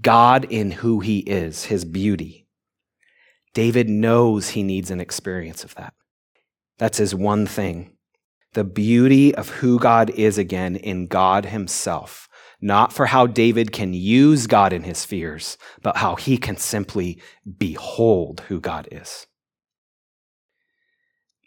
God 0.00 0.44
in 0.44 0.70
who 0.70 1.00
he 1.00 1.20
is, 1.20 1.64
his 1.64 1.84
beauty. 1.84 2.46
David 3.54 3.88
knows 3.88 4.50
he 4.50 4.62
needs 4.62 4.90
an 4.90 5.00
experience 5.00 5.64
of 5.64 5.74
that. 5.74 5.94
That's 6.78 6.98
his 6.98 7.14
one 7.14 7.46
thing. 7.46 7.92
The 8.54 8.64
beauty 8.64 9.34
of 9.34 9.48
who 9.48 9.78
God 9.78 10.10
is 10.10 10.38
again 10.38 10.76
in 10.76 11.06
God 11.06 11.46
himself. 11.46 12.28
Not 12.60 12.92
for 12.92 13.06
how 13.06 13.26
David 13.26 13.72
can 13.72 13.92
use 13.92 14.46
God 14.46 14.72
in 14.72 14.84
his 14.84 15.04
fears, 15.04 15.58
but 15.82 15.96
how 15.96 16.14
he 16.14 16.38
can 16.38 16.56
simply 16.56 17.20
behold 17.58 18.40
who 18.48 18.60
God 18.60 18.88
is. 18.92 19.26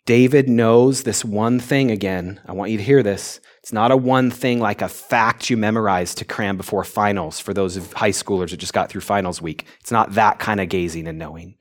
David 0.05 0.47
knows 0.49 1.03
this 1.03 1.25
one 1.25 1.59
thing 1.59 1.89
again. 1.89 2.39
I 2.45 2.51
want 2.51 2.69
you 2.69 2.77
to 2.77 2.83
hear 2.83 3.01
this. 3.01 3.39
It's 3.65 3.73
not 3.73 3.89
a 3.89 3.97
one 3.97 4.29
thing 4.29 4.59
like 4.59 4.83
a 4.83 4.87
fact 4.87 5.49
you 5.49 5.57
memorize 5.57 6.13
to 6.15 6.23
cram 6.23 6.55
before 6.55 6.83
finals 6.83 7.39
for 7.39 7.51
those 7.51 7.91
high 7.93 8.11
schoolers 8.11 8.51
that 8.51 8.57
just 8.57 8.75
got 8.75 8.91
through 8.91 9.01
finals 9.01 9.41
week. 9.41 9.65
It's 9.79 9.89
not 9.89 10.13
that 10.13 10.37
kind 10.37 10.59
of 10.59 10.69
gazing 10.69 11.07
and 11.07 11.17
knowing. 11.17 11.55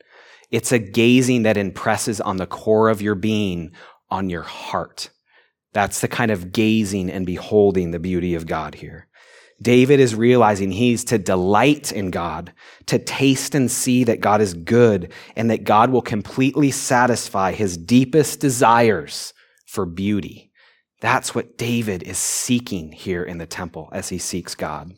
It's 0.51 0.71
a 0.71 0.79
gazing 0.79 1.45
that 1.45 1.57
impresses 1.57 2.21
on 2.21 2.37
the 2.37 2.45
core 2.45 2.91
of 2.91 3.01
your 3.01 3.15
being, 3.15 3.73
on 4.11 4.29
your 4.29 4.43
heart. 4.43 5.09
That's 5.73 6.03
the 6.03 6.09
kind 6.09 6.31
of 6.31 6.53
gazing 6.53 7.09
and 7.09 7.25
beholding 7.25 7.91
the 7.91 7.99
beauty 7.99 8.35
of 8.35 8.47
God 8.47 8.75
here. 8.75 9.09
David 9.63 9.99
is 9.99 10.15
realizing 10.15 10.73
he's 10.73 11.05
to 11.05 11.17
delight 11.17 11.91
in 11.91 12.11
God, 12.11 12.53
to 12.85 12.99
taste 12.99 13.55
and 13.55 13.71
see 13.71 14.05
that 14.05 14.21
God 14.21 14.43
is 14.43 14.53
good, 14.53 15.11
and 15.37 15.51
that 15.51 15.65
God 15.65 15.89
will 15.89 16.03
completely 16.03 16.71
satisfy 16.71 17.53
his 17.53 17.79
deepest 17.79 18.41
desires 18.41 19.33
for 19.65 19.87
beauty. 19.87 20.51
That's 21.05 21.35
what 21.35 21.59
David 21.59 22.03
is 22.03 22.17
seeking 22.17 22.91
here 22.91 23.23
in 23.23 23.37
the 23.37 23.45
temple 23.45 23.91
as 23.93 24.09
he 24.09 24.17
seeks 24.17 24.55
God. 24.55 24.95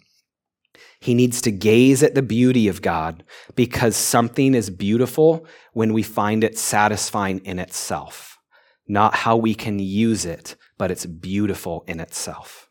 He 1.01 1.15
needs 1.15 1.41
to 1.41 1.51
gaze 1.51 2.01
at 2.01 2.15
the 2.15 2.23
beauty 2.23 2.69
of 2.69 2.81
God 2.81 3.25
because 3.57 3.97
something 3.97 4.55
is 4.55 4.71
beautiful 4.71 5.49
when 5.73 5.93
we 5.93 6.05
find 6.05 6.45
it 6.45 6.59
satisfying 6.59 7.41
in 7.41 7.59
itself, 7.59 8.39
not 8.87 9.17
how 9.17 9.37
we 9.37 9.53
can 9.53 9.81
use 9.81 10.25
it, 10.25 10.55
but 10.79 10.93
it's 10.93 11.07
beautiful 11.07 11.83
in 11.89 11.99
itself. 11.99 12.71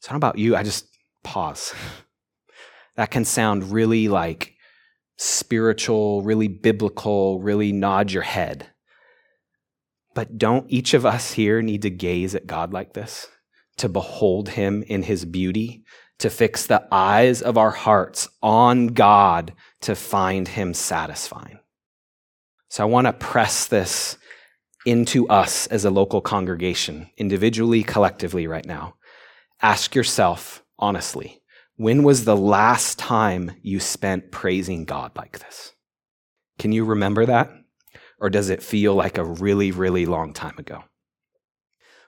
So, 0.00 0.12
how 0.12 0.16
about 0.16 0.38
you? 0.38 0.56
I 0.56 0.62
just 0.62 0.86
pause. 1.22 1.74
That 2.96 3.12
can 3.12 3.26
sound 3.26 3.70
really 3.70 4.08
like 4.08 4.54
spiritual, 5.18 6.22
really 6.22 6.48
biblical, 6.48 7.40
really 7.40 7.70
nod 7.70 8.10
your 8.10 8.24
head. 8.24 8.70
But 10.18 10.36
don't 10.36 10.68
each 10.68 10.94
of 10.94 11.06
us 11.06 11.30
here 11.30 11.62
need 11.62 11.82
to 11.82 11.90
gaze 11.90 12.34
at 12.34 12.48
God 12.48 12.72
like 12.72 12.92
this, 12.92 13.28
to 13.76 13.88
behold 13.88 14.48
him 14.48 14.82
in 14.82 15.04
his 15.04 15.24
beauty, 15.24 15.84
to 16.18 16.28
fix 16.28 16.66
the 16.66 16.84
eyes 16.90 17.40
of 17.40 17.56
our 17.56 17.70
hearts 17.70 18.28
on 18.42 18.88
God 18.88 19.52
to 19.82 19.94
find 19.94 20.48
him 20.48 20.74
satisfying? 20.74 21.60
So 22.68 22.82
I 22.82 22.86
want 22.86 23.06
to 23.06 23.12
press 23.12 23.68
this 23.68 24.18
into 24.84 25.28
us 25.28 25.68
as 25.68 25.84
a 25.84 25.90
local 25.90 26.20
congregation, 26.20 27.10
individually, 27.16 27.84
collectively, 27.84 28.48
right 28.48 28.66
now. 28.66 28.96
Ask 29.62 29.94
yourself 29.94 30.64
honestly 30.80 31.42
when 31.76 32.02
was 32.02 32.24
the 32.24 32.36
last 32.36 32.98
time 32.98 33.52
you 33.62 33.78
spent 33.78 34.32
praising 34.32 34.84
God 34.84 35.12
like 35.14 35.38
this? 35.38 35.74
Can 36.58 36.72
you 36.72 36.84
remember 36.84 37.24
that? 37.26 37.52
Or 38.18 38.30
does 38.30 38.50
it 38.50 38.62
feel 38.62 38.94
like 38.94 39.16
a 39.16 39.24
really, 39.24 39.70
really 39.70 40.06
long 40.06 40.32
time 40.32 40.56
ago? 40.58 40.84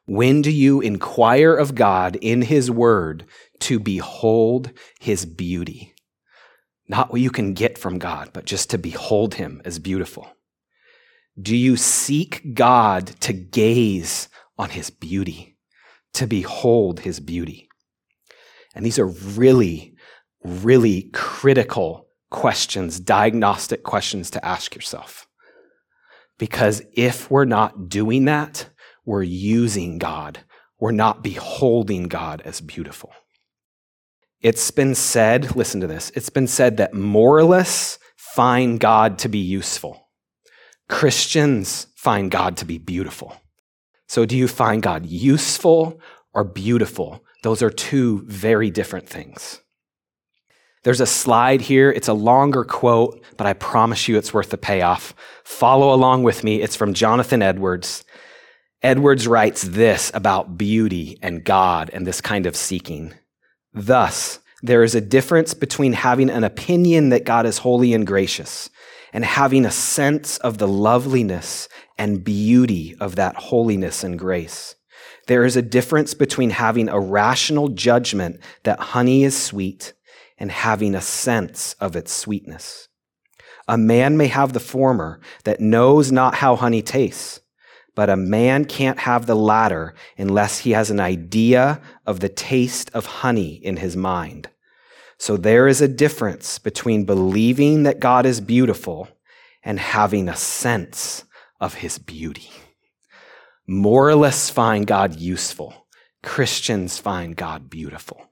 When 0.07 0.43
do 0.43 0.51
you 0.51 0.81
inquire 0.81 1.55
of 1.55 1.75
God 1.75 2.17
in 2.17 2.43
His 2.43 2.71
Word 2.71 3.27
to 3.61 3.79
behold 3.79 4.73
His 4.99 5.25
beauty? 5.25 5.95
Not 6.89 7.13
what 7.13 7.21
you 7.21 7.31
can 7.31 7.55
get 7.55 7.79
from 7.79 7.99
God, 7.99 8.31
but 8.33 8.45
just 8.45 8.71
to 8.71 8.79
behold 8.79 9.35
Him 9.35 9.63
as 9.65 9.79
beautiful. 9.79 10.29
Do 11.41 11.57
you 11.57 11.77
seek 11.77 12.55
God 12.55 13.07
to 13.21 13.33
gaze 13.33 14.29
on 14.59 14.71
His 14.71 14.91
beauty? 14.91 15.51
to 16.15 16.27
behold 16.27 17.01
his 17.01 17.21
beauty. 17.21 17.69
And 18.75 18.85
these 18.85 18.99
are 18.99 19.07
really, 19.07 19.95
really 20.45 21.11
critical 21.13 22.09
questions, 22.31 23.01
diagnostic 23.01 23.83
questions 23.83 24.31
to 24.31 24.45
ask 24.45 24.75
yourself. 24.75 25.27
Because 26.41 26.81
if 26.95 27.31
we're 27.31 27.45
not 27.45 27.91
doing 27.91 28.25
that, 28.25 28.67
we're 29.05 29.23
using 29.23 29.99
God. 29.99 30.41
We're 30.81 30.91
not 30.91 31.23
beholding 31.23 32.05
God 32.05 32.41
as 32.47 32.63
beautiful. 32.63 33.13
It's 34.41 34.71
been 34.71 34.95
said, 34.95 35.55
listen 35.55 35.83
to 35.83 35.87
this, 35.87 36.11
it's 36.15 36.31
been 36.31 36.47
said 36.47 36.79
that 36.79 36.95
moralists 36.95 37.99
find 38.17 38.81
God 38.81 39.19
to 39.19 39.29
be 39.29 39.39
useful. 39.39 40.09
Christians 40.89 41.89
find 41.95 42.31
God 42.31 42.57
to 42.57 42.65
be 42.65 42.79
beautiful. 42.79 43.37
So, 44.09 44.25
do 44.25 44.35
you 44.35 44.49
find 44.49 44.83
God 44.83 45.05
useful 45.05 46.01
or 46.33 46.43
beautiful? 46.43 47.23
Those 47.43 47.63
are 47.63 47.71
two 47.71 48.25
very 48.27 48.71
different 48.71 49.07
things. 49.07 49.61
There's 50.83 51.01
a 51.01 51.07
slide 51.07 51.61
here. 51.61 51.91
It's 51.91 52.09
a 52.09 52.15
longer 52.15 52.65
quote, 52.65 53.23
but 53.37 53.47
I 53.47 53.53
promise 53.53 54.09
you 54.09 54.17
it's 54.17 54.33
worth 54.33 54.51
the 54.51 54.57
payoff. 54.57 55.15
Follow 55.45 55.93
along 55.93 56.23
with 56.23 56.43
me. 56.43 56.63
It's 56.63 56.77
from 56.77 56.95
Jonathan 56.95 57.43
Edwards. 57.43 58.05
Edwards 58.83 59.27
writes 59.27 59.63
this 59.63 60.11
about 60.15 60.57
beauty 60.57 61.19
and 61.21 61.45
God 61.45 61.91
and 61.93 62.07
this 62.07 62.23
kind 62.23 62.47
of 62.47 62.57
seeking. 62.57 63.13
Thus, 63.75 64.39
there 64.63 64.83
is 64.83 64.95
a 64.95 65.03
difference 65.03 65.53
between 65.53 65.93
having 65.93 66.31
an 66.31 66.45
opinion 66.45 67.11
that 67.11 67.25
God 67.25 67.45
is 67.45 67.59
holy 67.59 67.93
and 67.93 68.07
gracious 68.07 68.71
and 69.13 69.25
having 69.25 69.67
a 69.67 69.71
sense 69.71 70.39
of 70.39 70.57
the 70.57 70.69
loveliness 70.69 71.69
and 71.99 72.25
beauty 72.25 72.97
of 73.01 73.17
that 73.17 73.37
holiness 73.37 74.03
and 74.03 74.19
grace. 74.19 74.77
There 75.27 75.45
is 75.45 75.57
a 75.57 75.63
difference 75.63 76.15
between 76.15 76.51
having 76.51 76.89
a 76.89 76.99
rational 76.99 77.69
judgment 77.69 78.41
that 78.63 78.81
honey 78.81 79.25
is 79.25 79.41
sweet 79.41 79.93
and 80.41 80.51
having 80.51 80.95
a 80.95 81.01
sense 81.01 81.75
of 81.75 81.95
its 81.95 82.13
sweetness. 82.13 82.89
A 83.69 83.79
man 83.79 84.17
may 84.17 84.27
have 84.27 84.53
the 84.53 84.59
former 84.59 85.21
that 85.45 85.61
knows 85.61 86.11
not 86.11 86.35
how 86.35 86.57
honey 86.57 86.83
tastes, 86.83 87.41
but 87.95 88.11
a 88.11 88.17
man 88.17 88.65
can't 88.65 89.01
have 89.01 89.27
the 89.27 89.37
latter 89.37 89.95
unless 90.17 90.61
he 90.61 90.71
has 90.71 90.91
an 90.91 90.99
idea 90.99 91.81
of 92.07 92.21
the 92.21 92.29
taste 92.29 92.91
of 92.95 93.07
honey 93.07 93.55
in 93.55 93.77
his 93.77 93.97
mind. 93.97 94.49
So 95.19 95.37
there 95.37 95.69
is 95.69 95.83
a 95.83 95.89
difference 95.89 96.59
between 96.59 97.05
believing 97.05 97.83
that 97.83 98.01
God 98.01 98.25
is 98.25 98.41
beautiful 98.41 99.09
and 99.63 99.79
having 99.79 100.29
a 100.29 100.37
sense 100.37 101.25
of 101.61 101.75
his 101.75 101.99
beauty. 101.99 102.51
Moralists 103.67 104.49
find 104.49 104.87
God 104.87 105.17
useful. 105.17 105.87
Christians 106.23 106.99
find 106.99 107.37
God 107.37 107.69
beautiful. 107.69 108.30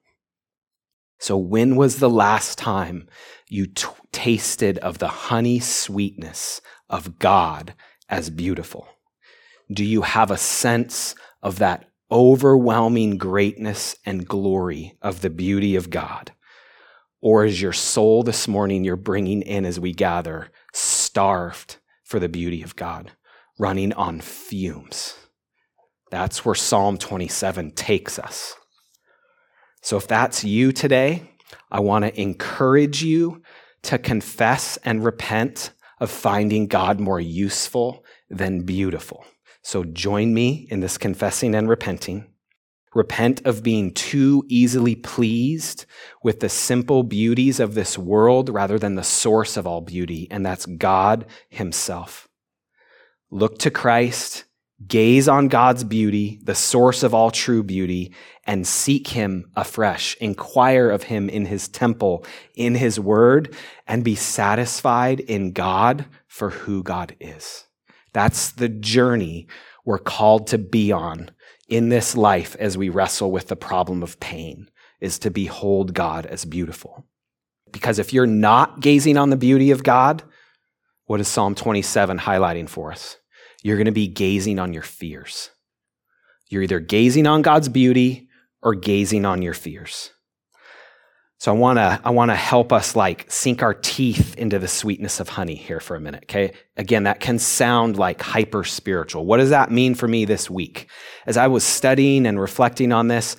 So, 1.18 1.37
when 1.37 1.76
was 1.76 1.96
the 1.96 2.11
last 2.11 2.59
time 2.59 3.09
you 3.48 3.66
t- 3.66 3.88
tasted 4.12 4.78
of 4.78 4.98
the 4.98 5.09
honey 5.09 5.59
sweetness 5.59 6.61
of 6.88 7.18
God 7.18 7.74
as 8.09 8.31
beautiful? 8.31 8.87
Do 9.70 9.85
you 9.85 10.02
have 10.02 10.31
a 10.31 10.38
sense 10.38 11.14
of 11.42 11.59
that 11.59 11.90
overwhelming 12.11 13.18
greatness 13.18 13.96
and 14.07 14.26
glory 14.26 14.96
of 15.02 15.20
the 15.20 15.31
beauty 15.31 15.76
of 15.76 15.90
God? 15.90 16.33
Or 17.20 17.44
is 17.44 17.61
your 17.61 17.72
soul 17.72 18.22
this 18.22 18.46
morning 18.46 18.85
you're 18.85 18.96
bringing 18.96 19.42
in 19.42 19.64
as 19.64 19.81
we 19.81 19.92
gather 19.92 20.50
starved 20.72 21.78
for 22.04 22.20
the 22.20 22.28
beauty 22.28 22.62
of 22.62 22.76
God, 22.76 23.12
running 23.59 23.92
on 23.92 24.20
fumes? 24.20 25.14
That's 26.11 26.44
where 26.44 26.54
Psalm 26.54 26.96
27 26.96 27.72
takes 27.72 28.18
us. 28.18 28.54
So 29.81 29.97
if 29.97 30.07
that's 30.07 30.45
you 30.45 30.73
today, 30.73 31.23
I 31.71 31.81
want 31.81 32.05
to 32.05 32.21
encourage 32.21 33.03
you 33.03 33.43
to 33.83 33.99
confess 33.99 34.77
and 34.85 35.05
repent 35.05 35.73
of 36.01 36.11
finding 36.11 36.67
God 36.67 37.01
more 37.01 37.21
useful 37.21 38.05
than 38.31 38.62
beautiful. 38.62 39.25
So 39.62 39.85
join 39.85 40.35
me 40.35 40.67
in 40.71 40.81
this 40.81 40.99
confessing 40.99 41.55
and 41.55 41.69
repenting. 41.69 42.27
Repent 42.95 43.45
of 43.45 43.62
being 43.62 43.93
too 43.93 44.45
easily 44.49 44.95
pleased 44.95 45.85
with 46.23 46.41
the 46.41 46.49
simple 46.49 47.03
beauties 47.03 47.61
of 47.61 47.75
this 47.75 47.99
world 47.99 48.49
rather 48.49 48.79
than 48.79 48.95
the 48.95 49.05
source 49.05 49.57
of 49.57 49.67
all 49.67 49.83
beauty, 49.83 50.27
and 50.31 50.45
that's 50.45 50.64
God 50.64 51.27
Himself. 51.51 52.29
Look 53.31 53.59
to 53.59 53.71
Christ 53.71 54.45
Gaze 54.87 55.29
on 55.29 55.49
God's 55.49 55.83
beauty, 55.83 56.38
the 56.45 56.55
source 56.55 57.03
of 57.03 57.12
all 57.12 57.31
true 57.31 57.64
beauty, 57.64 58.14
and 58.45 58.67
seek 58.67 59.09
Him 59.09 59.51
afresh. 59.57 60.17
Inquire 60.21 60.88
of 60.91 61.05
Him 61.05 61.29
in 61.29 61.47
His 61.47 61.69
temple, 61.69 62.25
in 62.55 62.77
His 62.77 63.01
word, 63.01 63.57
and 63.88 64.05
be 64.05 64.14
satisfied 64.14 65.19
in 65.21 65.53
God 65.53 66.07
for 66.29 66.51
who 66.51 66.85
God 66.85 67.17
is. 67.19 67.64
That's 68.12 68.53
the 68.53 68.69
journey 68.69 69.49
we're 69.85 69.99
called 69.99 70.47
to 70.49 70.59
be 70.59 70.93
on 70.93 71.31
in 71.69 71.88
this 71.88 72.17
life 72.17 72.55
as 72.61 72.79
we 72.79 72.88
wrestle 72.88 73.33
with 73.33 73.49
the 73.49 73.57
problem 73.57 74.03
of 74.03 74.21
pain, 74.21 74.71
is 75.01 75.19
to 75.21 75.31
behold 75.31 75.93
God 75.93 76.25
as 76.25 76.45
beautiful. 76.45 77.05
Because 77.73 77.99
if 77.99 78.12
you're 78.12 78.27
not 78.27 78.81
gazing 78.81 79.17
on 79.17 79.31
the 79.31 79.37
beauty 79.37 79.71
of 79.73 79.83
God, 79.83 80.23
what 81.07 81.21
is 81.21 81.29
Psalm 81.29 81.55
27 81.55 82.19
highlighting 82.19 82.69
for 82.69 82.93
us? 82.93 83.17
You're 83.62 83.77
going 83.77 83.87
to 83.87 83.92
be 83.92 84.09
gazing 84.09 84.59
on 84.59 84.73
your 84.73 84.83
fears. 84.83 85.51
You're 86.49 86.62
either 86.62 86.81
gazing 86.81 87.27
on 87.27 87.42
God's 87.42 87.68
beauty 87.68 88.29
or 88.62 88.75
gazing 88.75 89.25
on 89.25 89.42
your 89.42 89.55
fears. 89.55 90.11
So 91.40 91.53
I 91.53 91.57
want 91.57 91.79
to 91.79 92.01
I 92.03 92.11
want 92.11 92.33
to 92.33 92.35
help 92.35 92.73
us 92.73 92.97
like 92.97 93.31
sink 93.31 93.62
our 93.62 93.75
teeth 93.75 94.35
into 94.37 94.59
the 94.59 94.66
sweetness 94.66 95.21
of 95.21 95.29
honey 95.29 95.55
here 95.55 95.79
for 95.79 95.94
a 95.94 96.01
minute, 96.01 96.25
okay? 96.25 96.53
Again, 96.77 97.05
that 97.05 97.21
can 97.21 97.38
sound 97.38 97.97
like 97.97 98.21
hyper 98.21 98.64
spiritual. 98.64 99.25
What 99.25 99.37
does 99.37 99.51
that 99.51 99.71
mean 99.71 99.94
for 99.94 100.09
me 100.09 100.25
this 100.25 100.51
week? 100.51 100.90
As 101.27 101.37
I 101.37 101.47
was 101.47 101.62
studying 101.62 102.27
and 102.27 102.40
reflecting 102.40 102.90
on 102.90 103.07
this, 103.07 103.37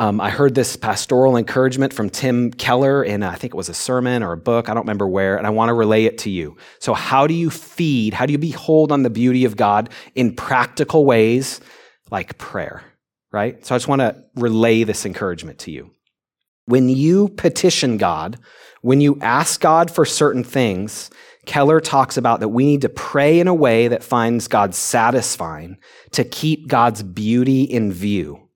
um, 0.00 0.18
I 0.18 0.30
heard 0.30 0.54
this 0.54 0.76
pastoral 0.76 1.36
encouragement 1.36 1.92
from 1.92 2.08
Tim 2.08 2.52
Keller 2.52 3.04
in, 3.04 3.22
I 3.22 3.34
think 3.34 3.52
it 3.52 3.56
was 3.56 3.68
a 3.68 3.74
sermon 3.74 4.22
or 4.22 4.32
a 4.32 4.36
book, 4.38 4.70
I 4.70 4.74
don't 4.74 4.84
remember 4.84 5.06
where, 5.06 5.36
and 5.36 5.46
I 5.46 5.50
want 5.50 5.68
to 5.68 5.74
relay 5.74 6.06
it 6.06 6.16
to 6.18 6.30
you. 6.30 6.56
So, 6.78 6.94
how 6.94 7.26
do 7.26 7.34
you 7.34 7.50
feed, 7.50 8.14
how 8.14 8.24
do 8.24 8.32
you 8.32 8.38
behold 8.38 8.92
on 8.92 9.02
the 9.02 9.10
beauty 9.10 9.44
of 9.44 9.58
God 9.58 9.90
in 10.14 10.34
practical 10.34 11.04
ways 11.04 11.60
like 12.10 12.38
prayer, 12.38 12.82
right? 13.30 13.64
So, 13.66 13.74
I 13.74 13.78
just 13.78 13.88
want 13.88 14.00
to 14.00 14.24
relay 14.36 14.84
this 14.84 15.04
encouragement 15.04 15.58
to 15.60 15.70
you. 15.70 15.90
When 16.64 16.88
you 16.88 17.28
petition 17.28 17.98
God, 17.98 18.38
when 18.80 19.02
you 19.02 19.18
ask 19.20 19.60
God 19.60 19.90
for 19.90 20.06
certain 20.06 20.44
things, 20.44 21.10
Keller 21.44 21.78
talks 21.78 22.16
about 22.16 22.40
that 22.40 22.48
we 22.48 22.64
need 22.64 22.80
to 22.82 22.88
pray 22.88 23.38
in 23.38 23.48
a 23.48 23.54
way 23.54 23.88
that 23.88 24.02
finds 24.02 24.48
God 24.48 24.74
satisfying 24.74 25.76
to 26.12 26.24
keep 26.24 26.68
God's 26.68 27.02
beauty 27.02 27.64
in 27.64 27.92
view. 27.92 28.46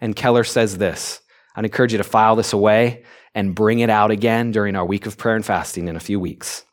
And 0.00 0.16
Keller 0.16 0.44
says 0.44 0.78
this 0.78 1.20
I'd 1.56 1.64
encourage 1.64 1.92
you 1.92 1.98
to 1.98 2.04
file 2.04 2.36
this 2.36 2.52
away 2.52 3.04
and 3.34 3.54
bring 3.54 3.80
it 3.80 3.90
out 3.90 4.10
again 4.10 4.52
during 4.52 4.76
our 4.76 4.84
week 4.84 5.06
of 5.06 5.18
prayer 5.18 5.36
and 5.36 5.44
fasting 5.44 5.88
in 5.88 5.96
a 5.96 6.00
few 6.00 6.20
weeks. 6.20 6.64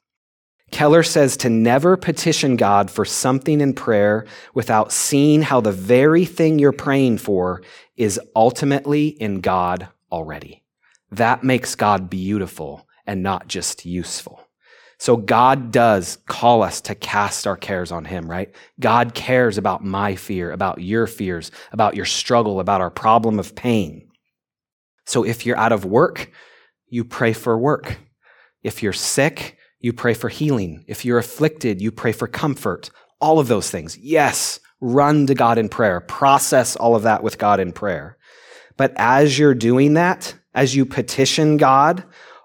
Keller 0.71 1.03
says 1.03 1.35
to 1.37 1.49
never 1.49 1.97
petition 1.97 2.55
God 2.55 2.89
for 2.89 3.03
something 3.03 3.59
in 3.59 3.73
prayer 3.73 4.25
without 4.53 4.91
seeing 4.91 5.41
how 5.41 5.59
the 5.59 5.71
very 5.71 6.23
thing 6.23 6.59
you're 6.59 6.71
praying 6.71 7.17
for 7.17 7.61
is 7.97 8.19
ultimately 8.35 9.07
in 9.07 9.41
God 9.41 9.89
already. 10.11 10.63
That 11.11 11.43
makes 11.43 11.75
God 11.75 12.09
beautiful 12.09 12.87
and 13.05 13.21
not 13.21 13.47
just 13.47 13.85
useful. 13.85 14.47
So 15.01 15.17
God 15.17 15.71
does 15.71 16.19
call 16.27 16.61
us 16.61 16.79
to 16.81 16.93
cast 16.93 17.47
our 17.47 17.57
cares 17.57 17.91
on 17.91 18.05
Him, 18.05 18.29
right? 18.29 18.53
God 18.79 19.15
cares 19.15 19.57
about 19.57 19.83
my 19.83 20.13
fear, 20.13 20.51
about 20.51 20.79
your 20.79 21.07
fears, 21.07 21.49
about 21.71 21.95
your 21.95 22.05
struggle, 22.05 22.59
about 22.59 22.81
our 22.81 22.91
problem 22.91 23.39
of 23.39 23.55
pain. 23.55 24.07
So 25.07 25.25
if 25.25 25.43
you're 25.43 25.57
out 25.57 25.71
of 25.71 25.85
work, 25.85 26.29
you 26.87 27.03
pray 27.03 27.33
for 27.33 27.57
work. 27.57 27.97
If 28.61 28.83
you're 28.83 28.93
sick, 28.93 29.57
you 29.79 29.91
pray 29.91 30.13
for 30.13 30.29
healing. 30.29 30.85
If 30.87 31.03
you're 31.03 31.17
afflicted, 31.17 31.81
you 31.81 31.91
pray 31.91 32.11
for 32.11 32.27
comfort. 32.27 32.91
All 33.19 33.39
of 33.39 33.47
those 33.47 33.71
things. 33.71 33.97
Yes, 33.97 34.59
run 34.81 35.25
to 35.25 35.33
God 35.33 35.57
in 35.57 35.67
prayer. 35.67 35.99
Process 35.99 36.75
all 36.75 36.95
of 36.95 37.01
that 37.01 37.23
with 37.23 37.39
God 37.39 37.59
in 37.59 37.71
prayer. 37.71 38.19
But 38.77 38.93
as 38.97 39.39
you're 39.39 39.55
doing 39.55 39.95
that, 39.95 40.35
as 40.53 40.75
you 40.75 40.85
petition 40.85 41.57
God, 41.57 42.03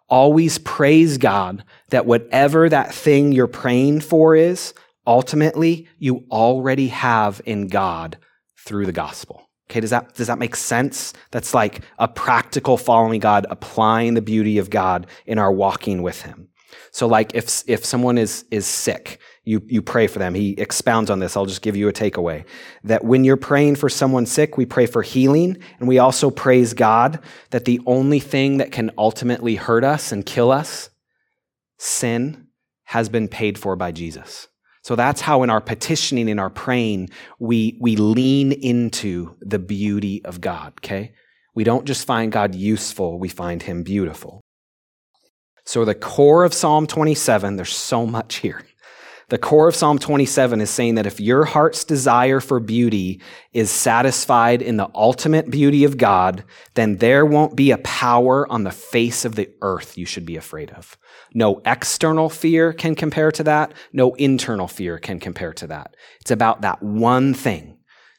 always 0.08 0.58
praise 0.58 1.18
God 1.18 1.64
that 1.90 2.06
whatever 2.06 2.68
that 2.68 2.94
thing 2.94 3.32
you're 3.32 3.46
praying 3.46 4.00
for 4.00 4.34
is, 4.34 4.74
ultimately 5.06 5.88
you 5.98 6.24
already 6.30 6.88
have 6.88 7.40
in 7.44 7.68
God 7.68 8.18
through 8.58 8.86
the 8.86 8.92
gospel. 8.92 9.48
Okay, 9.70 9.80
does 9.80 9.90
that, 9.90 10.14
does 10.14 10.28
that 10.28 10.38
make 10.38 10.54
sense? 10.54 11.12
That's 11.32 11.52
like 11.52 11.80
a 11.98 12.06
practical 12.06 12.76
following 12.76 13.18
God, 13.18 13.46
applying 13.50 14.14
the 14.14 14.22
beauty 14.22 14.58
of 14.58 14.70
God 14.70 15.08
in 15.26 15.38
our 15.38 15.52
walking 15.52 16.02
with 16.02 16.22
Him. 16.22 16.48
So 16.92 17.06
like 17.06 17.34
if, 17.34 17.62
if 17.66 17.84
someone 17.84 18.16
is, 18.16 18.44
is 18.50 18.66
sick, 18.66 19.18
you, 19.46 19.62
you 19.68 19.80
pray 19.80 20.08
for 20.08 20.18
them. 20.18 20.34
He 20.34 20.50
expounds 20.58 21.08
on 21.08 21.20
this. 21.20 21.36
I'll 21.36 21.46
just 21.46 21.62
give 21.62 21.76
you 21.76 21.88
a 21.88 21.92
takeaway 21.92 22.44
that 22.82 23.04
when 23.04 23.22
you're 23.22 23.36
praying 23.36 23.76
for 23.76 23.88
someone 23.88 24.26
sick, 24.26 24.58
we 24.58 24.66
pray 24.66 24.86
for 24.86 25.02
healing 25.02 25.56
and 25.78 25.88
we 25.88 25.98
also 25.98 26.30
praise 26.30 26.74
God 26.74 27.20
that 27.50 27.64
the 27.64 27.80
only 27.86 28.18
thing 28.18 28.58
that 28.58 28.72
can 28.72 28.90
ultimately 28.98 29.54
hurt 29.54 29.84
us 29.84 30.10
and 30.10 30.26
kill 30.26 30.50
us, 30.50 30.90
sin, 31.78 32.48
has 32.84 33.08
been 33.08 33.28
paid 33.28 33.56
for 33.56 33.76
by 33.76 33.92
Jesus. 33.92 34.48
So 34.82 34.96
that's 34.96 35.20
how 35.20 35.44
in 35.44 35.50
our 35.50 35.60
petitioning, 35.60 36.28
in 36.28 36.40
our 36.40 36.50
praying, 36.50 37.10
we, 37.38 37.78
we 37.80 37.94
lean 37.94 38.50
into 38.50 39.36
the 39.40 39.60
beauty 39.60 40.24
of 40.24 40.40
God, 40.40 40.74
okay? 40.78 41.12
We 41.54 41.62
don't 41.62 41.86
just 41.86 42.04
find 42.04 42.32
God 42.32 42.54
useful, 42.54 43.18
we 43.20 43.28
find 43.28 43.62
him 43.62 43.84
beautiful. 43.84 44.40
So 45.64 45.84
the 45.84 45.94
core 45.94 46.44
of 46.44 46.54
Psalm 46.54 46.86
27, 46.86 47.56
there's 47.56 47.74
so 47.74 48.06
much 48.06 48.36
here. 48.36 48.62
The 49.28 49.38
core 49.38 49.66
of 49.66 49.74
Psalm 49.74 49.98
27 49.98 50.60
is 50.60 50.70
saying 50.70 50.94
that 50.94 51.06
if 51.06 51.18
your 51.18 51.44
heart's 51.44 51.82
desire 51.82 52.38
for 52.38 52.60
beauty 52.60 53.20
is 53.52 53.72
satisfied 53.72 54.62
in 54.62 54.76
the 54.76 54.88
ultimate 54.94 55.50
beauty 55.50 55.82
of 55.82 55.98
God, 55.98 56.44
then 56.74 56.98
there 56.98 57.26
won't 57.26 57.56
be 57.56 57.72
a 57.72 57.78
power 57.78 58.50
on 58.52 58.62
the 58.62 58.70
face 58.70 59.24
of 59.24 59.34
the 59.34 59.50
earth 59.62 59.98
you 59.98 60.06
should 60.06 60.26
be 60.26 60.36
afraid 60.36 60.70
of. 60.70 60.96
No 61.34 61.60
external 61.66 62.30
fear 62.30 62.72
can 62.72 62.94
compare 62.94 63.32
to 63.32 63.42
that. 63.42 63.74
No 63.92 64.14
internal 64.14 64.68
fear 64.68 64.96
can 64.96 65.18
compare 65.18 65.52
to 65.54 65.66
that. 65.66 65.96
It's 66.20 66.30
about 66.30 66.60
that 66.60 66.80
one 66.80 67.34
thing, 67.34 67.78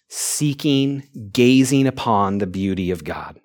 seeking, 0.10 1.04
gazing 1.32 1.88
upon 1.88 2.40
the 2.40 2.48
beauty 2.48 2.92
of 2.92 3.06
God. 3.06 3.40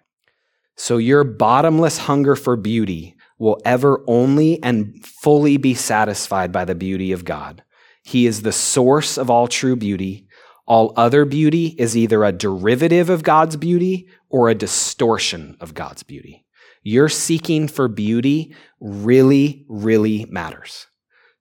So 0.74 0.96
your 0.96 1.22
bottomless 1.22 1.98
hunger 1.98 2.34
for 2.34 2.56
beauty 2.56 3.14
will 3.42 3.60
ever 3.64 4.04
only 4.06 4.62
and 4.62 5.04
fully 5.04 5.56
be 5.56 5.74
satisfied 5.74 6.52
by 6.52 6.64
the 6.64 6.76
beauty 6.76 7.10
of 7.10 7.24
God. 7.24 7.64
He 8.04 8.24
is 8.24 8.42
the 8.42 8.52
source 8.52 9.18
of 9.18 9.30
all 9.30 9.48
true 9.48 9.74
beauty. 9.74 10.28
All 10.64 10.92
other 10.96 11.24
beauty 11.24 11.74
is 11.76 11.96
either 11.96 12.22
a 12.22 12.30
derivative 12.30 13.10
of 13.10 13.24
God's 13.24 13.56
beauty 13.56 14.08
or 14.30 14.48
a 14.48 14.54
distortion 14.54 15.56
of 15.58 15.74
God's 15.74 16.04
beauty. 16.04 16.46
Your 16.84 17.08
seeking 17.08 17.66
for 17.66 17.88
beauty 17.88 18.54
really, 18.78 19.66
really 19.68 20.24
matters. 20.30 20.86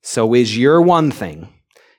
So 0.02 0.34
is 0.34 0.58
your 0.58 0.82
one 0.82 1.12
thing, 1.12 1.50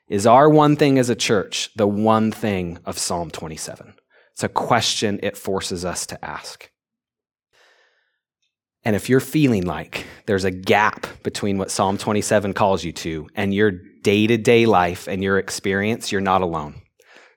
is 0.08 0.26
our 0.26 0.50
one 0.50 0.74
thing 0.74 0.98
as 0.98 1.10
a 1.10 1.14
church 1.14 1.70
the 1.76 1.86
one 1.86 2.32
thing 2.32 2.80
of 2.84 2.98
Psalm 2.98 3.30
27? 3.30 3.94
It's 4.32 4.42
a 4.42 4.48
question 4.48 5.20
it 5.22 5.36
forces 5.36 5.84
us 5.84 6.06
to 6.06 6.24
ask. 6.24 6.71
And 8.84 8.96
if 8.96 9.08
you're 9.08 9.20
feeling 9.20 9.64
like 9.64 10.06
there's 10.26 10.44
a 10.44 10.50
gap 10.50 11.06
between 11.22 11.58
what 11.58 11.70
Psalm 11.70 11.98
27 11.98 12.52
calls 12.52 12.82
you 12.82 12.92
to 12.92 13.28
and 13.34 13.54
your 13.54 13.70
day 13.70 14.26
to 14.26 14.36
day 14.36 14.66
life 14.66 15.06
and 15.06 15.22
your 15.22 15.38
experience, 15.38 16.10
you're 16.10 16.20
not 16.20 16.42
alone. 16.42 16.82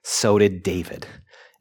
So 0.03 0.39
did 0.39 0.63
David. 0.63 1.05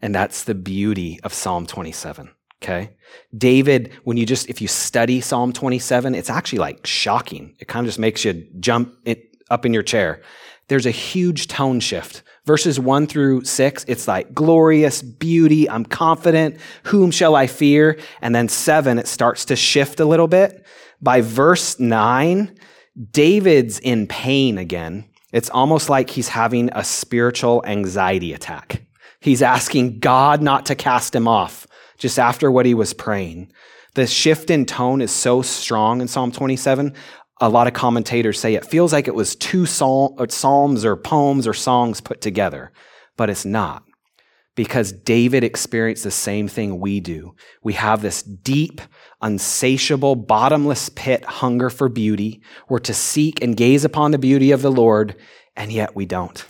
And 0.01 0.15
that's 0.15 0.45
the 0.45 0.55
beauty 0.55 1.21
of 1.23 1.33
Psalm 1.33 1.67
27. 1.67 2.31
Okay. 2.63 2.97
David, 3.37 3.93
when 4.05 4.17
you 4.17 4.25
just, 4.25 4.49
if 4.49 4.63
you 4.63 4.69
study 4.69 5.21
Psalm 5.21 5.53
27, 5.53 6.15
it's 6.15 6.31
actually 6.31 6.61
like 6.61 6.87
shocking. 6.87 7.55
It 7.59 7.69
kind 7.69 7.85
of 7.85 7.89
just 7.89 7.99
makes 7.99 8.25
you 8.25 8.47
jump 8.59 8.95
it, 9.05 9.37
up 9.51 9.67
in 9.67 9.75
your 9.75 9.83
chair. 9.83 10.23
There's 10.69 10.87
a 10.87 10.91
huge 10.91 11.49
tone 11.49 11.81
shift 11.81 12.23
Verses 12.47 12.79
one 12.79 13.07
through 13.07 13.45
six, 13.45 13.85
it's 13.89 14.07
like 14.07 14.35
glorious 14.35 15.01
beauty. 15.01 15.69
I'm 15.69 15.85
confident. 15.85 16.59
Whom 16.85 17.11
shall 17.11 17.35
I 17.35 17.47
fear? 17.47 17.99
And 18.21 18.35
then 18.35 18.49
seven, 18.49 18.99
it 18.99 19.09
starts 19.09 19.47
to 19.47 19.57
shift 19.57 19.99
a 19.99 20.05
little 20.05 20.29
bit. 20.29 20.67
By 21.01 21.23
verse 21.23 21.81
nine, 21.81 22.59
David's 23.11 23.79
in 23.79 24.07
pain 24.07 24.59
again. 24.59 25.07
It's 25.33 25.51
almost 25.51 25.89
like 25.89 26.11
he's 26.11 26.29
having 26.29 26.71
a 26.73 26.85
spiritual 26.85 27.65
anxiety 27.67 28.33
attack. 28.33 28.83
He's 29.21 29.43
asking 29.43 30.01
God 30.01 30.43
not 30.43 30.67
to 30.67 30.75
cast 30.75 31.15
him 31.15 31.27
off 31.27 31.67
just 31.97 32.19
after 32.19 32.51
what 32.51 32.67
he 32.67 32.75
was 32.75 32.93
praying. 32.93 33.51
The 33.95 34.07
shift 34.07 34.51
in 34.51 34.67
tone 34.67 35.01
is 35.01 35.11
so 35.11 35.41
strong 35.41 36.01
in 36.01 36.09
Psalm 36.09 36.31
27 36.31 36.95
a 37.45 37.49
lot 37.49 37.67
of 37.67 37.75
commentators 37.75 38.41
say 38.41 38.55
it 38.55 38.65
feels 38.65 38.91
like 38.91 39.07
it 39.07 39.15
was 39.15 39.37
two 39.37 39.67
psalms 39.67 40.85
or 40.85 40.97
poems 40.97 41.47
or 41.47 41.53
songs 41.53 42.01
put 42.01 42.23
together, 42.23 42.73
but 43.19 43.29
it's 43.29 43.45
not. 43.45 43.85
Because 44.55 44.93
David 44.93 45.45
experienced 45.45 46.05
the 46.05 46.11
same 46.11 46.49
thing 46.49 46.81
we 46.81 47.01
do. 47.01 47.35
We 47.63 47.75
have 47.75 48.01
this 48.01 48.23
deep, 48.23 48.81
unsatiable, 49.21 50.17
bottomless 50.17 50.89
pit 50.89 51.23
hunger 51.25 51.69
for 51.69 51.91
beauty. 51.91 52.41
We're 52.71 52.79
to 52.79 52.95
seek 52.95 53.43
and 53.43 53.57
gaze 53.57 53.85
upon 53.85 54.13
the 54.13 54.19
beauty 54.19 54.51
of 54.51 54.63
the 54.63 54.73
Lord, 54.73 55.15
and 55.55 55.71
yet 55.71 55.95
we 55.95 56.07
don't. 56.07 56.43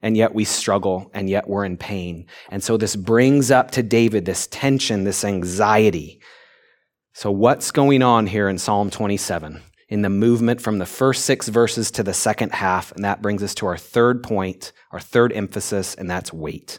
And 0.00 0.16
yet 0.16 0.34
we 0.34 0.46
struggle, 0.46 1.10
and 1.12 1.28
yet 1.28 1.48
we're 1.48 1.66
in 1.66 1.76
pain. 1.76 2.24
And 2.50 2.64
so 2.64 2.78
this 2.78 2.96
brings 2.96 3.50
up 3.50 3.72
to 3.72 3.82
David 3.82 4.24
this 4.24 4.46
tension, 4.46 5.04
this 5.04 5.22
anxiety. 5.22 6.22
So, 7.12 7.30
what's 7.30 7.70
going 7.72 8.02
on 8.02 8.26
here 8.26 8.48
in 8.48 8.56
Psalm 8.56 8.88
27? 8.88 9.60
In 9.90 10.02
the 10.02 10.08
movement 10.08 10.60
from 10.60 10.78
the 10.78 10.86
first 10.86 11.24
six 11.24 11.48
verses 11.48 11.90
to 11.90 12.02
the 12.02 12.14
second 12.14 12.52
half. 12.52 12.92
And 12.92 13.04
that 13.04 13.20
brings 13.20 13.42
us 13.42 13.54
to 13.56 13.66
our 13.66 13.76
third 13.76 14.22
point, 14.22 14.72
our 14.92 15.00
third 15.00 15.32
emphasis, 15.32 15.94
and 15.96 16.08
that's 16.08 16.32
wait. 16.32 16.78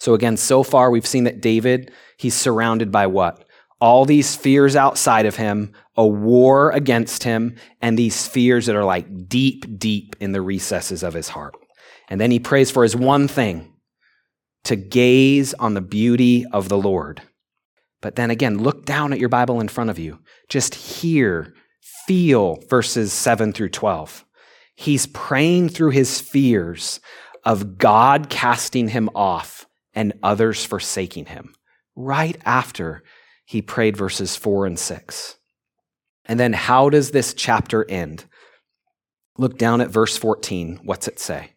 So, 0.00 0.12
again, 0.12 0.36
so 0.36 0.62
far 0.62 0.90
we've 0.90 1.06
seen 1.06 1.24
that 1.24 1.40
David, 1.40 1.92
he's 2.18 2.34
surrounded 2.34 2.90
by 2.90 3.06
what? 3.06 3.44
All 3.80 4.04
these 4.04 4.34
fears 4.34 4.76
outside 4.76 5.24
of 5.24 5.36
him, 5.36 5.72
a 5.96 6.06
war 6.06 6.70
against 6.72 7.22
him, 7.22 7.56
and 7.80 7.96
these 7.96 8.26
fears 8.26 8.66
that 8.66 8.76
are 8.76 8.84
like 8.84 9.28
deep, 9.28 9.78
deep 9.78 10.16
in 10.20 10.32
the 10.32 10.42
recesses 10.42 11.02
of 11.02 11.14
his 11.14 11.28
heart. 11.28 11.54
And 12.08 12.20
then 12.20 12.30
he 12.30 12.38
prays 12.38 12.70
for 12.70 12.82
his 12.82 12.96
one 12.96 13.28
thing 13.28 13.72
to 14.64 14.76
gaze 14.76 15.54
on 15.54 15.74
the 15.74 15.80
beauty 15.80 16.44
of 16.52 16.68
the 16.68 16.78
Lord. 16.78 17.22
But 18.00 18.16
then 18.16 18.30
again, 18.30 18.58
look 18.58 18.84
down 18.84 19.12
at 19.12 19.18
your 19.18 19.28
Bible 19.28 19.60
in 19.60 19.68
front 19.68 19.90
of 19.90 19.98
you. 19.98 20.18
Just 20.48 20.74
hear 20.74 21.54
feel 22.06 22.62
verses 22.68 23.12
7 23.12 23.52
through 23.52 23.68
12. 23.68 24.24
He's 24.74 25.06
praying 25.06 25.68
through 25.68 25.90
his 25.90 26.20
fears 26.20 27.00
of 27.44 27.78
God 27.78 28.30
casting 28.30 28.88
him 28.88 29.10
off 29.14 29.66
and 29.94 30.14
others 30.22 30.64
forsaking 30.64 31.26
him 31.26 31.54
right 31.94 32.40
after 32.44 33.02
he 33.44 33.62
prayed 33.62 33.96
verses 33.96 34.34
4 34.34 34.66
and 34.66 34.78
6. 34.78 35.36
And 36.24 36.40
then 36.40 36.54
how 36.54 36.88
does 36.88 37.10
this 37.10 37.34
chapter 37.34 37.88
end? 37.90 38.24
Look 39.36 39.58
down 39.58 39.80
at 39.80 39.90
verse 39.90 40.16
14. 40.16 40.80
What's 40.84 41.06
it 41.06 41.20
say? 41.20 41.52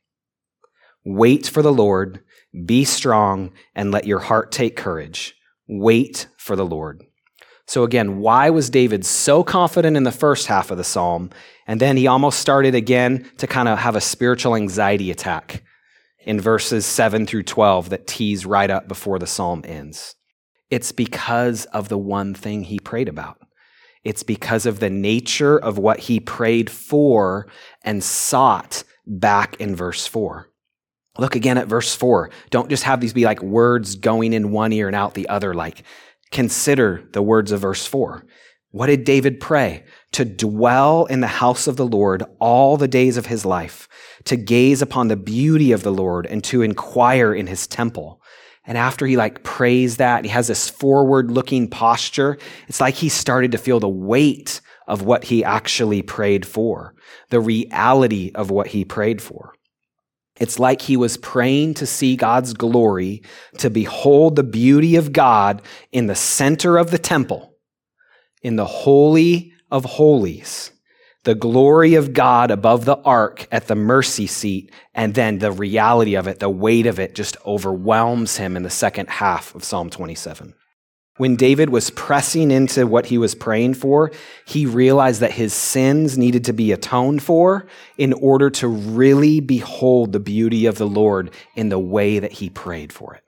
Wait 1.06 1.48
for 1.48 1.62
the 1.62 1.72
Lord, 1.72 2.22
be 2.66 2.84
strong, 2.84 3.54
and 3.74 3.92
let 3.92 4.06
your 4.06 4.20
heart 4.20 4.52
take 4.52 4.76
courage. 4.76 5.36
Wait 5.68 6.28
for 6.38 6.58
the 6.58 6.66
Lord. 6.66 7.06
So, 7.68 7.84
again, 7.84 8.20
why 8.20 8.50
was 8.50 8.70
David 8.70 9.06
so 9.06 9.44
confident 9.44 9.98
in 9.98 10.04
the 10.04 10.12
first 10.12 10.48
half 10.48 10.72
of 10.72 10.78
the 10.78 10.86
psalm? 10.86 11.30
And 11.68 11.82
then 11.82 11.98
he 11.98 12.08
almost 12.08 12.40
started 12.40 12.74
again 12.76 13.30
to 13.38 13.48
kind 13.48 13.68
of 13.68 13.78
have 13.78 13.96
a 13.96 14.02
spiritual 14.02 14.56
anxiety 14.56 15.12
attack 15.12 15.64
in 16.20 16.40
verses 16.40 16.86
7 16.86 17.26
through 17.26 17.44
12 17.44 17.90
that 17.90 18.08
tease 18.08 18.46
right 18.46 18.70
up 18.70 18.88
before 18.88 19.20
the 19.20 19.28
psalm 19.28 19.64
ends. 19.66 20.16
It's 20.70 20.94
because 20.94 21.66
of 21.66 21.90
the 21.90 21.98
one 21.98 22.34
thing 22.34 22.64
he 22.64 22.80
prayed 22.80 23.10
about. 23.10 23.38
It's 24.04 24.24
because 24.24 24.66
of 24.66 24.80
the 24.80 24.90
nature 24.90 25.58
of 25.58 25.78
what 25.78 26.00
he 26.00 26.22
prayed 26.22 26.70
for 26.70 27.48
and 27.84 28.02
sought 28.02 28.86
back 29.06 29.60
in 29.60 29.76
verse 29.76 30.08
4. 30.08 30.50
Look 31.18 31.36
again 31.36 31.58
at 31.58 31.68
verse 31.68 31.96
4. 31.96 32.30
Don't 32.50 32.70
just 32.70 32.84
have 32.84 33.02
these 33.02 33.14
be 33.14 33.26
like 33.26 33.42
words 33.42 33.96
going 33.96 34.34
in 34.34 34.52
one 34.52 34.72
ear 34.72 34.88
and 34.88 34.96
out 34.96 35.14
the 35.14 35.28
other, 35.30 35.54
like 35.54 35.84
Consider 36.32 37.08
the 37.14 37.22
words 37.22 37.52
of 37.52 37.62
verse 37.62 37.86
4. 37.86 38.26
What 38.72 38.88
did 38.88 39.06
David 39.06 39.40
pray? 39.40 39.86
To 40.12 40.26
dwell 40.26 41.06
in 41.06 41.22
the 41.22 41.28
house 41.28 41.68
of 41.68 41.78
the 41.78 41.86
Lord 41.86 42.24
all 42.40 42.78
the 42.78 42.88
days 42.88 43.18
of 43.18 43.26
his 43.26 43.46
life, 43.46 43.88
to 44.26 44.36
gaze 44.36 44.82
upon 44.82 45.08
the 45.08 45.16
beauty 45.16 45.72
of 45.72 45.84
the 45.84 45.92
Lord 45.92 46.26
and 46.26 46.44
to 46.46 46.62
inquire 46.62 47.34
in 47.34 47.48
his 47.48 47.66
temple. 47.66 48.22
And 48.66 48.78
after 48.78 49.06
he 49.06 49.16
like 49.16 49.44
prays 49.44 49.98
that, 49.98 50.26
he 50.26 50.30
has 50.30 50.48
this 50.48 50.70
forward 50.70 51.32
looking 51.32 51.70
posture. 51.70 52.38
It's 52.68 52.82
like 52.82 52.96
he 52.96 53.08
started 53.08 53.54
to 53.54 53.58
feel 53.58 53.80
the 53.80 53.88
weight 53.88 54.60
of 54.88 55.04
what 55.04 55.24
he 55.24 55.44
actually 55.44 56.02
prayed 56.02 56.46
for, 56.46 56.94
the 57.30 57.40
reality 57.40 58.32
of 58.36 58.52
what 58.52 58.68
he 58.68 58.84
prayed 58.84 59.22
for. 59.22 59.54
It's 60.40 60.60
like 60.60 60.82
he 60.82 60.98
was 60.98 61.18
praying 61.18 61.76
to 61.76 61.86
see 61.86 62.16
God's 62.16 62.54
glory, 62.54 63.24
to 63.58 63.70
behold 63.70 64.36
the 64.36 64.44
beauty 64.44 64.96
of 64.96 65.12
God 65.12 65.62
in 65.92 66.08
the 66.08 66.16
center 66.16 66.78
of 66.78 66.92
the 66.92 66.98
temple, 66.98 67.56
in 68.42 68.56
the 68.56 68.66
Holy 68.66 69.54
of 69.72 69.86
Holies, 69.86 70.72
the 71.24 71.36
glory 71.36 71.96
of 71.96 72.14
God 72.14 72.52
above 72.52 72.86
the 72.86 72.98
ark 72.98 73.48
at 73.52 73.68
the 73.68 73.76
mercy 73.76 74.28
seat, 74.28 74.72
and 74.94 75.14
then 75.14 75.40
the 75.40 75.52
reality 75.52 76.16
of 76.16 76.28
it, 76.28 76.40
the 76.40 76.50
weight 76.50 76.86
of 76.86 77.00
it 77.00 77.16
just 77.16 77.36
overwhelms 77.46 78.38
him 78.38 78.56
in 78.56 78.64
the 78.64 78.70
second 78.70 79.10
half 79.10 79.54
of 79.56 79.64
Psalm 79.64 79.90
27. 79.90 80.54
When 81.18 81.36
David 81.36 81.70
was 81.72 81.90
pressing 81.90 82.52
into 82.52 82.86
what 82.86 83.08
he 83.08 83.18
was 83.18 83.34
praying 83.34 83.74
for, 83.74 84.12
he 84.46 84.66
realized 84.66 85.20
that 85.22 85.32
his 85.32 85.54
sins 85.54 86.18
needed 86.18 86.46
to 86.46 86.54
be 86.54 86.72
atoned 86.72 87.24
for 87.24 87.66
in 87.98 88.14
order 88.14 88.50
to 88.52 88.68
really 88.68 89.40
behold 89.40 90.12
the 90.12 90.20
beauty 90.20 90.68
of 90.68 90.78
the 90.78 90.88
Lord 90.88 91.32
in 91.56 91.70
the 91.70 91.80
way 91.80 92.20
that 92.20 92.34
he 92.34 92.50
prayed 92.50 92.94
for 92.94 93.16
it. 93.16 93.24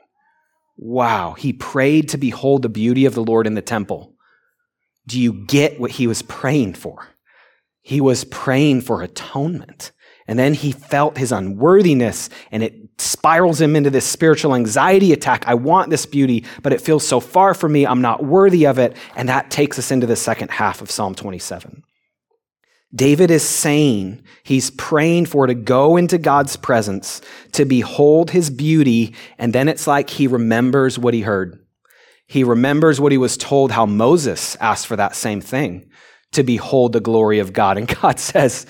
Wow, 0.77 1.33
he 1.33 1.51
prayed 1.51 2.09
to 2.09 2.17
behold 2.17 2.61
the 2.61 2.69
beauty 2.69 3.05
of 3.05 3.15
the 3.15 3.23
Lord 3.23 3.47
in 3.47 3.55
the 3.55 3.61
temple. 3.61 4.13
Do 5.07 5.19
you 5.19 5.33
get 5.33 5.79
what 5.79 5.91
he 5.91 6.05
was 6.05 6.21
praying 6.21 6.75
for? 6.75 7.07
He 7.81 7.99
was 7.99 8.23
praying 8.23 8.81
for 8.81 9.01
atonement. 9.01 9.91
And 10.27 10.37
then 10.37 10.53
he 10.53 10.71
felt 10.71 11.17
his 11.17 11.31
unworthiness 11.31 12.29
and 12.51 12.61
it 12.61 12.88
spirals 13.01 13.61
him 13.61 13.75
into 13.75 13.89
this 13.89 14.05
spiritual 14.05 14.55
anxiety 14.55 15.13
attack. 15.13 15.47
I 15.47 15.53
want 15.53 15.89
this 15.89 16.05
beauty, 16.05 16.45
but 16.61 16.73
it 16.73 16.81
feels 16.81 17.07
so 17.07 17.19
far 17.19 17.53
from 17.53 17.71
me. 17.71 17.85
I'm 17.85 18.01
not 18.01 18.23
worthy 18.23 18.65
of 18.65 18.79
it. 18.79 18.95
And 19.15 19.29
that 19.29 19.51
takes 19.51 19.79
us 19.79 19.91
into 19.91 20.07
the 20.07 20.15
second 20.15 20.51
half 20.51 20.81
of 20.81 20.91
Psalm 20.91 21.15
27. 21.15 21.83
David 22.93 23.29
is 23.29 23.47
saying 23.47 24.23
he's 24.43 24.71
praying 24.71 25.27
for 25.27 25.45
to 25.45 25.53
go 25.53 25.95
into 25.95 26.17
God's 26.17 26.55
presence, 26.55 27.21
to 27.51 27.65
behold 27.65 28.31
his 28.31 28.49
beauty, 28.49 29.13
and 29.37 29.53
then 29.53 29.67
it's 29.67 29.85
like 29.85 30.09
he 30.09 30.25
remembers 30.25 30.97
what 30.97 31.13
he 31.13 31.21
heard. 31.21 31.63
He 32.25 32.43
remembers 32.43 32.99
what 32.99 33.11
he 33.11 33.17
was 33.17 33.37
told, 33.37 33.71
how 33.71 33.85
Moses 33.85 34.55
asked 34.59 34.87
for 34.87 34.95
that 34.95 35.15
same 35.15 35.41
thing, 35.41 35.89
to 36.31 36.43
behold 36.43 36.93
the 36.93 36.99
glory 36.99 37.39
of 37.39 37.53
God. 37.53 37.77
And 37.77 37.87
God 38.01 38.19
says, 38.19 38.65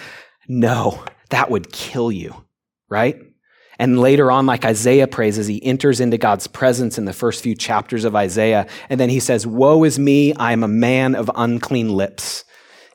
no, 0.47 1.03
that 1.29 1.49
would 1.49 1.71
kill 1.71 2.11
you, 2.11 2.35
right? 2.89 3.21
And 3.79 3.97
later 3.97 4.29
on, 4.29 4.45
like 4.45 4.65
Isaiah 4.65 5.07
prays 5.07 5.37
as 5.37 5.47
he 5.47 5.63
enters 5.63 6.01
into 6.01 6.17
God's 6.17 6.47
presence 6.47 6.97
in 6.97 7.05
the 7.05 7.13
first 7.13 7.41
few 7.41 7.55
chapters 7.55 8.03
of 8.03 8.13
Isaiah, 8.13 8.67
and 8.89 8.99
then 8.99 9.09
he 9.09 9.21
says, 9.21 9.47
Woe 9.47 9.85
is 9.85 9.97
me, 9.97 10.33
I 10.33 10.51
am 10.51 10.63
a 10.63 10.67
man 10.67 11.15
of 11.15 11.31
unclean 11.33 11.89
lips. 11.89 12.43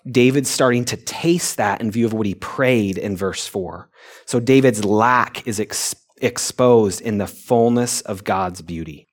David's 0.07 0.51
starting 0.51 0.85
to 0.85 0.99
taste 0.99 1.57
that 1.57 1.81
in 1.81 1.91
view 1.91 2.05
of 2.05 2.13
what 2.13 2.27
he 2.27 2.35
prayed 2.35 2.99
in 2.99 3.17
verse 3.17 3.47
4. 3.47 3.89
So 4.27 4.39
David's 4.39 4.85
lack 4.85 5.47
is 5.47 5.59
ex- 5.59 5.97
exposed 6.21 7.01
in 7.01 7.17
the 7.17 7.27
fullness 7.27 8.03
of 8.03 8.23
God's 8.23 8.61
beauty. 8.61 9.09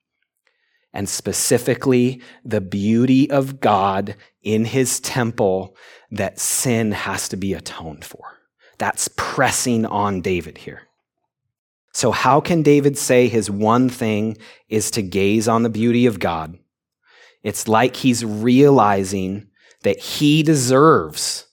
And 0.92 1.08
specifically, 1.08 2.20
the 2.44 2.60
beauty 2.60 3.30
of 3.30 3.60
God 3.60 4.16
in 4.42 4.66
his 4.66 5.00
temple 5.00 5.74
that 6.10 6.38
sin 6.38 6.92
has 6.92 7.30
to 7.30 7.36
be 7.38 7.54
atoned 7.54 8.04
for. 8.04 8.40
That's 8.76 9.08
pressing 9.16 9.86
on 9.86 10.20
David 10.20 10.58
here. 10.58 10.88
So, 11.94 12.10
how 12.10 12.40
can 12.40 12.62
David 12.62 12.96
say 12.96 13.28
his 13.28 13.50
one 13.50 13.88
thing 13.88 14.38
is 14.68 14.90
to 14.92 15.02
gaze 15.02 15.46
on 15.46 15.62
the 15.62 15.68
beauty 15.68 16.06
of 16.06 16.18
God? 16.18 16.58
It's 17.42 17.68
like 17.68 17.96
he's 17.96 18.24
realizing 18.24 19.48
that 19.82 19.98
he 19.98 20.42
deserves 20.42 21.46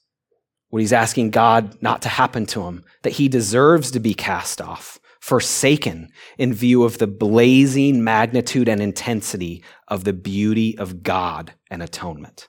what 0.69 0.79
he's 0.79 0.93
asking 0.93 1.31
God 1.31 1.81
not 1.81 2.01
to 2.03 2.09
happen 2.09 2.45
to 2.47 2.63
him, 2.63 2.83
that 3.01 3.13
he 3.13 3.27
deserves 3.27 3.91
to 3.91 3.99
be 3.99 4.13
cast 4.13 4.61
off, 4.61 4.99
forsaken 5.19 6.09
in 6.37 6.53
view 6.53 6.83
of 6.83 6.99
the 6.99 7.07
blazing 7.07 8.03
magnitude 8.03 8.69
and 8.69 8.81
intensity 8.81 9.63
of 9.87 10.03
the 10.03 10.13
beauty 10.13 10.77
of 10.77 11.01
God 11.03 11.53
and 11.69 11.81
atonement. 11.81 12.47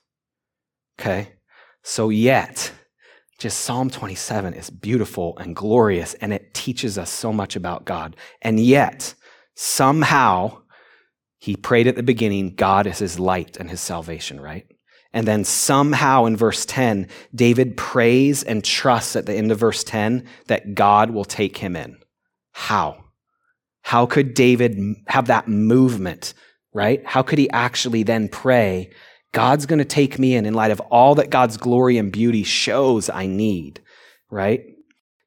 Okay? 1.01 1.33
So, 1.83 2.11
yet, 2.11 2.73
just 3.41 3.63
Psalm 3.63 3.89
27 3.89 4.53
is 4.53 4.69
beautiful 4.69 5.37
and 5.39 5.57
glorious, 5.57 6.15
and 6.15 6.33
it 6.33 6.53
teaches 6.53 6.99
us 6.99 7.11
so 7.11 7.33
much 7.33 7.57
about 7.57 7.87
God. 7.87 8.15
And 8.43 8.61
yet, 8.61 9.15
somehow, 9.55 10.61
he 11.39 11.57
prayed 11.57 11.87
at 11.87 11.97
the 11.97 12.03
beginning, 12.03 12.55
God 12.55 12.87
is 12.87 12.99
his 12.99 13.19
light 13.19 13.57
and 13.57 13.71
his 13.71 13.81
salvation, 13.81 14.39
right? 14.41 14.67
And 15.15 15.27
then 15.27 15.45
somehow 15.45 16.27
in 16.27 16.37
verse 16.37 16.67
10, 16.67 17.09
David 17.35 17.79
prays 17.79 18.43
and 18.43 18.63
trusts 18.63 19.17
at 19.17 19.25
the 19.25 19.35
end 19.35 19.51
of 19.51 19.59
verse 19.59 19.83
10 19.85 20.27
that 20.47 20.75
God 20.75 21.11
will 21.11 21.25
take 21.25 21.57
him 21.57 21.75
in. 21.75 21.97
How? 22.53 23.05
How 23.83 24.05
could 24.05 24.35
David 24.35 24.79
have 25.09 25.27
that 25.29 25.49
movement, 25.49 26.35
right? 26.75 27.05
How 27.07 27.23
could 27.23 27.39
he 27.39 27.51
actually 27.51 28.03
then 28.03 28.29
pray, 28.29 28.91
God's 29.33 29.67
going 29.67 29.79
to 29.79 29.85
take 29.85 30.19
me 30.19 30.35
in 30.35 30.47
in 30.47 30.55
light 30.55 30.71
of 30.71 30.81
all 30.81 31.15
that 31.17 31.31
God's 31.31 31.57
glory 31.57 31.99
and 31.99 32.13
beauty 32.13 32.43
shows 32.43 33.09
I 33.09 33.27
need, 33.27 33.81
right? 34.31 34.65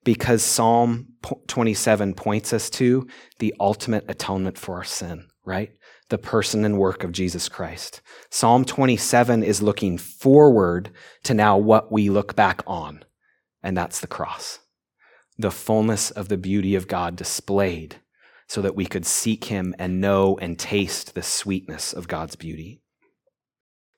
Because 0.04 0.44
Psalm 0.44 1.08
27 1.48 2.14
points 2.14 2.52
us 2.52 2.70
to 2.72 3.08
the 3.40 3.54
ultimate 3.60 4.04
atonement 4.10 4.58
for 4.58 4.76
our 4.76 4.84
sin, 4.84 5.28
right? 5.46 5.72
the 6.14 6.18
person 6.20 6.64
and 6.64 6.78
work 6.78 7.04
of 7.04 7.12
Jesus 7.12 7.50
Christ. 7.50 8.00
Psalm 8.30 8.66
27 8.66 9.42
is 9.42 9.64
looking 9.64 9.98
forward 9.98 10.92
to 11.24 11.34
now 11.34 11.58
what 11.58 11.92
we 11.92 12.08
look 12.08 12.36
back 12.36 12.62
on, 12.68 13.04
and 13.64 13.76
that's 13.76 14.00
the 14.00 14.06
cross. 14.06 14.60
The 15.40 15.50
fullness 15.50 16.12
of 16.12 16.30
the 16.30 16.38
beauty 16.38 16.76
of 16.76 16.88
God 16.88 17.16
displayed 17.16 17.96
so 18.48 18.62
that 18.62 18.76
we 18.76 18.86
could 18.86 19.08
seek 19.08 19.46
him 19.46 19.74
and 19.80 20.00
know 20.00 20.38
and 20.38 20.60
taste 20.60 21.16
the 21.16 21.24
sweetness 21.24 21.94
of 21.94 22.08
God's 22.08 22.36
beauty. 22.36 22.83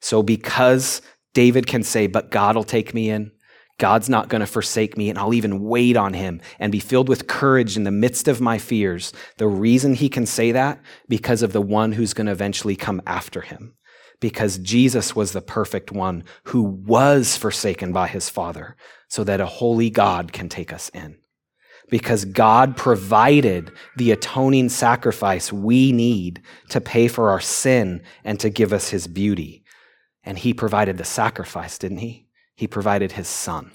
So, 0.05 0.21
because 0.21 1.01
David 1.33 1.65
can 1.65 1.81
say, 1.81 2.05
But 2.05 2.29
God 2.29 2.55
will 2.55 2.63
take 2.63 2.93
me 2.93 3.09
in, 3.09 3.31
God's 3.79 4.07
not 4.07 4.29
going 4.29 4.41
to 4.41 4.45
forsake 4.45 4.95
me, 4.99 5.09
and 5.09 5.17
I'll 5.17 5.33
even 5.33 5.63
wait 5.63 5.97
on 5.97 6.13
him 6.13 6.41
and 6.59 6.71
be 6.71 6.79
filled 6.79 7.09
with 7.09 7.25
courage 7.25 7.75
in 7.75 7.85
the 7.85 7.91
midst 7.91 8.27
of 8.27 8.39
my 8.39 8.59
fears. 8.59 9.13
The 9.37 9.47
reason 9.47 9.95
he 9.95 10.07
can 10.07 10.27
say 10.27 10.51
that, 10.51 10.79
because 11.09 11.41
of 11.41 11.53
the 11.53 11.61
one 11.61 11.93
who's 11.93 12.13
going 12.13 12.27
to 12.27 12.31
eventually 12.31 12.75
come 12.75 13.01
after 13.07 13.41
him. 13.41 13.73
Because 14.19 14.59
Jesus 14.59 15.15
was 15.15 15.31
the 15.31 15.41
perfect 15.41 15.91
one 15.91 16.23
who 16.43 16.61
was 16.61 17.35
forsaken 17.35 17.91
by 17.91 18.07
his 18.07 18.29
Father, 18.29 18.77
so 19.07 19.23
that 19.23 19.41
a 19.41 19.47
holy 19.47 19.89
God 19.89 20.31
can 20.31 20.49
take 20.49 20.71
us 20.71 20.89
in. 20.89 21.17
Because 21.89 22.25
God 22.25 22.77
provided 22.77 23.71
the 23.97 24.11
atoning 24.11 24.69
sacrifice 24.69 25.51
we 25.51 25.91
need 25.91 26.43
to 26.69 26.79
pay 26.79 27.07
for 27.07 27.31
our 27.31 27.41
sin 27.41 28.03
and 28.23 28.39
to 28.39 28.51
give 28.51 28.71
us 28.71 28.89
his 28.89 29.07
beauty. 29.07 29.63
And 30.25 30.39
he 30.39 30.53
provided 30.53 30.97
the 30.97 31.05
sacrifice, 31.05 31.77
didn't 31.77 31.99
he? 31.99 32.27
He 32.55 32.67
provided 32.67 33.13
his 33.13 33.27
son. 33.27 33.71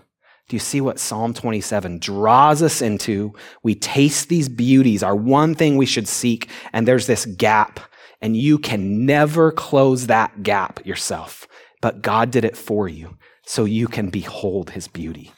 Do 0.49 0.57
you 0.57 0.61
see 0.61 0.81
what 0.81 0.99
Psalm 0.99 1.33
27 1.33 2.01
draws 2.01 2.61
us 2.61 2.83
into? 2.83 3.35
We 3.63 3.77
taste 3.77 4.29
these 4.29 4.49
beauties, 4.49 5.03
our 5.05 5.15
one 5.15 5.55
thing 5.55 5.77
we 5.77 5.87
should 5.87 6.09
seek, 6.09 6.51
and 6.73 6.89
there's 6.89 7.07
this 7.07 7.25
gap, 7.25 7.79
and 8.21 8.37
you 8.37 8.59
can 8.59 9.07
never 9.07 9.53
close 9.53 10.09
that 10.09 10.43
gap 10.43 10.85
yourself. 10.85 11.47
But 11.81 12.03
God 12.03 12.33
did 12.33 12.45
it 12.45 12.57
for 12.57 12.89
you, 12.89 13.17
so 13.47 13.65
you 13.65 13.87
can 13.87 14.11
behold 14.11 14.71
his 14.71 14.89
beauty. 14.89 15.33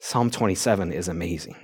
Psalm 0.00 0.30
27 0.30 0.92
is 0.92 1.08
amazing. 1.08 1.56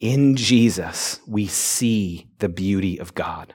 In 0.00 0.36
Jesus, 0.36 1.20
we 1.26 1.46
see 1.46 2.28
the 2.40 2.48
beauty 2.50 2.98
of 2.98 3.14
God. 3.14 3.54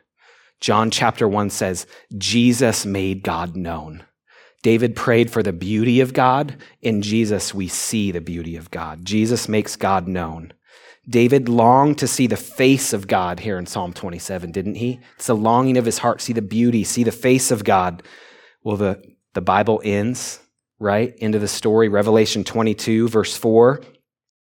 John 0.62 0.90
chapter 0.90 1.28
1 1.28 1.52
says, 1.52 1.86
Jesus 2.18 2.88
made 2.88 3.22
God 3.22 3.56
known. 3.56 4.04
David 4.66 4.96
prayed 4.96 5.30
for 5.30 5.44
the 5.44 5.54
beauty 5.54 6.00
of 6.02 6.12
God. 6.12 6.58
In 6.82 7.04
Jesus, 7.04 7.54
we 7.54 7.68
see 7.68 8.12
the 8.12 8.20
beauty 8.20 8.56
of 8.56 8.72
God. 8.72 9.06
Jesus 9.06 9.48
makes 9.48 9.76
God 9.76 10.08
known. 10.08 10.54
David 11.08 11.48
longed 11.48 12.00
to 12.00 12.08
see 12.08 12.26
the 12.26 12.36
face 12.36 12.92
of 12.92 13.06
God 13.06 13.42
here 13.42 13.60
in 13.60 13.68
Psalm 13.68 13.94
27, 13.94 14.52
didn't 14.52 14.74
he? 14.74 15.00
It's 15.18 15.28
the 15.28 15.36
longing 15.36 15.78
of 15.78 15.86
his 15.86 16.00
heart, 16.00 16.20
see 16.20 16.34
the 16.34 16.42
beauty, 16.42 16.84
see 16.84 17.04
the 17.04 17.12
face 17.12 17.52
of 17.52 17.64
God. 17.64 18.02
Well, 18.64 18.76
the, 18.76 19.04
the 19.36 19.42
Bible 19.42 19.82
ends, 19.84 20.40
right, 20.80 21.16
into 21.18 21.38
the 21.38 21.48
story. 21.48 21.88
Revelation 21.88 22.44
22, 22.44 23.08
verse 23.08 23.38
4 23.38 23.84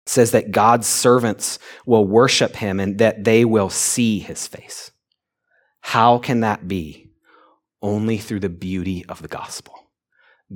says 0.06 0.30
that 0.30 0.50
God's 0.50 0.86
servants 0.86 1.58
will 1.84 2.06
worship 2.06 2.56
him 2.56 2.80
and 2.80 2.96
that 3.00 3.24
they 3.24 3.44
will 3.44 3.68
see 3.68 4.20
his 4.20 4.46
face. 4.46 4.90
How 5.82 6.16
can 6.16 6.40
that 6.40 6.66
be? 6.66 7.10
Only 7.82 8.16
through 8.16 8.40
the 8.40 8.48
beauty 8.48 9.04
of 9.10 9.20
the 9.20 9.28
gospel. 9.28 9.75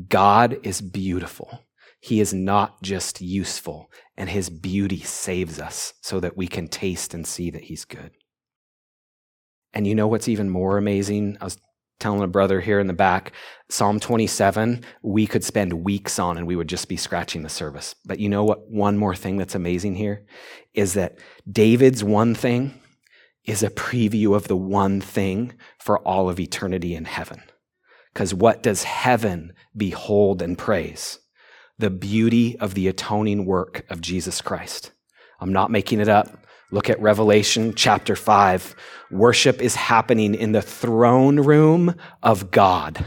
God 0.09 0.59
is 0.62 0.80
beautiful. 0.80 1.66
He 2.01 2.20
is 2.20 2.32
not 2.32 2.82
just 2.82 3.20
useful, 3.20 3.91
and 4.16 4.30
his 4.30 4.49
beauty 4.49 5.01
saves 5.01 5.59
us 5.59 5.93
so 6.01 6.20
that 6.20 6.36
we 6.36 6.47
can 6.47 6.68
taste 6.68 7.12
and 7.12 7.26
see 7.26 7.51
that 7.51 7.64
he's 7.64 7.84
good. 7.84 8.12
And 9.74 9.86
you 9.86 9.95
know 9.95 10.09
what's 10.09 10.28
even 10.28 10.49
more 10.49 10.78
amazing? 10.78 11.36
I 11.41 11.45
was 11.45 11.59
telling 12.01 12.22
a 12.22 12.26
brother 12.26 12.61
here 12.61 12.80
in 12.80 12.86
the 12.86 12.93
back, 12.93 13.32
Psalm 13.68 14.01
27, 14.01 14.82
we 15.03 15.26
could 15.26 15.45
spend 15.45 15.84
weeks 15.84 16.18
on 16.18 16.38
and 16.38 16.47
we 16.47 16.57
would 16.57 16.68
just 16.68 16.88
be 16.88 16.97
scratching 16.97 17.43
the 17.43 17.49
service. 17.49 17.95
But 18.05 18.18
you 18.18 18.28
know 18.28 18.43
what? 18.43 18.68
One 18.68 18.97
more 18.97 19.14
thing 19.14 19.36
that's 19.36 19.55
amazing 19.55 19.95
here 19.95 20.24
is 20.74 20.95
that 20.95 21.18
David's 21.51 22.03
one 22.03 22.34
thing 22.34 22.80
is 23.45 23.62
a 23.62 23.70
preview 23.70 24.34
of 24.34 24.49
the 24.49 24.57
one 24.57 25.01
thing 25.01 25.53
for 25.78 25.99
all 26.01 26.28
of 26.28 26.41
eternity 26.41 26.95
in 26.95 27.05
heaven. 27.05 27.43
Because 28.12 28.34
what 28.34 28.62
does 28.62 28.84
heaven 28.84 29.52
behold 29.76 30.42
and 30.42 30.58
praise? 30.58 31.18
The 31.78 31.90
beauty 31.90 32.58
of 32.58 32.74
the 32.74 32.88
atoning 32.88 33.46
work 33.46 33.84
of 33.88 34.00
Jesus 34.00 34.40
Christ. 34.40 34.92
I'm 35.40 35.52
not 35.52 35.70
making 35.70 36.00
it 36.00 36.08
up. 36.08 36.44
Look 36.70 36.90
at 36.90 37.00
Revelation 37.00 37.74
chapter 37.74 38.14
5. 38.14 38.76
Worship 39.11 39.61
is 39.61 39.74
happening 39.74 40.34
in 40.34 40.52
the 40.52 40.62
throne 40.62 41.40
room 41.40 41.94
of 42.22 42.50
God, 42.50 43.04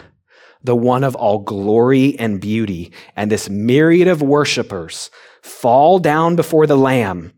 the 0.64 0.76
one 0.76 1.04
of 1.04 1.16
all 1.16 1.40
glory 1.40 2.18
and 2.20 2.42
beauty. 2.42 2.92
And 3.16 3.32
this 3.32 3.50
myriad 3.50 4.08
of 4.08 4.22
worshipers 4.22 5.12
fall 5.42 6.00
down 6.00 6.36
before 6.36 6.68
the 6.68 6.78
Lamb 6.78 7.34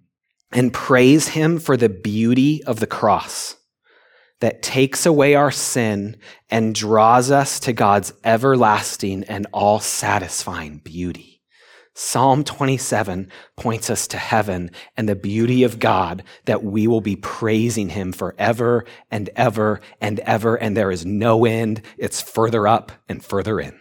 and 0.51 0.73
praise 0.73 1.29
him 1.29 1.59
for 1.59 1.75
the 1.75 1.89
beauty 1.89 2.63
of 2.63 2.79
the 2.79 2.87
cross 2.87 3.57
that 4.39 4.61
takes 4.61 5.05
away 5.05 5.35
our 5.35 5.51
sin 5.51 6.17
and 6.49 6.75
draws 6.75 7.31
us 7.31 7.59
to 7.61 7.73
God's 7.73 8.13
everlasting 8.23 9.23
and 9.25 9.47
all 9.51 9.79
satisfying 9.79 10.79
beauty. 10.79 11.35
Psalm 11.97 12.43
27 12.43 13.29
points 13.55 13.89
us 13.89 14.07
to 14.07 14.17
heaven 14.17 14.69
and 14.97 15.07
the 15.07 15.15
beauty 15.15 15.63
of 15.63 15.79
God 15.79 16.23
that 16.43 16.61
we 16.61 16.87
will 16.87 16.99
be 16.99 17.15
praising 17.15 17.87
him 17.87 18.11
forever 18.11 18.83
and 19.09 19.29
ever 19.37 19.79
and 20.01 20.19
ever. 20.19 20.55
And 20.55 20.75
there 20.75 20.91
is 20.91 21.05
no 21.05 21.45
end. 21.45 21.81
It's 21.97 22.21
further 22.21 22.67
up 22.67 22.91
and 23.07 23.23
further 23.23 23.61
in. 23.61 23.79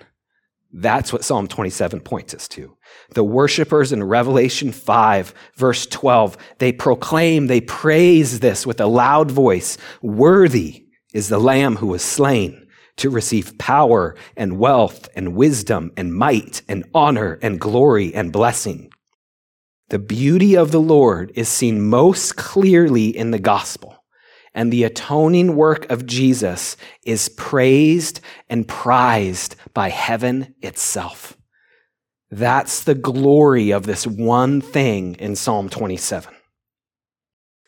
That's 0.77 1.12
what 1.12 1.25
Psalm 1.25 1.47
27 1.47 2.01
points 2.01 2.35
us 2.35 2.49
to. 2.49 2.77
The 3.11 3.22
worshipers 3.22 3.93
in 3.93 4.03
Revelation 4.03 4.72
5, 4.72 5.33
verse 5.55 5.87
12, 5.87 6.37
they 6.59 6.72
proclaim, 6.72 7.47
they 7.47 7.61
praise 7.61 8.41
this 8.41 8.66
with 8.66 8.81
a 8.81 8.87
loud 8.87 9.31
voice. 9.31 9.79
Worthy 10.03 10.87
is 11.12 11.29
the 11.29 11.39
Lamb 11.39 11.77
who 11.77 11.87
was 11.87 12.03
slain 12.03 12.66
to 12.97 13.09
receive 13.09 13.57
power 13.57 14.16
and 14.37 14.59
wealth 14.59 15.09
and 15.14 15.37
wisdom 15.37 15.93
and 15.97 16.12
might 16.12 16.62
and 16.68 16.85
honor 16.93 17.39
and 17.41 17.61
glory 17.61 18.12
and 18.12 18.33
blessing. 18.33 18.91
The 19.91 20.01
beauty 20.01 20.57
of 20.57 20.72
the 20.72 20.81
Lord 20.81 21.31
is 21.37 21.49
seen 21.49 21.83
most 21.83 22.35
clearly 22.35 23.16
in 23.16 23.31
the 23.31 23.39
gospel 23.39 24.04
and 24.55 24.73
the 24.73 24.85
atoning 24.85 25.57
work 25.57 25.91
of 25.91 26.07
Jesus 26.07 26.77
is 27.05 27.29
praised 27.31 28.21
and 28.49 28.69
prized 28.69 29.57
by 29.75 29.89
heaven 29.89 30.55
itself. 30.63 31.37
That's 32.31 32.85
the 32.85 32.95
glory 32.95 33.73
of 33.73 33.87
this 33.87 34.07
one 34.07 34.61
thing 34.61 35.17
in 35.17 35.37
Psalm 35.37 35.69
27. 35.69 36.35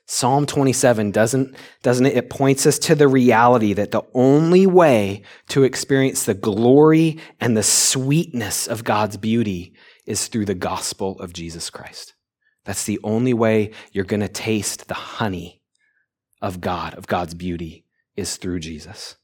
Psalm 0.09 0.47
27 0.47 1.11
doesn't, 1.11 1.57
doesn't 1.83 2.07
it? 2.07 2.17
It 2.17 2.31
points 2.31 2.65
us 2.65 2.79
to 2.81 2.95
the 2.95 3.09
reality 3.09 3.73
that 3.73 3.91
the 3.91 4.05
only 4.15 4.65
way 4.67 5.23
to 5.49 5.65
experience 5.65 6.25
the 6.25 6.35
glory 6.35 7.19
and 7.41 7.57
the 7.57 7.65
sweetness 7.65 8.69
of 8.69 8.85
God's 8.85 9.17
beauty 9.17 9.75
is 10.07 10.29
through 10.29 10.45
the 10.45 10.55
gospel 10.55 11.19
of 11.21 11.33
Jesus 11.33 11.71
Christ. 11.71 12.15
That's 12.65 12.85
the 12.85 13.01
only 13.03 13.35
way 13.35 13.73
you're 13.93 14.05
going 14.05 14.21
to 14.21 14.29
taste 14.29 14.87
the 14.87 14.95
honey 14.95 15.56
of 16.41 16.61
God, 16.61 16.95
of 16.95 17.07
God's 17.07 17.35
beauty, 17.35 17.85
is 18.17 18.37
through 18.37 18.61
Jesus. 18.61 19.17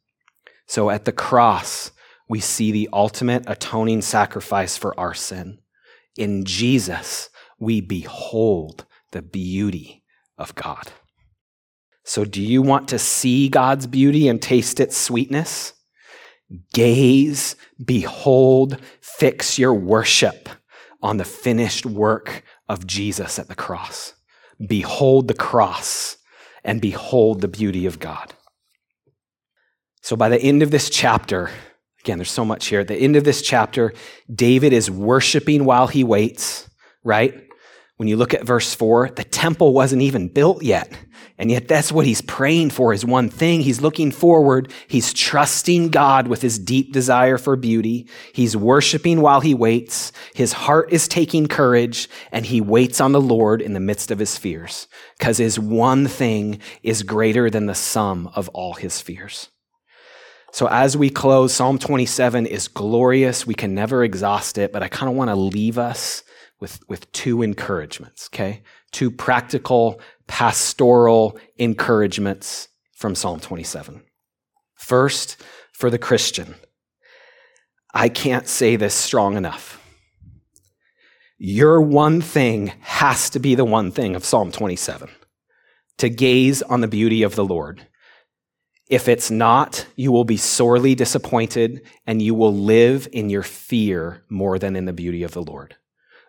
So 0.66 0.90
at 0.90 1.04
the 1.04 1.12
cross, 1.12 1.90
we 2.28 2.40
see 2.40 2.72
the 2.72 2.88
ultimate 2.92 3.44
atoning 3.46 4.02
sacrifice 4.02 4.76
for 4.76 4.98
our 4.98 5.14
sin. 5.14 5.58
In 6.16 6.44
Jesus, 6.44 7.28
we 7.58 7.80
behold 7.80 8.86
the 9.10 9.22
beauty 9.22 10.02
of 10.38 10.54
God. 10.54 10.92
So, 12.04 12.24
do 12.24 12.42
you 12.42 12.62
want 12.62 12.88
to 12.88 12.98
see 12.98 13.48
God's 13.48 13.86
beauty 13.86 14.28
and 14.28 14.42
taste 14.42 14.80
its 14.80 14.96
sweetness? 14.96 15.74
Gaze, 16.74 17.54
behold, 17.82 18.78
fix 19.00 19.58
your 19.58 19.72
worship 19.72 20.48
on 21.00 21.16
the 21.16 21.24
finished 21.24 21.86
work 21.86 22.42
of 22.68 22.86
Jesus 22.86 23.38
at 23.38 23.48
the 23.48 23.54
cross. 23.54 24.14
Behold 24.66 25.28
the 25.28 25.34
cross 25.34 26.16
and 26.64 26.80
behold 26.80 27.40
the 27.40 27.48
beauty 27.48 27.86
of 27.86 27.98
God. 27.98 28.34
So 30.02 30.16
by 30.16 30.28
the 30.28 30.40
end 30.40 30.62
of 30.62 30.70
this 30.70 30.90
chapter, 30.90 31.50
again, 32.02 32.18
there's 32.18 32.30
so 32.30 32.44
much 32.44 32.66
here. 32.66 32.80
At 32.80 32.88
the 32.88 32.96
end 32.96 33.16
of 33.16 33.24
this 33.24 33.42
chapter, 33.42 33.92
David 34.32 34.72
is 34.72 34.90
worshiping 34.90 35.64
while 35.64 35.86
he 35.86 36.02
waits, 36.02 36.68
right? 37.04 37.48
When 38.02 38.08
you 38.08 38.16
look 38.16 38.34
at 38.34 38.42
verse 38.42 38.74
4, 38.74 39.10
the 39.10 39.22
temple 39.22 39.72
wasn't 39.72 40.02
even 40.02 40.26
built 40.26 40.64
yet. 40.64 40.90
And 41.38 41.52
yet 41.52 41.68
that's 41.68 41.92
what 41.92 42.04
he's 42.04 42.20
praying 42.20 42.70
for 42.70 42.92
is 42.92 43.04
one 43.04 43.30
thing. 43.30 43.60
He's 43.60 43.80
looking 43.80 44.10
forward. 44.10 44.72
He's 44.88 45.12
trusting 45.12 45.90
God 45.90 46.26
with 46.26 46.42
his 46.42 46.58
deep 46.58 46.92
desire 46.92 47.38
for 47.38 47.54
beauty. 47.54 48.08
He's 48.32 48.56
worshiping 48.56 49.20
while 49.20 49.40
he 49.40 49.54
waits. 49.54 50.10
His 50.34 50.52
heart 50.52 50.92
is 50.92 51.06
taking 51.06 51.46
courage 51.46 52.08
and 52.32 52.44
he 52.44 52.60
waits 52.60 53.00
on 53.00 53.12
the 53.12 53.20
Lord 53.20 53.62
in 53.62 53.72
the 53.72 53.78
midst 53.78 54.10
of 54.10 54.18
his 54.18 54.36
fears 54.36 54.88
because 55.16 55.38
his 55.38 55.56
one 55.56 56.08
thing 56.08 56.58
is 56.82 57.04
greater 57.04 57.50
than 57.50 57.66
the 57.66 57.74
sum 57.76 58.32
of 58.34 58.48
all 58.48 58.74
his 58.74 59.00
fears. 59.00 59.48
So 60.50 60.66
as 60.66 60.96
we 60.96 61.08
close, 61.08 61.54
Psalm 61.54 61.78
27 61.78 62.46
is 62.46 62.66
glorious. 62.66 63.46
We 63.46 63.54
can 63.54 63.76
never 63.76 64.02
exhaust 64.02 64.58
it, 64.58 64.72
but 64.72 64.82
I 64.82 64.88
kind 64.88 65.08
of 65.08 65.14
want 65.14 65.30
to 65.30 65.36
leave 65.36 65.78
us 65.78 66.24
with, 66.62 66.78
with 66.88 67.10
two 67.10 67.42
encouragements, 67.42 68.30
okay? 68.32 68.62
Two 68.92 69.10
practical 69.10 70.00
pastoral 70.28 71.36
encouragements 71.58 72.68
from 72.92 73.16
Psalm 73.16 73.40
27. 73.40 74.00
First, 74.76 75.42
for 75.72 75.90
the 75.90 75.98
Christian, 75.98 76.54
I 77.92 78.08
can't 78.08 78.46
say 78.46 78.76
this 78.76 78.94
strong 78.94 79.36
enough. 79.36 79.80
Your 81.36 81.80
one 81.80 82.20
thing 82.20 82.72
has 82.80 83.28
to 83.30 83.40
be 83.40 83.56
the 83.56 83.64
one 83.64 83.90
thing 83.90 84.14
of 84.14 84.24
Psalm 84.24 84.52
27 84.52 85.10
to 85.98 86.08
gaze 86.08 86.62
on 86.62 86.80
the 86.80 86.86
beauty 86.86 87.24
of 87.24 87.34
the 87.34 87.44
Lord. 87.44 87.88
If 88.88 89.08
it's 89.08 89.32
not, 89.32 89.84
you 89.96 90.12
will 90.12 90.24
be 90.24 90.36
sorely 90.36 90.94
disappointed 90.94 91.84
and 92.06 92.22
you 92.22 92.36
will 92.36 92.54
live 92.54 93.08
in 93.12 93.30
your 93.30 93.42
fear 93.42 94.22
more 94.28 94.60
than 94.60 94.76
in 94.76 94.84
the 94.84 94.92
beauty 94.92 95.24
of 95.24 95.32
the 95.32 95.42
Lord. 95.42 95.74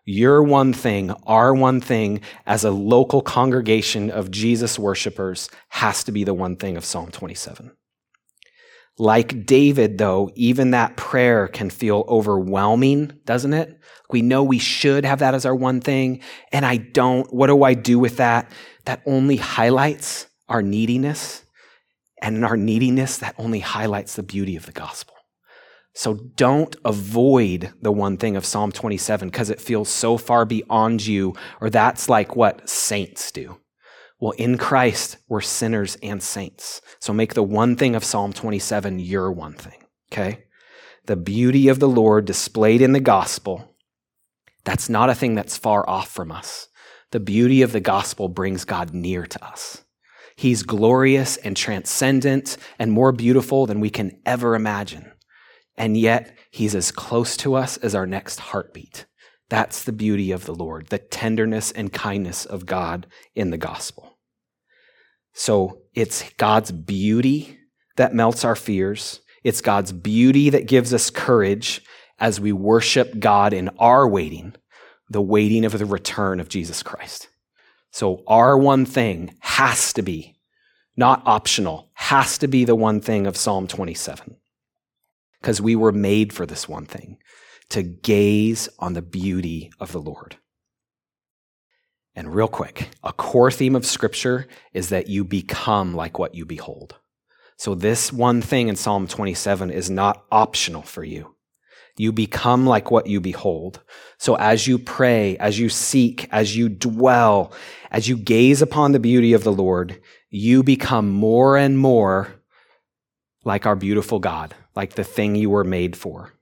Your 0.06 0.44
one 0.44 0.74
thing, 0.74 1.12
our 1.26 1.54
one 1.54 1.80
thing 1.80 2.22
as 2.46 2.66
a 2.66 2.72
local 2.72 3.22
congregation 3.22 4.12
of 4.12 4.32
Jesus 4.32 4.78
worshipers 4.78 5.50
has 5.70 6.04
to 6.04 6.12
be 6.12 6.26
the 6.26 6.34
one 6.34 6.58
thing 6.58 6.76
of 6.76 6.84
Psalm 6.84 7.10
27. 7.10 7.72
Like 9.00 9.46
David, 9.46 9.98
though, 9.98 10.30
even 10.36 10.72
that 10.72 10.98
prayer 10.98 11.48
can 11.48 11.70
feel 11.70 12.06
overwhelming, 12.08 13.14
doesn't 13.26 13.54
it? 13.54 13.80
We 14.12 14.22
know 14.22 14.44
we 14.44 14.60
should 14.60 15.06
have 15.06 15.20
that 15.20 15.34
as 15.34 15.46
our 15.46 15.56
one 15.56 15.82
thing, 15.82 16.22
and 16.52 16.66
I 16.66 16.78
don't. 16.78 17.34
What 17.34 17.48
do 17.48 17.64
I 17.64 17.74
do 17.74 17.98
with 17.98 18.18
that? 18.18 18.52
That 18.86 19.02
only 19.06 19.38
highlights 19.38 20.28
our 20.50 20.62
neediness. 20.62 21.44
And 22.22 22.38
in 22.38 22.44
our 22.44 22.58
neediness, 22.58 23.18
that 23.18 23.36
only 23.38 23.60
highlights 23.60 24.16
the 24.16 24.24
beauty 24.24 24.56
of 24.56 24.66
the 24.66 24.72
gospel. 24.72 25.13
So 25.94 26.16
don't 26.16 26.76
avoid 26.84 27.72
the 27.82 27.92
one 27.92 28.18
thing 28.18 28.36
of 28.36 28.46
Psalm 28.46 28.72
27 28.72 29.30
because 29.30 29.52
it 29.52 29.62
feels 29.62 29.90
so 29.90 30.18
far 30.18 30.44
beyond 30.44 31.06
you, 31.06 31.36
or 31.62 31.70
that's 31.70 32.10
like 32.10 32.36
what 32.36 32.68
saints 32.68 33.32
do. 33.32 33.60
Well, 34.20 34.32
in 34.32 34.58
Christ, 34.58 35.18
we're 35.28 35.42
sinners 35.42 35.98
and 36.02 36.24
saints. 36.24 36.82
So 37.00 37.14
make 37.14 37.36
the 37.36 37.44
one 37.44 37.76
thing 37.76 37.96
of 37.96 38.04
Psalm 38.04 38.34
27 38.34 39.00
your 39.00 39.32
one 39.32 39.54
thing, 39.54 39.84
okay? 40.12 40.46
The 41.06 41.16
beauty 41.16 41.68
of 41.68 41.80
the 41.80 41.90
Lord 41.90 42.26
displayed 42.26 42.82
in 42.82 42.94
the 42.94 43.00
gospel, 43.00 43.76
that's 44.64 44.90
not 44.90 45.10
a 45.10 45.16
thing 45.16 45.36
that's 45.36 45.58
far 45.58 45.88
off 45.88 46.10
from 46.10 46.32
us. 46.32 46.70
The 47.12 47.20
beauty 47.20 47.62
of 47.62 47.74
the 47.74 47.82
gospel 47.82 48.30
brings 48.30 48.66
God 48.66 48.94
near 48.94 49.28
to 49.28 49.46
us. 49.46 49.84
He's 50.36 50.64
glorious 50.64 51.38
and 51.38 51.56
transcendent 51.56 52.58
and 52.80 52.92
more 52.92 53.12
beautiful 53.12 53.68
than 53.68 53.80
we 53.80 53.92
can 53.92 54.20
ever 54.26 54.56
imagine 54.56 55.13
and 55.78 55.98
yet 55.98 56.38
he's 56.52 56.76
as 56.76 56.92
close 56.92 57.36
to 57.38 57.56
us 57.56 57.78
as 57.78 57.96
our 57.96 58.06
next 58.06 58.40
heartbeat. 58.40 59.06
That's 59.50 59.84
the 59.84 59.92
beauty 59.92 60.32
of 60.32 60.46
the 60.46 60.56
Lord, 60.56 60.88
the 60.88 60.98
tenderness 60.98 61.72
and 61.72 61.92
kindness 61.92 62.46
of 62.46 62.66
God 62.66 63.08
in 63.36 63.50
the 63.50 63.58
gospel. 63.58 64.18
So 65.34 65.82
it's 65.94 66.30
God's 66.38 66.72
beauty 66.72 67.60
that 67.98 68.14
melts 68.14 68.46
our 68.46 68.56
fears. 68.56 69.22
It's 69.44 69.62
God's 69.62 69.92
beauty 69.92 70.50
that 70.52 70.68
gives 70.68 70.94
us 70.94 71.10
courage 71.10 71.82
as 72.20 72.40
we 72.40 72.52
worship 72.52 73.20
God 73.20 73.54
in 73.54 73.70
our 73.80 74.08
waiting, 74.08 74.54
the 75.10 75.22
waiting 75.22 75.66
of 75.66 75.78
the 75.78 75.86
return 75.86 76.40
of 76.40 76.50
Jesus 76.50 76.82
Christ. 76.84 77.28
So 77.92 78.24
our 78.28 78.58
one 78.58 78.86
thing 78.86 79.36
has 79.42 79.94
to 79.94 80.02
be, 80.02 80.36
not 80.96 81.22
optional, 81.26 81.92
has 81.94 82.38
to 82.40 82.48
be 82.48 82.66
the 82.66 82.76
one 82.76 83.02
thing 83.02 83.28
of 83.28 83.38
Psalm 83.38 83.68
27 83.68 84.38
because 85.44 85.60
we 85.60 85.76
were 85.76 85.92
made 85.92 86.32
for 86.32 86.46
this 86.46 86.70
one 86.70 86.86
thing 86.86 87.18
to 87.68 87.84
gaze 87.84 88.70
on 88.80 88.94
the 88.94 89.02
beauty 89.02 89.70
of 89.78 89.92
the 89.92 90.00
Lord. 90.00 90.38
And 92.16 92.34
real 92.34 92.48
quick, 92.48 92.92
a 93.04 93.12
core 93.12 93.52
theme 93.52 93.76
of 93.76 93.86
Scripture 93.86 94.48
is 94.74 94.88
that 94.88 95.10
you 95.10 95.26
become 95.26 95.94
like 95.94 96.18
what 96.18 96.34
you 96.34 96.46
behold. 96.46 96.96
So, 97.58 97.76
this 97.76 98.14
one 98.14 98.42
thing 98.42 98.70
in 98.70 98.78
Psalm 98.78 99.06
27 99.06 99.70
is 99.70 99.90
not 99.90 100.24
optional 100.32 100.82
for 100.82 101.04
you. 101.04 101.36
You 101.98 102.14
become 102.14 102.66
like 102.66 102.90
what 102.90 103.08
you 103.08 103.20
behold. 103.20 103.82
So, 104.18 104.36
as 104.36 104.66
you 104.66 104.80
pray, 104.80 105.38
as 105.38 105.60
you 105.60 105.68
seek, 105.68 106.30
as 106.32 106.56
you 106.56 106.70
dwell, 106.70 107.52
as 107.92 108.08
you 108.08 108.16
gaze 108.16 108.62
upon 108.62 108.94
the 108.94 109.00
beauty 109.00 109.34
of 109.34 109.44
the 109.44 109.52
Lord, 109.52 110.00
you 110.30 110.64
become 110.64 111.10
more 111.10 111.58
and 111.58 111.78
more 111.78 112.43
like 113.44 113.66
our 113.66 113.76
beautiful 113.76 114.20
God 114.20 114.56
like 114.76 114.96
the 114.96 115.04
thing 115.04 115.36
you 115.36 115.50
were 115.50 115.64
made 115.64 115.96
for. 115.96 116.34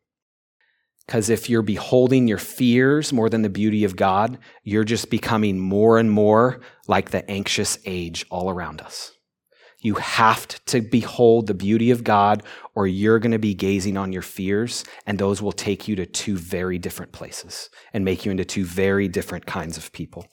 Because 1.05 1.29
if 1.29 1.49
you're 1.49 1.61
beholding 1.61 2.27
your 2.27 2.37
fears 2.37 3.11
more 3.11 3.29
than 3.29 3.41
the 3.41 3.49
beauty 3.49 3.83
of 3.83 3.95
God, 3.95 4.37
you're 4.63 4.83
just 4.83 5.09
becoming 5.09 5.59
more 5.59 5.97
and 5.97 6.09
more 6.09 6.61
like 6.87 7.11
the 7.11 7.29
anxious 7.29 7.77
age 7.85 8.25
all 8.29 8.49
around 8.49 8.81
us. 8.81 9.11
You 9.81 9.95
have 9.95 10.47
to 10.65 10.81
behold 10.81 11.47
the 11.47 11.55
beauty 11.55 11.89
of 11.89 12.03
God, 12.03 12.43
or 12.75 12.85
you're 12.85 13.17
going 13.17 13.31
to 13.31 13.39
be 13.39 13.55
gazing 13.55 13.97
on 13.97 14.13
your 14.13 14.21
fears, 14.21 14.85
and 15.07 15.17
those 15.17 15.41
will 15.41 15.51
take 15.51 15.87
you 15.87 15.95
to 15.95 16.05
two 16.05 16.37
very 16.37 16.77
different 16.77 17.11
places 17.11 17.69
and 17.91 18.05
make 18.05 18.23
you 18.23 18.31
into 18.31 18.45
two 18.45 18.63
very 18.63 19.07
different 19.07 19.47
kinds 19.47 19.77
of 19.77 19.91
people. 19.91 20.27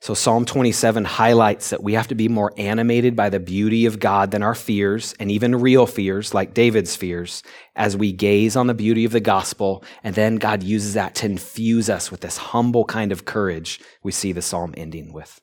So, 0.00 0.14
Psalm 0.14 0.44
27 0.44 1.04
highlights 1.04 1.70
that 1.70 1.82
we 1.82 1.94
have 1.94 2.06
to 2.08 2.14
be 2.14 2.28
more 2.28 2.52
animated 2.56 3.16
by 3.16 3.30
the 3.30 3.40
beauty 3.40 3.84
of 3.84 3.98
God 3.98 4.30
than 4.30 4.44
our 4.44 4.54
fears, 4.54 5.12
and 5.18 5.28
even 5.30 5.60
real 5.60 5.86
fears, 5.86 6.32
like 6.32 6.54
David's 6.54 6.94
fears, 6.94 7.42
as 7.74 7.96
we 7.96 8.12
gaze 8.12 8.54
on 8.54 8.68
the 8.68 8.74
beauty 8.74 9.04
of 9.04 9.10
the 9.10 9.20
gospel. 9.20 9.82
And 10.04 10.14
then 10.14 10.36
God 10.36 10.62
uses 10.62 10.94
that 10.94 11.16
to 11.16 11.26
infuse 11.26 11.90
us 11.90 12.12
with 12.12 12.20
this 12.20 12.36
humble 12.36 12.84
kind 12.84 13.10
of 13.10 13.24
courage 13.24 13.80
we 14.04 14.12
see 14.12 14.30
the 14.30 14.40
psalm 14.40 14.72
ending 14.76 15.12
with. 15.12 15.40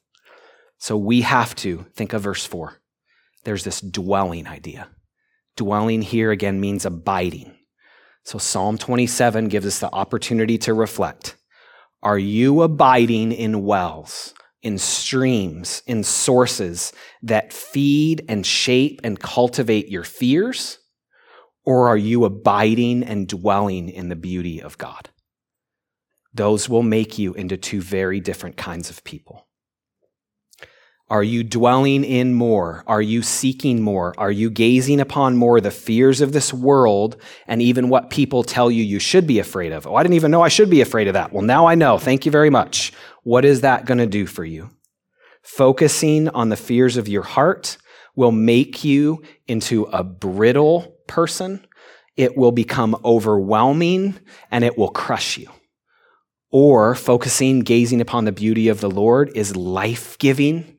So, 0.78 0.96
we 0.96 1.22
have 1.22 1.54
to 1.56 1.86
think 1.94 2.14
of 2.14 2.22
verse 2.22 2.46
4. 2.46 2.80
There's 3.44 3.66
this 3.66 3.82
dwelling 3.82 4.48
idea. 4.48 4.88
Dwelling 5.58 6.02
here 6.02 6.32
again 6.32 6.62
means 6.62 6.86
abiding. 6.86 7.58
So, 8.24 8.38
Psalm 8.38 8.78
27 8.78 9.50
gives 9.50 9.66
us 9.66 9.80
the 9.80 9.94
opportunity 9.94 10.58
to 10.60 10.74
reflect. 10.74 11.36
Are 12.02 12.18
you 12.18 12.62
abiding 12.62 13.34
in 13.34 13.66
wells? 13.66 14.34
In 14.66 14.80
streams, 14.80 15.84
in 15.86 16.04
sources 16.04 16.92
that 17.22 17.54
feed 17.54 18.26
and 18.28 18.44
shape 18.44 19.00
and 19.04 19.20
cultivate 19.20 19.90
your 19.90 20.04
fears? 20.04 20.80
Or 21.64 21.88
are 21.88 21.98
you 21.98 22.26
abiding 22.26 23.04
and 23.04 23.28
dwelling 23.28 23.90
in 23.90 24.10
the 24.10 24.16
beauty 24.16 24.60
of 24.60 24.80
God? 24.80 25.10
Those 26.34 26.68
will 26.68 26.84
make 26.84 27.20
you 27.20 27.36
into 27.36 27.58
two 27.58 27.80
very 27.80 28.20
different 28.20 28.58
kinds 28.58 28.90
of 28.90 29.04
people. 29.04 29.45
Are 31.08 31.24
you 31.24 31.44
dwelling 31.44 32.04
in 32.04 32.34
more? 32.34 32.84
Are 32.88 33.02
you 33.02 33.22
seeking 33.22 33.80
more? 33.80 34.16
Are 34.18 34.32
you 34.32 34.50
gazing 34.50 35.00
upon 35.00 35.38
more 35.38 35.62
the 35.62 35.70
fears 35.70 36.20
of 36.20 36.32
this 36.32 36.52
world 36.52 37.16
and 37.46 37.62
even 37.62 37.90
what 37.90 38.10
people 38.10 38.44
tell 38.44 38.72
you 38.72 38.84
you 38.84 38.98
should 38.98 39.28
be 39.28 39.38
afraid 39.38 39.72
of? 39.72 39.86
Oh, 39.86 39.96
I 39.96 40.02
didn't 40.02 40.16
even 40.16 40.32
know 40.32 40.42
I 40.42 40.48
should 40.48 40.70
be 40.70 40.82
afraid 40.82 41.08
of 41.08 41.14
that. 41.14 41.32
Well, 41.32 41.44
now 41.44 41.68
I 41.68 41.76
know. 41.76 42.00
Thank 42.00 42.26
you 42.26 42.32
very 42.32 42.50
much. 42.50 42.92
What 43.22 43.46
is 43.46 43.62
that 43.62 43.86
going 43.86 44.00
to 44.00 44.08
do 44.08 44.26
for 44.26 44.44
you? 44.44 44.72
Focusing 45.44 46.28
on 46.30 46.50
the 46.50 46.58
fears 46.58 46.98
of 46.98 47.08
your 47.08 47.22
heart 47.22 47.78
will 48.16 48.32
make 48.32 48.84
you 48.84 49.22
into 49.48 49.84
a 49.84 50.04
brittle 50.04 50.98
person. 51.06 51.68
It 52.18 52.36
will 52.36 52.52
become 52.52 52.96
overwhelming 53.06 54.18
and 54.50 54.64
it 54.64 54.76
will 54.76 54.90
crush 54.90 55.38
you. 55.38 55.52
Or 56.50 56.96
focusing, 56.96 57.60
gazing 57.60 58.02
upon 58.02 58.26
the 58.26 58.32
beauty 58.32 58.70
of 58.70 58.80
the 58.80 58.90
Lord 58.90 59.32
is 59.36 59.56
life 59.56 60.18
giving 60.18 60.75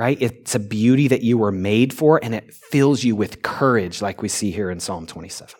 right? 0.00 0.16
It's 0.18 0.54
a 0.54 0.58
beauty 0.58 1.08
that 1.08 1.20
you 1.20 1.36
were 1.36 1.52
made 1.52 1.92
for, 1.92 2.18
and 2.24 2.34
it 2.34 2.54
fills 2.54 3.04
you 3.04 3.14
with 3.14 3.42
courage, 3.42 4.00
like 4.00 4.22
we 4.22 4.28
see 4.28 4.50
here 4.50 4.70
in 4.70 4.80
Psalm 4.80 5.06
27. 5.06 5.54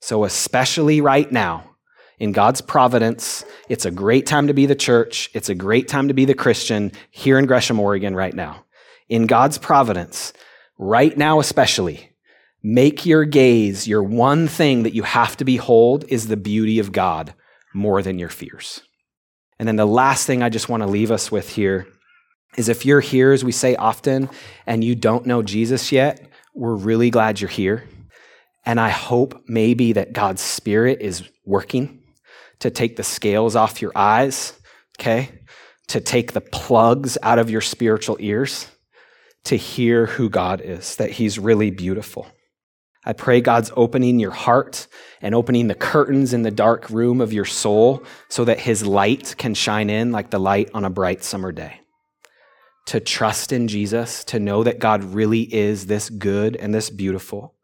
So, 0.00 0.22
especially 0.22 1.00
right 1.00 1.30
now, 1.32 1.72
in 2.20 2.30
God's 2.30 2.60
providence, 2.60 3.44
it's 3.68 3.84
a 3.84 3.90
great 3.90 4.26
time 4.26 4.46
to 4.46 4.54
be 4.54 4.64
the 4.64 4.76
church. 4.76 5.28
It's 5.34 5.48
a 5.48 5.56
great 5.56 5.88
time 5.88 6.06
to 6.06 6.14
be 6.14 6.24
the 6.24 6.34
Christian 6.34 6.92
here 7.10 7.36
in 7.36 7.46
Gresham, 7.46 7.80
Oregon, 7.80 8.14
right 8.14 8.32
now. 8.32 8.64
In 9.08 9.26
God's 9.26 9.58
providence, 9.58 10.32
right 10.78 11.18
now 11.18 11.40
especially, 11.40 12.12
make 12.62 13.04
your 13.06 13.24
gaze 13.24 13.88
your 13.88 14.04
one 14.04 14.46
thing 14.46 14.84
that 14.84 14.94
you 14.94 15.02
have 15.02 15.36
to 15.38 15.44
behold 15.44 16.04
is 16.06 16.28
the 16.28 16.36
beauty 16.36 16.78
of 16.78 16.92
God 16.92 17.34
more 17.74 18.02
than 18.02 18.20
your 18.20 18.28
fears. 18.28 18.82
And 19.58 19.66
then 19.66 19.74
the 19.74 19.84
last 19.84 20.28
thing 20.28 20.44
I 20.44 20.48
just 20.48 20.68
want 20.68 20.84
to 20.84 20.88
leave 20.88 21.10
us 21.10 21.32
with 21.32 21.48
here 21.48 21.88
is 22.56 22.68
if 22.68 22.84
you're 22.84 23.00
here, 23.00 23.32
as 23.32 23.44
we 23.44 23.52
say 23.52 23.76
often, 23.76 24.28
and 24.66 24.82
you 24.82 24.94
don't 24.94 25.26
know 25.26 25.42
Jesus 25.42 25.92
yet, 25.92 26.28
we're 26.54 26.74
really 26.74 27.10
glad 27.10 27.40
you're 27.40 27.48
here. 27.48 27.84
And 28.64 28.80
I 28.80 28.90
hope 28.90 29.42
maybe 29.46 29.92
that 29.94 30.12
God's 30.12 30.42
Spirit 30.42 31.00
is 31.00 31.28
working 31.44 32.02
to 32.58 32.70
take 32.70 32.96
the 32.96 33.02
scales 33.02 33.56
off 33.56 33.80
your 33.80 33.92
eyes, 33.94 34.52
okay? 34.98 35.30
To 35.88 36.00
take 36.00 36.32
the 36.32 36.40
plugs 36.40 37.16
out 37.22 37.38
of 37.38 37.50
your 37.50 37.62
spiritual 37.62 38.16
ears, 38.20 38.66
to 39.44 39.56
hear 39.56 40.06
who 40.06 40.28
God 40.28 40.60
is, 40.60 40.96
that 40.96 41.10
He's 41.10 41.38
really 41.38 41.70
beautiful. 41.70 42.26
I 43.02 43.14
pray 43.14 43.40
God's 43.40 43.72
opening 43.76 44.18
your 44.18 44.30
heart 44.30 44.86
and 45.22 45.34
opening 45.34 45.68
the 45.68 45.74
curtains 45.74 46.34
in 46.34 46.42
the 46.42 46.50
dark 46.50 46.90
room 46.90 47.22
of 47.22 47.32
your 47.32 47.46
soul 47.46 48.04
so 48.28 48.44
that 48.44 48.60
His 48.60 48.84
light 48.84 49.34
can 49.38 49.54
shine 49.54 49.88
in 49.88 50.12
like 50.12 50.28
the 50.28 50.38
light 50.38 50.70
on 50.74 50.84
a 50.84 50.90
bright 50.90 51.24
summer 51.24 51.50
day 51.50 51.79
to 52.86 53.00
trust 53.00 53.52
in 53.52 53.68
Jesus, 53.68 54.24
to 54.24 54.40
know 54.40 54.62
that 54.64 54.78
God 54.78 55.04
really 55.04 55.42
is 55.42 55.86
this 55.86 56.10
good 56.10 56.56
and 56.56 56.74
this 56.74 56.90
beautiful. 56.90 57.54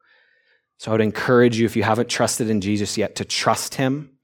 So 0.79 0.91
I 0.91 0.95
would 0.95 1.01
encourage 1.01 1.59
you, 1.59 1.67
if 1.67 1.77
you 1.77 1.83
haven't 1.83 2.09
trusted 2.09 2.51
in 2.51 2.61
Jesus 2.61 2.99
yet, 2.99 3.17
to 3.17 3.25
trust 3.25 3.77
Him 3.77 4.19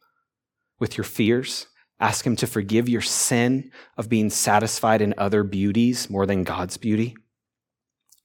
with 0.78 0.97
your 0.97 1.05
fears. 1.05 1.66
Ask 1.99 2.26
Him 2.26 2.36
to 2.36 2.47
forgive 2.47 2.88
your 2.88 3.01
sin 3.01 3.70
of 3.97 4.09
being 4.09 4.30
satisfied 4.30 5.01
in 5.01 5.14
other 5.16 5.45
beauties 5.45 6.11
more 6.11 6.26
than 6.26 6.45
God's 6.45 6.76
beauty. 6.76 7.16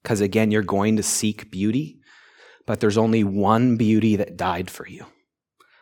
Because 0.03 0.21
again, 0.21 0.51
you're 0.51 0.61
going 0.61 0.97
to 0.97 1.03
seek 1.03 1.51
beauty, 1.51 1.99
but 2.65 2.79
there's 2.79 2.97
only 2.97 3.23
one 3.23 3.77
beauty 3.77 4.17
that 4.17 4.37
died 4.37 4.69
for 4.69 4.87
you 4.87 5.05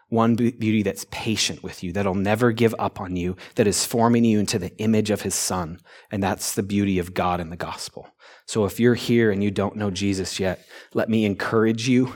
one 0.10 0.36
beauty 0.36 0.84
that's 0.84 1.06
patient 1.12 1.64
with 1.64 1.84
you, 1.84 1.92
that'll 1.92 2.16
never 2.16 2.52
give 2.52 2.76
up 2.78 3.02
on 3.02 3.16
you, 3.16 3.36
that 3.56 3.68
is 3.68 3.86
forming 3.86 4.24
you 4.24 4.40
into 4.40 4.60
the 4.60 4.76
image 4.78 5.10
of 5.10 5.22
his 5.22 5.36
son. 5.36 5.80
And 6.12 6.22
that's 6.22 6.56
the 6.56 6.64
beauty 6.64 7.00
of 7.00 7.14
God 7.14 7.40
in 7.40 7.50
the 7.50 7.56
gospel. 7.56 8.08
So 8.46 8.66
if 8.66 8.80
you're 8.80 8.96
here 8.96 9.32
and 9.32 9.44
you 9.44 9.52
don't 9.52 9.76
know 9.76 9.92
Jesus 9.92 10.40
yet, 10.40 10.66
let 10.94 11.10
me 11.10 11.26
encourage 11.26 11.90
you. 11.90 12.16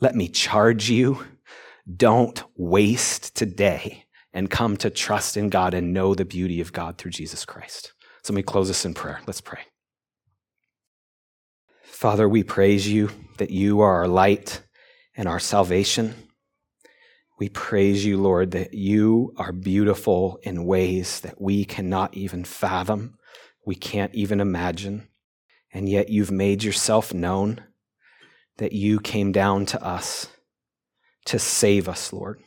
Let 0.00 0.14
me 0.14 0.28
charge 0.28 0.88
you. 0.88 1.24
Don't 1.96 2.42
waste 2.56 3.34
today 3.34 4.04
and 4.32 4.50
come 4.50 4.76
to 4.78 4.90
trust 4.90 5.36
in 5.36 5.48
God 5.48 5.74
and 5.74 5.92
know 5.92 6.14
the 6.14 6.24
beauty 6.24 6.60
of 6.60 6.72
God 6.72 6.98
through 6.98 7.12
Jesus 7.12 7.44
Christ. 7.44 7.92
So 8.22 8.32
let 8.32 8.36
me 8.36 8.42
close 8.42 8.68
this 8.68 8.84
in 8.84 8.94
prayer. 8.94 9.20
Let's 9.26 9.40
pray. 9.40 9.60
Father, 11.82 12.28
we 12.28 12.42
praise 12.42 12.88
you 12.88 13.10
that 13.38 13.50
you 13.50 13.80
are 13.80 13.96
our 13.96 14.08
light 14.08 14.62
and 15.16 15.28
our 15.28 15.38
salvation. 15.38 16.14
We 17.38 17.48
praise 17.48 18.04
you, 18.04 18.16
Lord, 18.20 18.52
that 18.52 18.74
you 18.74 19.32
are 19.36 19.52
beautiful 19.52 20.38
in 20.42 20.66
ways 20.66 21.20
that 21.20 21.40
we 21.40 21.64
cannot 21.64 22.16
even 22.16 22.44
fathom, 22.44 23.18
we 23.66 23.74
can't 23.74 24.14
even 24.14 24.40
imagine. 24.40 25.08
And 25.72 25.88
yet 25.88 26.08
you've 26.08 26.30
made 26.30 26.62
yourself 26.62 27.12
known 27.12 27.64
that 28.58 28.72
you 28.72 29.00
came 29.00 29.32
down 29.32 29.66
to 29.66 29.82
us 29.84 30.28
to 31.24 31.38
save 31.38 31.88
us, 31.88 32.12
Lord, 32.12 32.40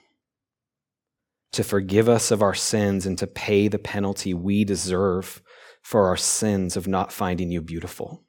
to 1.51 1.63
forgive 1.63 2.07
us 2.07 2.31
of 2.31 2.41
our 2.41 2.53
sins 2.53 3.05
and 3.05 3.17
to 3.17 3.27
pay 3.27 3.67
the 3.67 3.79
penalty 3.79 4.33
we 4.33 4.63
deserve 4.63 5.41
for 5.81 6.07
our 6.07 6.17
sins 6.17 6.77
of 6.77 6.87
not 6.87 7.11
finding 7.11 7.51
you 7.51 7.61
beautiful. 7.61 8.23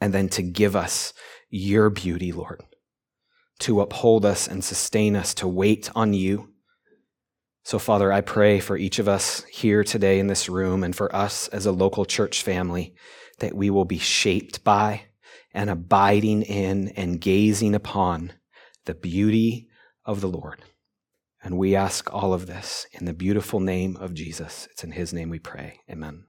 And 0.00 0.12
then 0.12 0.28
to 0.30 0.42
give 0.42 0.76
us 0.76 1.14
your 1.48 1.88
beauty, 1.88 2.32
Lord 2.32 2.62
to 3.62 3.80
uphold 3.80 4.24
us 4.24 4.48
and 4.48 4.64
sustain 4.64 5.16
us, 5.16 5.34
to 5.34 5.48
wait 5.48 5.90
on 5.94 6.14
you. 6.14 6.48
So, 7.64 7.78
Father, 7.78 8.12
I 8.12 8.20
pray 8.20 8.58
for 8.58 8.76
each 8.76 8.98
of 8.98 9.08
us 9.08 9.44
here 9.44 9.84
today 9.84 10.18
in 10.18 10.26
this 10.26 10.48
room 10.48 10.82
and 10.82 10.94
for 10.94 11.14
us 11.14 11.48
as 11.48 11.64
a 11.64 11.72
local 11.72 12.04
church 12.04 12.42
family 12.42 12.94
that 13.38 13.54
we 13.54 13.70
will 13.70 13.84
be 13.84 13.98
shaped 13.98 14.64
by 14.64 15.02
and 15.54 15.70
abiding 15.70 16.42
in 16.42 16.88
and 16.88 17.20
gazing 17.20 17.74
upon 17.74 18.32
the 18.84 18.94
beauty 18.94 19.68
of 20.04 20.20
the 20.20 20.28
Lord. 20.28 20.62
And 21.42 21.56
we 21.56 21.76
ask 21.76 22.12
all 22.12 22.32
of 22.32 22.46
this 22.46 22.86
in 22.92 23.04
the 23.04 23.12
beautiful 23.12 23.60
name 23.60 23.96
of 23.96 24.14
Jesus. 24.14 24.68
It's 24.72 24.84
in 24.84 24.92
his 24.92 25.12
name 25.12 25.30
we 25.30 25.38
pray. 25.38 25.80
Amen. 25.90 26.24